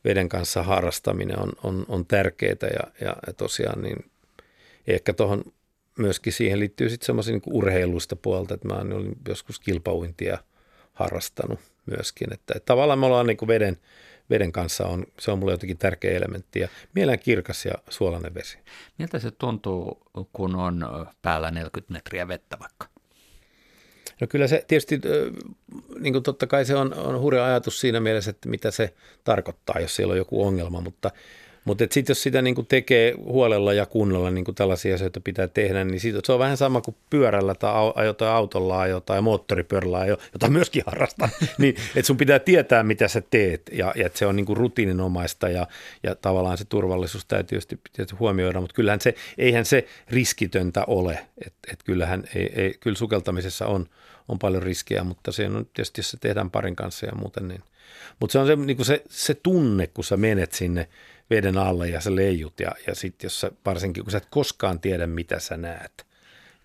veden 0.04 0.28
kanssa 0.28 0.62
harrastaminen 0.62 1.38
on, 1.38 1.52
on, 1.62 1.84
on 1.88 2.06
tärkeää 2.06 2.56
ja, 2.62 3.06
ja, 3.06 3.16
ja 3.26 3.32
tosiaan 3.32 3.82
niin 3.82 4.04
ehkä 4.86 5.12
tuohon 5.12 5.44
myöskin 5.98 6.32
siihen 6.32 6.60
liittyy 6.60 6.88
sitten 6.88 7.06
semmoisen 7.06 7.32
niin 7.32 7.54
urheilusta 7.54 8.16
puolta, 8.16 8.54
että 8.54 8.68
mä 8.68 8.74
olin 8.74 9.16
joskus 9.28 9.60
kilpauintia 9.60 10.38
harrastanut 10.92 11.58
myöskin, 11.86 12.32
että, 12.32 12.54
että 12.56 12.66
tavallaan 12.66 12.98
me 12.98 13.06
ollaan 13.06 13.26
niin 13.26 13.36
kuin 13.36 13.46
veden, 13.46 13.78
veden 14.30 14.52
kanssa 14.52 14.86
on, 14.86 15.06
se 15.18 15.30
on 15.30 15.38
mulle 15.38 15.52
jotenkin 15.52 15.78
tärkeä 15.78 16.16
elementti 16.16 16.60
ja 16.60 16.68
mielen 16.94 17.18
kirkas 17.18 17.66
ja 17.66 17.74
suolainen 17.88 18.34
vesi. 18.34 18.58
Miltä 18.98 19.18
se 19.18 19.30
tuntuu, 19.30 20.02
kun 20.32 20.56
on 20.56 20.86
päällä 21.22 21.50
40 21.50 21.92
metriä 21.92 22.28
vettä 22.28 22.58
vaikka? 22.58 22.86
No 24.20 24.26
kyllä 24.26 24.46
se 24.46 24.64
tietysti, 24.68 25.00
niin 25.98 26.12
kuin 26.12 26.22
totta 26.22 26.46
kai 26.46 26.64
se 26.64 26.76
on, 26.76 26.94
on 26.94 27.20
hurja 27.20 27.44
ajatus 27.44 27.80
siinä 27.80 28.00
mielessä, 28.00 28.30
että 28.30 28.48
mitä 28.48 28.70
se 28.70 28.94
tarkoittaa, 29.24 29.80
jos 29.80 29.96
siellä 29.96 30.12
on 30.12 30.18
joku 30.18 30.46
ongelma, 30.46 30.80
mutta 30.80 31.10
mutta 31.64 31.84
sitten 31.90 32.10
jos 32.10 32.22
sitä 32.22 32.42
niin 32.42 32.66
tekee 32.68 33.12
huolella 33.12 33.72
ja 33.72 33.86
kunnolla, 33.86 34.30
niin 34.30 34.44
kuin 34.44 34.54
tällaisia 34.54 34.94
asioita 34.94 35.20
pitää 35.20 35.48
tehdä, 35.48 35.84
niin 35.84 36.00
siitä, 36.00 36.20
se 36.24 36.32
on 36.32 36.38
vähän 36.38 36.56
sama 36.56 36.80
kuin 36.80 36.96
pyörällä 37.10 37.54
tai 37.54 37.72
ajo 37.94 38.12
tai 38.12 38.28
autolla 38.28 38.80
ajo 38.80 39.00
tai 39.00 39.20
moottoripyörällä 39.20 39.98
ajo, 39.98 40.16
jota 40.32 40.50
myöskin 40.50 40.82
harrastaa. 40.86 41.28
niin, 41.58 41.76
että 41.96 42.06
sun 42.06 42.16
pitää 42.16 42.38
tietää, 42.38 42.82
mitä 42.82 43.08
sä 43.08 43.22
teet 43.30 43.62
ja, 43.72 43.92
ja 43.96 44.06
että 44.06 44.18
se 44.18 44.26
on 44.26 44.36
niin 44.36 44.46
kuin 44.46 44.56
rutiininomaista 44.56 45.48
ja, 45.48 45.66
ja 46.02 46.14
tavallaan 46.14 46.58
se 46.58 46.64
turvallisuus 46.64 47.24
täytyy 47.24 47.58
tietysti 47.92 48.16
huomioida, 48.16 48.60
mutta 48.60 48.74
kyllähän 48.74 49.00
se, 49.00 49.14
eihän 49.38 49.64
se 49.64 49.86
riskitöntä 50.10 50.84
ole. 50.86 51.18
Että 51.46 51.72
et 51.72 51.82
kyllähän 51.82 52.24
ei, 52.34 52.52
ei, 52.54 52.74
kyllä 52.80 52.96
sukeltamisessa 52.96 53.66
on, 53.66 53.86
on 54.28 54.38
paljon 54.38 54.62
riskejä, 54.62 55.04
mutta 55.04 55.32
se 55.32 55.46
on 55.46 55.66
tietysti, 55.74 55.98
jos 55.98 56.10
se 56.10 56.16
tehdään 56.16 56.50
parin 56.50 56.76
kanssa 56.76 57.06
ja 57.06 57.12
muuten, 57.14 57.48
niin. 57.48 57.62
Mutta 58.20 58.32
se 58.32 58.38
on 58.38 58.46
se, 58.46 58.56
niin 58.56 58.76
kuin 58.76 58.86
se, 58.86 59.02
se 59.08 59.34
tunne, 59.34 59.86
kun 59.86 60.04
sä 60.04 60.16
menet 60.16 60.52
sinne– 60.52 60.88
veden 61.32 61.58
alle 61.58 61.88
ja 61.88 62.00
sä 62.00 62.16
leijut 62.16 62.60
ja, 62.60 62.70
ja 62.86 62.94
sitten 62.94 63.26
jos 63.26 63.40
sä, 63.40 63.50
varsinkin 63.66 64.04
kun 64.04 64.10
sä 64.10 64.18
et 64.18 64.26
koskaan 64.30 64.80
tiedä 64.80 65.06
mitä 65.06 65.38
sä 65.38 65.56
näet. 65.56 66.06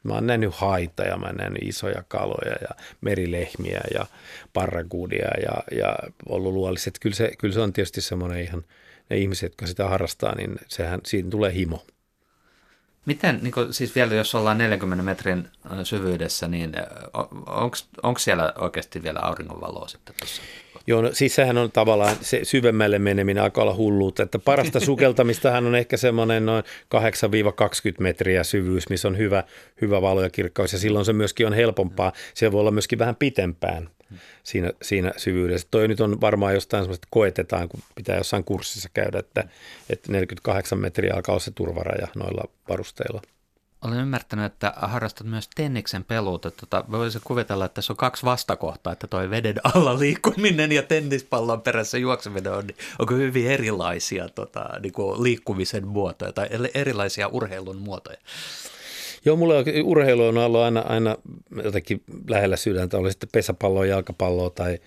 Mä 0.04 0.14
oon 0.14 0.28
nähnyt 0.28 0.54
haita 0.56 1.04
ja 1.04 1.18
mä 1.18 1.26
oon 1.26 1.36
nähnyt 1.36 1.64
isoja 1.64 2.04
kaloja 2.08 2.56
ja 2.62 2.70
merilehmiä 3.02 3.82
ja 3.94 4.06
parragudia 4.54 5.32
ja, 5.42 5.78
ja 5.78 5.98
ollut 6.30 6.54
luolliset. 6.54 6.98
Kyllä 7.02 7.16
se, 7.16 7.32
kyllä 7.38 7.54
se 7.54 7.60
on 7.60 7.74
tietysti 7.74 8.02
semmoinen 8.02 8.42
ihan, 8.42 8.64
ne 9.10 9.18
ihmiset, 9.18 9.52
jotka 9.52 9.68
sitä 9.68 9.88
harrastaa, 9.88 10.36
niin 10.36 10.56
sehän, 10.68 11.00
siinä 11.06 11.30
tulee 11.30 11.54
himo. 11.54 11.86
Miten, 13.06 13.40
niin 13.42 13.52
kuin, 13.52 13.74
siis 13.74 13.96
vielä 13.96 14.16
jos 14.16 14.36
ollaan 14.36 14.58
40 14.58 15.04
metrin 15.04 15.48
syvyydessä, 15.84 16.48
niin 16.48 16.74
onko 18.04 18.20
siellä 18.20 18.54
oikeasti 18.58 19.04
vielä 19.04 19.20
auringonvaloa 19.20 19.88
sitten 19.88 20.16
tuossa? 20.20 20.42
Joo, 20.88 21.02
no, 21.02 21.10
siis 21.14 21.36
sehän 21.36 21.58
on 21.58 21.72
tavallaan 21.72 22.16
se 22.22 22.40
syvemmälle 22.44 23.00
meneminen 23.00 23.44
aika 23.44 23.62
olla 23.62 23.76
hulluutta, 23.76 24.24
että 24.24 24.40
parasta 24.40 24.80
sukeltamistahan 24.80 25.66
on 25.66 25.76
ehkä 25.76 25.98
semmoinen 25.98 26.46
noin 26.46 26.64
8-20 26.64 26.68
metriä 28.00 28.44
syvyys, 28.44 28.90
missä 28.90 29.08
on 29.08 29.18
hyvä, 29.18 29.44
hyvä 29.82 30.02
valo 30.02 30.24
ja 30.24 30.30
kirkkaus 30.30 30.74
ja 30.74 30.80
silloin 30.80 31.06
se 31.06 31.14
myöskin 31.14 31.48
on 31.48 31.54
helpompaa. 31.54 32.14
Se 32.34 32.52
voi 32.52 32.60
olla 32.60 32.72
myöskin 32.72 33.00
vähän 33.00 33.16
pitempään 33.16 33.90
siinä, 34.44 34.72
siinä 34.82 35.12
syvyydessä. 35.18 35.68
Toi 35.72 35.88
nyt 35.88 36.02
on 36.02 36.22
varmaan 36.22 36.54
jostain 36.54 36.84
semmoista, 36.84 37.04
että 37.06 37.12
koetetaan, 37.12 37.70
kun 37.70 37.80
pitää 37.96 38.18
jossain 38.18 38.44
kurssissa 38.44 38.90
käydä, 38.94 39.20
että, 39.20 39.44
että 39.90 40.12
48 40.12 40.80
metriä 40.80 41.14
alkaa 41.16 41.34
olla 41.34 41.40
se 41.40 41.52
turvaraja 41.52 42.08
noilla 42.16 42.44
varusteilla. 42.70 43.22
Olen 43.82 44.00
ymmärtänyt, 44.00 44.46
että 44.46 44.74
harrastat 44.76 45.28
myös 45.28 45.50
tenniksen 45.56 46.04
peluuta. 46.04 46.52
Tota, 46.52 46.86
voisin 46.92 47.22
kuvitella, 47.24 47.66
että 47.66 47.76
tässä 47.76 47.94
on 47.94 47.98
kaksi 47.98 48.26
vastakohtaa, 48.26 48.94
että 48.94 49.08
toi 49.08 49.30
veden 49.30 49.56
alla 49.64 50.00
liikkuminen 50.00 50.72
ja 50.72 50.84
tennispallon 50.84 51.62
perässä 51.62 51.98
juokseminen 51.98 52.54
on, 52.54 52.64
onko 53.00 53.16
hyvin 53.16 53.48
erilaisia 53.48 54.30
tota, 54.30 54.70
niin 54.80 54.94
kuin 54.94 55.24
liikkumisen 55.24 55.88
muotoja 55.88 56.34
tai 56.34 56.48
erilaisia 56.74 57.28
urheilun 57.28 57.78
muotoja? 57.78 58.18
Joo, 59.26 59.36
mulla 59.36 59.54
urheilu 59.84 60.28
on 60.28 60.38
ollut 60.38 60.62
aina, 60.62 60.80
aina 60.80 61.16
jotenkin 61.64 62.04
lähellä 62.30 62.56
sydäntä, 62.56 62.98
oli 62.98 63.12
sitten 63.12 63.30
pesäpalloa, 63.32 63.86
jalkapalloa 63.86 64.50
tai, 64.50 64.80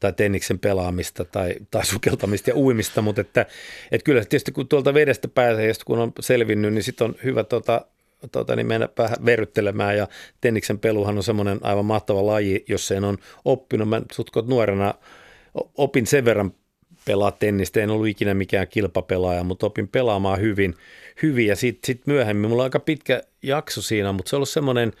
tai 0.00 0.12
tenniksen 0.12 0.58
pelaamista 0.58 1.24
tai, 1.24 1.54
tai 1.70 1.86
sukeltamista 1.86 2.50
ja 2.50 2.56
uimista, 2.56 3.02
mutta 3.02 3.20
että, 3.20 3.46
että 3.92 4.04
kyllä 4.04 4.20
tietysti 4.20 4.52
kun 4.52 4.68
tuolta 4.68 4.94
vedestä 4.94 5.28
pääsee 5.28 5.68
ja 5.68 5.74
kun 5.84 5.98
on 5.98 6.12
selvinnyt, 6.20 6.74
niin 6.74 6.82
sitten 6.82 7.04
on 7.04 7.14
hyvä 7.24 7.44
tota, 7.44 7.84
tota, 8.32 8.56
niin 8.56 8.66
mennä 8.66 8.88
vähän 8.98 9.16
verryttelemään 9.24 9.96
ja 9.96 10.08
tenniksen 10.40 10.78
peluhan 10.78 11.16
on 11.16 11.22
semmoinen 11.22 11.58
aivan 11.62 11.84
mahtava 11.84 12.26
laji, 12.26 12.64
jos 12.68 12.88
sen 12.88 13.04
on 13.04 13.18
oppinut. 13.44 13.88
Mä 13.88 14.02
sutkot 14.12 14.46
nuorena 14.46 14.94
opin 15.76 16.06
sen 16.06 16.24
verran 16.24 16.52
pelaa 17.04 17.30
tennistä, 17.30 17.80
en 17.80 17.90
ollut 17.90 18.06
ikinä 18.06 18.34
mikään 18.34 18.68
kilpapelaaja, 18.68 19.44
mutta 19.44 19.66
opin 19.66 19.88
pelaamaan 19.88 20.40
hyvin, 20.40 20.74
hyvin 21.22 21.46
ja 21.46 21.56
sitten 21.56 21.86
sit 21.86 22.06
myöhemmin, 22.06 22.50
mulla 22.50 22.62
on 22.62 22.66
aika 22.66 22.80
pitkä 22.80 23.22
jakso 23.42 23.82
siinä, 23.82 24.12
mutta 24.12 24.30
se 24.30 24.36
on 24.36 24.38
ollut 24.38 24.48
semmoinen 24.48 24.92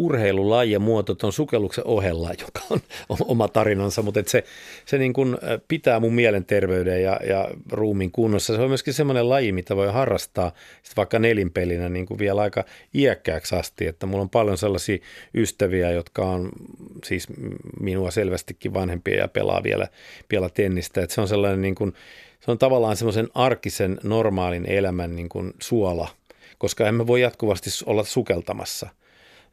urheilulaji 0.00 0.72
ja 0.72 0.80
muoto 0.80 1.14
tuon 1.14 1.32
sukelluksen 1.32 1.86
ohella, 1.86 2.30
joka 2.40 2.60
on 3.08 3.18
oma 3.20 3.48
tarinansa, 3.48 4.02
mutta 4.02 4.20
se, 4.26 4.44
se 4.86 4.98
niin 4.98 5.12
kuin 5.12 5.38
pitää 5.68 6.00
mun 6.00 6.14
mielenterveyden 6.14 7.02
ja, 7.02 7.20
ja 7.28 7.48
ruumin 7.70 8.10
kunnossa. 8.10 8.56
Se 8.56 8.62
on 8.62 8.68
myöskin 8.68 8.94
semmoinen 8.94 9.28
laji, 9.28 9.52
mitä 9.52 9.76
voi 9.76 9.92
harrastaa 9.92 10.52
sit 10.82 10.96
vaikka 10.96 11.18
nelinpelinä 11.18 11.88
niin 11.88 12.06
kuin 12.06 12.18
vielä 12.18 12.40
aika 12.40 12.64
iäkkääksi 12.94 13.56
asti, 13.56 13.86
että 13.86 14.06
mulla 14.06 14.22
on 14.22 14.30
paljon 14.30 14.58
sellaisia 14.58 14.98
ystäviä, 15.34 15.90
jotka 15.90 16.24
on 16.24 16.48
siis 17.04 17.26
minua 17.80 18.10
selvästikin 18.10 18.74
vanhempia 18.74 19.18
ja 19.18 19.28
pelaa 19.28 19.62
vielä, 19.62 19.88
vielä 20.30 20.48
tennistä, 20.48 21.02
että 21.02 21.14
se 21.14 21.20
on 21.20 21.28
sellainen 21.28 21.62
niin 21.62 21.74
kuin, 21.74 21.94
se 22.40 22.50
on 22.50 22.58
tavallaan 22.58 22.96
semmoisen 22.96 23.28
arkisen 23.34 24.00
normaalin 24.02 24.66
elämän 24.66 25.16
niin 25.16 25.28
kuin 25.28 25.52
suola, 25.62 26.08
koska 26.58 26.88
emme 26.88 27.06
voi 27.06 27.20
jatkuvasti 27.20 27.70
olla 27.86 28.04
sukeltamassa 28.04 28.88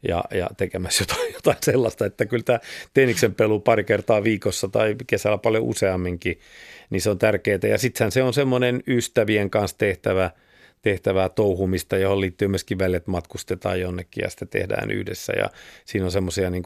ja, 0.02 0.24
ja 0.30 0.50
tekemässä 0.56 1.02
jotain, 1.02 1.32
jotain 1.38 1.56
sellaista, 1.62 2.06
että 2.06 2.26
kyllä 2.26 2.42
tämä 2.42 2.58
tenniksen 2.94 3.34
pelu 3.34 3.60
pari 3.60 3.84
kertaa 3.84 4.24
viikossa 4.24 4.68
tai 4.68 4.96
kesällä 5.06 5.38
paljon 5.38 5.64
useamminkin, 5.64 6.40
niin 6.90 7.00
se 7.00 7.10
on 7.10 7.18
tärkeää. 7.18 7.58
Ja 7.68 7.78
sittenhän 7.78 8.12
se 8.12 8.22
on 8.22 8.34
semmoinen 8.34 8.82
ystävien 8.86 9.50
kanssa 9.50 9.78
tehtävä, 9.78 10.30
tehtävää 10.82 11.28
touhumista, 11.28 11.96
johon 11.96 12.20
liittyy 12.20 12.48
myöskin 12.48 12.78
välit, 12.78 13.06
matkustetaan 13.06 13.80
jonnekin 13.80 14.22
ja 14.22 14.30
sitä 14.30 14.46
tehdään 14.46 14.90
yhdessä. 14.90 15.32
Ja 15.32 15.50
siinä 15.84 16.04
on 16.04 16.12
semmoisia 16.12 16.50
niin 16.50 16.64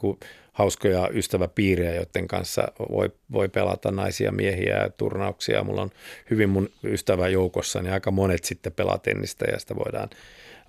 hauskoja 0.53 1.09
ystäväpiirejä, 1.13 1.95
joiden 1.95 2.27
kanssa 2.27 2.67
voi, 2.91 3.11
voi 3.31 3.49
pelata 3.49 3.91
naisia, 3.91 4.31
miehiä 4.31 4.77
ja 4.77 4.89
turnauksia. 4.89 5.63
Mulla 5.63 5.81
on 5.81 5.91
hyvin 6.29 6.49
mun 6.49 6.69
ystävä 6.83 7.27
joukossa, 7.27 7.81
niin 7.81 7.93
aika 7.93 8.11
monet 8.11 8.43
sitten 8.43 8.73
pelaa 8.73 8.97
tennistä 8.97 9.45
ja 9.51 9.59
sitä 9.59 9.75
voidaan 9.75 10.09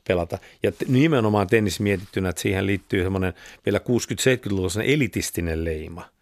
pelata. 0.09 0.39
Ja 0.63 0.73
nimenomaan 0.89 1.47
tennis 1.47 1.81
mietittynä, 1.81 2.29
että 2.29 2.43
siihen 2.43 2.67
liittyy 2.67 3.03
semmoinen 3.03 3.35
vielä 3.67 3.79
60-70-luvulla 3.79 4.83
elitistinen 4.85 5.65
leima 5.65 6.15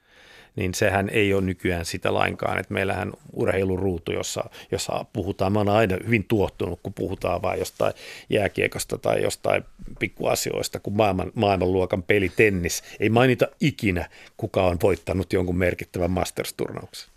niin 0.57 0.75
sehän 0.75 1.09
ei 1.09 1.35
ole 1.35 1.43
nykyään 1.43 1.85
sitä 1.85 2.15
lainkaan. 2.15 2.59
Että 2.59 2.75
meillähän 2.75 3.13
urheiluruutu, 3.33 4.13
jossa, 4.13 4.45
jossa 4.71 5.05
puhutaan, 5.13 5.53
mä 5.53 5.59
oon 5.59 5.69
aina 5.69 5.97
hyvin 6.05 6.25
tuottunut, 6.25 6.81
kun 6.83 6.95
puhutaan 6.95 7.43
vain 7.43 7.59
jostain 7.59 7.95
jääkiekosta 8.31 8.99
tai 8.99 9.23
jostain 9.23 9.65
pikkuasioista, 9.99 10.81
kun 10.81 10.97
maailman, 10.97 11.33
maailmanluokan 11.35 12.03
peli 12.03 12.29
tennis. 12.29 12.83
Ei 13.01 13.11
mainita 13.11 13.47
ikinä, 13.61 14.09
kuka 14.37 14.67
on 14.67 14.79
voittanut 14.83 15.33
jonkun 15.33 15.57
merkittävän 15.57 16.11
Masters-turnauksen. 16.11 17.13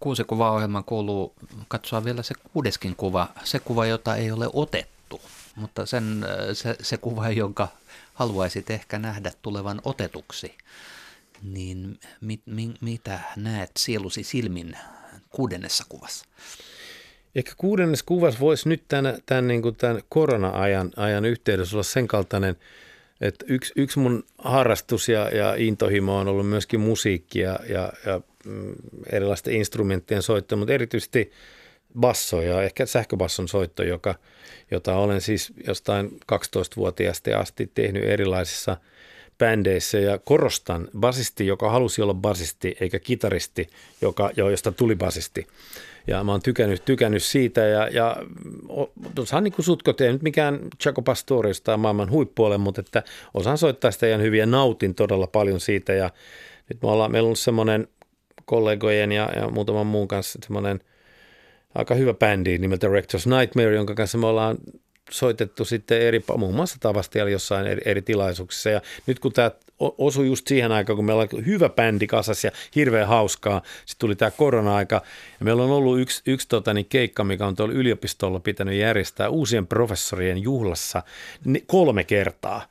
Kuusi 0.00 0.24
kuva-ohjelman 0.24 0.84
kuuluu 0.84 1.34
katsoa 1.68 2.04
vielä 2.04 2.22
se 2.22 2.34
kuudeskin 2.52 2.96
kuva, 2.96 3.28
se 3.44 3.58
kuva, 3.58 3.86
jota 3.86 4.16
ei 4.16 4.30
ole 4.30 4.46
otettu, 4.52 5.20
mutta 5.56 5.86
sen, 5.86 6.26
se, 6.52 6.76
se 6.82 6.96
kuva, 6.96 7.30
jonka 7.30 7.68
haluaisit 8.14 8.70
ehkä 8.70 8.98
nähdä 8.98 9.32
tulevan 9.42 9.80
otetuksi 9.84 10.54
niin 11.42 11.98
mit, 12.20 12.40
mit, 12.46 12.70
mitä 12.80 13.20
näet 13.36 13.70
sielusi 13.78 14.22
silmin 14.22 14.76
kuudennessa 15.30 15.84
kuvassa? 15.88 16.26
Ehkä 17.34 17.52
kuudennessa 17.56 18.04
kuvassa 18.04 18.40
voisi 18.40 18.68
nyt 18.68 18.82
tämän, 18.88 19.18
tämän, 19.26 19.48
niin 19.48 19.62
kuin 19.62 19.76
tämän 19.76 20.02
korona-ajan 20.08 20.90
ajan 20.96 21.24
yhteydessä 21.24 21.76
olla 21.76 21.82
sen 21.82 22.08
kaltainen, 22.08 22.56
että 23.20 23.44
yksi, 23.48 23.72
yksi 23.76 23.98
mun 23.98 24.24
harrastus 24.38 25.08
ja, 25.08 25.28
ja 25.28 25.54
intohimo 25.54 26.18
on 26.18 26.28
ollut 26.28 26.48
myöskin 26.48 26.80
musiikki 26.80 27.38
ja, 27.38 27.58
ja, 27.68 27.92
ja 28.06 28.20
mm, 28.44 28.74
erilaisten 29.12 29.54
instrumenttien 29.54 30.22
soitto, 30.22 30.56
mutta 30.56 30.74
erityisesti 30.74 31.32
basso 32.00 32.42
ja 32.42 32.62
ehkä 32.62 32.86
sähköbasson 32.86 33.48
soitto, 33.48 33.82
joka, 33.82 34.14
jota 34.70 34.96
olen 34.96 35.20
siis 35.20 35.52
jostain 35.66 36.10
12-vuotiaasta 36.32 37.38
asti 37.38 37.70
tehnyt 37.74 38.04
erilaisissa– 38.04 38.76
bändeissä 39.38 39.98
ja 39.98 40.18
korostan 40.18 40.88
basisti, 40.98 41.46
joka 41.46 41.70
halusi 41.70 42.02
olla 42.02 42.14
basisti 42.14 42.76
eikä 42.80 42.98
kitaristi, 42.98 43.68
joka, 44.00 44.30
josta 44.36 44.72
tuli 44.72 44.96
basisti. 44.96 45.46
Ja 46.06 46.24
mä 46.24 46.32
oon 46.32 46.42
tykännyt, 46.42 46.84
tykännyt 46.84 47.22
siitä 47.22 47.60
ja, 47.60 47.88
ja 47.88 48.16
osaan 49.18 49.44
niin 49.44 49.52
kuin 49.52 50.06
ei 50.06 50.12
nyt 50.12 50.22
mikään 50.22 50.60
Chaco 50.82 51.02
Pastorius 51.02 51.60
tai 51.60 51.76
maailman 51.76 52.10
huippuole, 52.10 52.58
mutta 52.58 52.80
että 52.80 53.02
osaan 53.34 53.58
soittaa 53.58 53.90
sitä 53.90 54.08
ihan 54.08 54.22
hyviä, 54.22 54.46
nautin 54.46 54.94
todella 54.94 55.26
paljon 55.26 55.60
siitä 55.60 55.92
ja 55.92 56.10
nyt 56.68 56.82
me 56.82 56.88
ollaan, 56.88 57.12
meillä 57.12 57.28
on 57.28 57.36
semmoinen 57.36 57.88
kollegojen 58.44 59.12
ja, 59.12 59.30
ja 59.36 59.48
muutaman 59.48 59.86
muun 59.86 60.08
kanssa 60.08 60.38
semmoinen 60.42 60.80
aika 61.74 61.94
hyvä 61.94 62.14
bändi 62.14 62.58
nimeltä 62.58 62.86
Rector's 62.86 63.38
Nightmare, 63.38 63.74
jonka 63.74 63.94
kanssa 63.94 64.18
me 64.18 64.26
ollaan 64.26 64.56
soitettu 65.10 65.64
sitten 65.64 66.00
eri, 66.02 66.24
muun 66.36 66.54
muassa 66.54 66.76
Tavastialla 66.80 67.30
jossain 67.30 67.66
eri, 67.66 67.82
eri 67.84 68.02
tilaisuuksissa. 68.02 68.70
Ja 68.70 68.80
nyt 69.06 69.18
kun 69.18 69.32
tämä 69.32 69.50
osui 69.78 70.26
just 70.26 70.46
siihen 70.46 70.72
aikaan, 70.72 70.96
kun 70.96 71.04
meillä 71.04 71.26
oli 71.32 71.46
hyvä 71.46 71.68
bändi 71.68 72.06
kasas 72.06 72.44
ja 72.44 72.50
hirveän 72.74 73.08
hauskaa, 73.08 73.62
sitten 73.86 73.98
tuli 73.98 74.16
tämä 74.16 74.30
korona-aika. 74.30 75.02
Ja 75.40 75.44
meillä 75.44 75.62
on 75.62 75.70
ollut 75.70 76.00
yksi, 76.00 76.22
yksi 76.26 76.48
tota, 76.48 76.74
niin 76.74 76.86
keikka, 76.86 77.24
mikä 77.24 77.46
on 77.46 77.56
tuolla 77.56 77.74
yliopistolla 77.74 78.40
pitänyt 78.40 78.74
järjestää 78.74 79.28
uusien 79.28 79.66
professorien 79.66 80.38
juhlassa 80.38 81.02
kolme 81.66 82.04
kertaa 82.04 82.66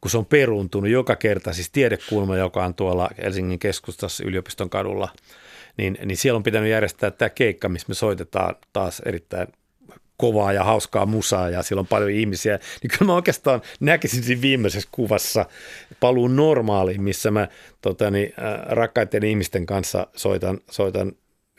kun 0.00 0.10
se 0.10 0.18
on 0.18 0.26
peruuntunut 0.26 0.90
joka 0.90 1.16
kerta, 1.16 1.52
siis 1.52 1.70
tiedekulma, 1.70 2.36
joka 2.36 2.64
on 2.64 2.74
tuolla 2.74 3.10
Helsingin 3.18 3.58
keskustassa 3.58 4.24
yliopiston 4.24 4.70
kadulla, 4.70 5.08
niin, 5.76 5.98
niin 6.04 6.16
siellä 6.16 6.36
on 6.36 6.42
pitänyt 6.42 6.70
järjestää 6.70 7.10
tämä 7.10 7.28
keikka, 7.28 7.68
missä 7.68 7.88
me 7.88 7.94
soitetaan 7.94 8.54
taas 8.72 9.02
erittäin 9.06 9.48
kovaa 10.16 10.52
ja 10.52 10.64
hauskaa 10.64 11.06
musaa 11.06 11.50
ja 11.50 11.62
siellä 11.62 11.80
on 11.80 11.86
paljon 11.86 12.10
ihmisiä, 12.10 12.58
niin 12.82 12.90
kyllä 12.90 13.06
mä 13.06 13.14
oikeastaan 13.14 13.62
näkisin 13.80 14.22
siinä 14.22 14.42
viimeisessä 14.42 14.88
kuvassa 14.92 15.46
paluun 16.00 16.36
normaaliin, 16.36 17.02
missä 17.02 17.30
mä 17.30 17.48
totani, 17.80 18.32
äh, 18.38 18.66
rakkaiden 18.66 19.24
ihmisten 19.24 19.66
kanssa 19.66 20.06
soitan, 20.16 20.60
soitan 20.70 21.12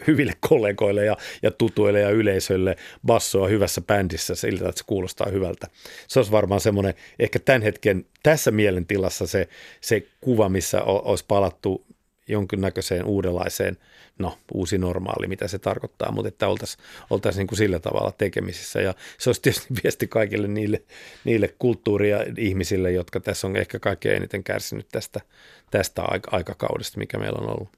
hyville 0.08 0.34
kollegoille 0.40 1.06
ja, 1.06 1.18
ja 1.44 1.52
tutuille 1.52 2.00
ja 2.00 2.10
yleisölle 2.10 2.76
bassoa 3.06 3.48
hyvässä 3.48 3.82
bändissä 3.82 4.36
siltä, 4.36 4.70
että 4.70 4.80
se 4.80 4.86
kuulostaa 4.88 5.28
hyvältä. 5.30 5.68
Se 6.08 6.20
olisi 6.20 6.32
varmaan 6.32 6.62
semmoinen, 6.62 6.94
ehkä 7.20 7.40
tämän 7.40 7.62
hetken 7.62 8.06
tässä 8.24 8.52
mielentilassa 8.52 9.28
se, 9.28 9.48
se 9.82 10.08
kuva, 10.22 10.50
missä 10.50 10.82
olisi 10.84 11.26
palattu 11.28 11.86
jonkinnäköiseen 12.28 13.06
uudenlaiseen, 13.06 13.78
no 14.20 14.38
uusi 14.54 14.78
normaali, 14.78 15.28
mitä 15.28 15.48
se 15.48 15.60
tarkoittaa, 15.60 16.12
mutta 16.12 16.28
että 16.28 16.48
oltaisiin 16.48 16.84
oltaisi 17.10 17.40
niin 17.40 17.48
kuin 17.48 17.58
sillä 17.58 17.80
tavalla 17.80 18.12
tekemisissä. 18.12 18.82
Ja 18.82 18.94
se 19.18 19.30
olisi 19.30 19.42
tietysti 19.42 19.68
viesti 19.84 20.08
kaikille 20.08 20.48
niille, 20.48 20.84
niille 21.24 21.56
kulttuuria 21.60 22.18
ihmisille, 22.38 22.92
jotka 22.92 23.20
tässä 23.20 23.48
on 23.48 23.56
ehkä 23.56 23.80
kaikkein 23.80 24.16
eniten 24.16 24.44
kärsinyt 24.44 24.88
tästä, 24.92 25.22
tästä 25.72 26.04
aikakaudesta, 26.32 26.98
mikä 26.98 27.18
meillä 27.18 27.40
on 27.42 27.50
ollut. 27.50 27.70